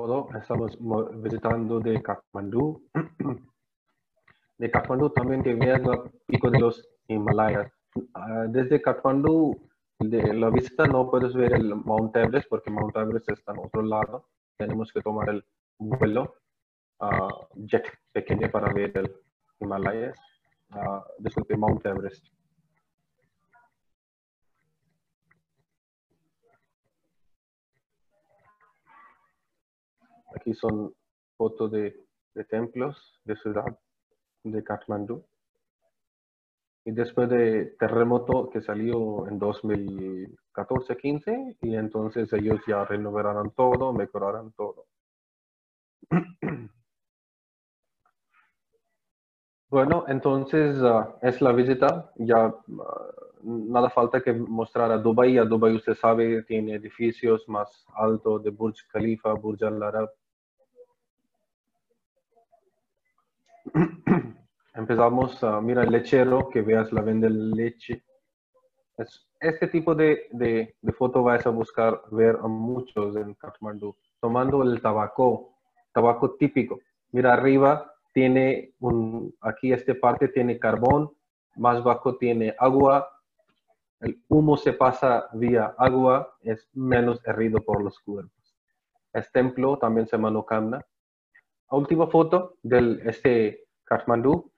todo. 0.00 0.28
Estamos 0.34 0.78
visitando 1.22 1.80
de 1.80 2.02
Kathmandú. 2.02 2.82
De 4.58 4.70
Kathmandú 4.70 5.08
también 5.08 5.42
que 5.42 5.54
veas 5.54 5.80
el 5.80 6.10
pico 6.26 6.50
de 6.50 6.60
los 6.60 6.86
Himalayas. 7.08 7.72
Ah, 8.12 8.44
desde 8.46 8.82
Kathmandú, 8.82 9.58
de 9.98 10.34
la 10.34 10.50
visita 10.50 10.86
no 10.86 11.10
puedes 11.10 11.32
ver 11.32 11.54
el 11.54 11.74
Mount 11.74 12.14
Everest 12.14 12.46
porque 12.50 12.70
Mount 12.70 12.94
Everest 12.94 13.30
está 13.30 13.52
en 13.52 13.60
otro 13.60 13.80
lado. 13.80 14.28
Tenemos 14.60 14.92
que 14.92 15.00
tomar 15.00 15.30
el 15.30 15.42
vuelo. 15.78 16.34
uh, 17.00 17.28
jet 17.66 17.86
pequeño 18.12 18.50
para 18.50 18.72
ver 18.72 18.96
el 18.96 19.16
Himalayas, 19.58 20.18
uh, 20.74 21.00
disculpe, 21.18 21.56
Mount 21.56 21.84
Everest. 21.86 22.26
Aquí 30.36 30.54
son 30.54 30.94
fotos 31.36 31.70
de, 31.72 32.06
de 32.34 32.44
templos 32.44 33.20
de 33.24 33.36
ciudad 33.36 33.78
de 34.44 34.62
Kathmandu. 34.62 35.26
Y 36.90 36.92
después 36.92 37.28
de 37.28 37.76
terremoto 37.78 38.50
que 38.50 38.60
salió 38.62 39.28
en 39.28 39.38
2014-15, 39.38 41.58
y 41.62 41.76
entonces 41.76 42.32
ellos 42.32 42.58
ya 42.66 42.84
renovaron 42.84 43.52
todo, 43.52 43.92
mejoraron 43.92 44.50
todo. 44.52 44.86
Bueno, 49.70 50.04
entonces 50.08 50.82
ah, 50.82 51.16
es 51.22 51.40
la 51.40 51.52
visita. 51.52 52.10
Ya 52.16 52.46
ah, 52.46 52.54
nada 53.44 53.88
falta 53.90 54.20
que 54.20 54.32
mostrar 54.32 54.90
a 54.90 54.98
Dubai. 54.98 55.38
A 55.38 55.44
Dubai 55.44 55.76
usted 55.76 55.94
sabe, 55.94 56.42
tiene 56.42 56.74
edificios 56.74 57.48
más 57.48 57.86
altos 57.94 58.42
de 58.42 58.50
Burj 58.50 58.80
Khalifa, 58.92 59.32
Burj 59.34 59.62
Al 59.62 59.80
Arab. 59.80 60.10
Empezamos, 64.80 65.44
a 65.44 65.60
mira 65.60 65.82
el 65.82 65.90
lechero, 65.90 66.48
que 66.48 66.62
veas 66.62 66.90
la 66.90 67.02
vende 67.02 67.28
leche. 67.28 68.02
este 69.38 69.68
tipo 69.68 69.94
de, 69.94 70.28
de, 70.30 70.74
de, 70.80 70.92
foto 70.92 71.22
vas 71.22 71.46
a 71.46 71.50
buscar 71.50 72.00
ver 72.10 72.38
a 72.42 72.48
muchos 72.48 73.14
en 73.16 73.34
Kathmandu, 73.34 73.94
tomando 74.22 74.62
el 74.62 74.80
tabaco, 74.80 75.58
tabaco 75.92 76.34
típico. 76.36 76.80
Mira 77.12 77.34
arriba, 77.34 77.92
tiene 78.14 78.72
un, 78.80 79.36
aquí 79.42 79.70
esta 79.70 79.92
parte 79.94 80.28
tiene 80.28 80.58
carbón, 80.58 81.10
más 81.56 81.84
bajo 81.84 82.16
tiene 82.16 82.54
agua, 82.58 83.06
el 84.00 84.24
humo 84.28 84.56
se 84.56 84.72
pasa 84.72 85.28
vía 85.34 85.74
agua, 85.76 86.38
es 86.40 86.70
menos 86.72 87.20
herrido 87.26 87.62
por 87.62 87.84
los 87.84 87.98
cuerpos. 88.00 88.56
Este 89.12 89.40
templo 89.40 89.76
también 89.76 90.06
se 90.06 90.16
manocanda. 90.16 90.86
Última 91.70 92.06
foto 92.06 92.56
de 92.62 92.98
este 93.04 93.66
Kathmandu, 93.84 94.49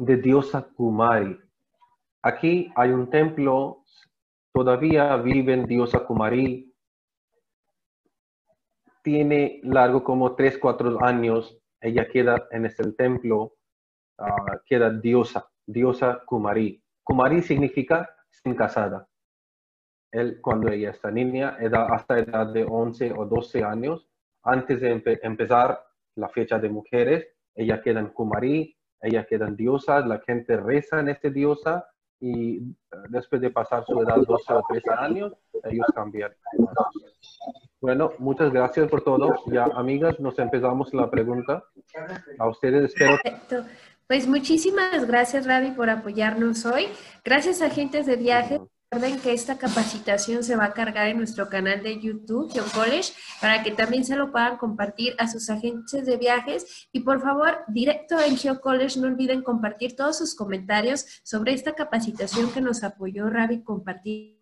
de 0.00 0.16
diosa 0.16 0.62
Kumari. 0.62 1.38
Aquí 2.22 2.72
hay 2.74 2.90
un 2.90 3.10
templo, 3.10 3.84
todavía 4.52 5.14
viven 5.16 5.66
diosa 5.66 6.06
Kumari, 6.06 6.74
tiene 9.02 9.60
largo 9.62 10.02
como 10.02 10.34
3, 10.34 10.56
4 10.58 11.04
años, 11.04 11.58
ella 11.80 12.08
queda 12.08 12.48
en 12.50 12.64
este 12.64 12.90
templo, 12.92 13.56
ah, 14.18 14.60
queda 14.64 14.90
diosa, 14.90 15.50
diosa 15.66 16.22
Kumari. 16.24 16.82
Kumari 17.02 17.42
significa 17.42 18.08
sin 18.30 18.54
casada. 18.54 19.06
Él, 20.12 20.40
cuando 20.40 20.72
ella 20.72 20.90
está 20.90 21.10
niña, 21.10 21.58
edad, 21.60 21.88
hasta 21.92 22.18
edad 22.18 22.46
de 22.46 22.64
11 22.64 23.12
o 23.12 23.26
12 23.26 23.64
años, 23.64 24.08
antes 24.42 24.80
de 24.80 25.02
empezar 25.22 25.84
la 26.16 26.28
fecha 26.30 26.58
de 26.58 26.70
mujeres, 26.70 27.28
ella 27.54 27.82
queda 27.82 28.00
en 28.00 28.08
Kumari, 28.08 28.79
ella 29.02 29.26
queda 29.26 29.48
en 29.48 29.56
diosa, 29.56 30.00
la 30.00 30.20
gente 30.20 30.56
reza 30.56 31.00
en 31.00 31.08
este 31.08 31.30
diosa 31.30 31.86
y 32.20 32.58
eh, 32.58 32.62
después 33.08 33.40
de 33.40 33.50
pasar 33.50 33.84
su 33.86 34.00
edad 34.00 34.16
12 34.16 34.52
o 34.52 34.62
13 34.68 34.90
años, 34.90 35.32
ellos 35.64 35.86
cambian. 35.94 36.32
Bueno, 37.80 38.12
muchas 38.18 38.52
gracias 38.52 38.88
por 38.90 39.02
todo. 39.02 39.34
Ya, 39.46 39.64
amigas, 39.74 40.20
nos 40.20 40.38
empezamos 40.38 40.92
la 40.92 41.10
pregunta. 41.10 41.64
A 42.38 42.48
ustedes 42.48 42.92
espero. 42.92 43.18
Perfecto. 43.22 43.64
Pues 44.06 44.26
muchísimas 44.26 45.06
gracias, 45.06 45.46
Ravi, 45.46 45.70
por 45.70 45.88
apoyarnos 45.88 46.66
hoy. 46.66 46.88
Gracias, 47.24 47.62
agentes 47.62 48.06
de 48.06 48.16
viajes. 48.16 48.60
Recuerden 48.92 49.20
que 49.20 49.32
esta 49.32 49.56
capacitación 49.56 50.42
se 50.42 50.56
va 50.56 50.64
a 50.64 50.72
cargar 50.72 51.06
en 51.06 51.18
nuestro 51.18 51.48
canal 51.48 51.80
de 51.80 52.00
YouTube, 52.00 52.50
Geo 52.52 52.64
College, 52.74 53.12
para 53.40 53.62
que 53.62 53.70
también 53.70 54.04
se 54.04 54.16
lo 54.16 54.32
puedan 54.32 54.56
compartir 54.56 55.14
a 55.18 55.28
sus 55.28 55.48
agentes 55.48 56.04
de 56.04 56.16
viajes. 56.16 56.88
Y 56.90 56.98
por 56.98 57.22
favor, 57.22 57.60
directo 57.68 58.18
en 58.18 58.36
Geo 58.36 58.60
College, 58.60 58.98
no 58.98 59.06
olviden 59.06 59.42
compartir 59.42 59.94
todos 59.94 60.18
sus 60.18 60.34
comentarios 60.34 61.06
sobre 61.22 61.52
esta 61.52 61.74
capacitación 61.76 62.50
que 62.50 62.60
nos 62.60 62.82
apoyó 62.82 63.30
Ravi 63.30 63.62
compartir 63.62 64.39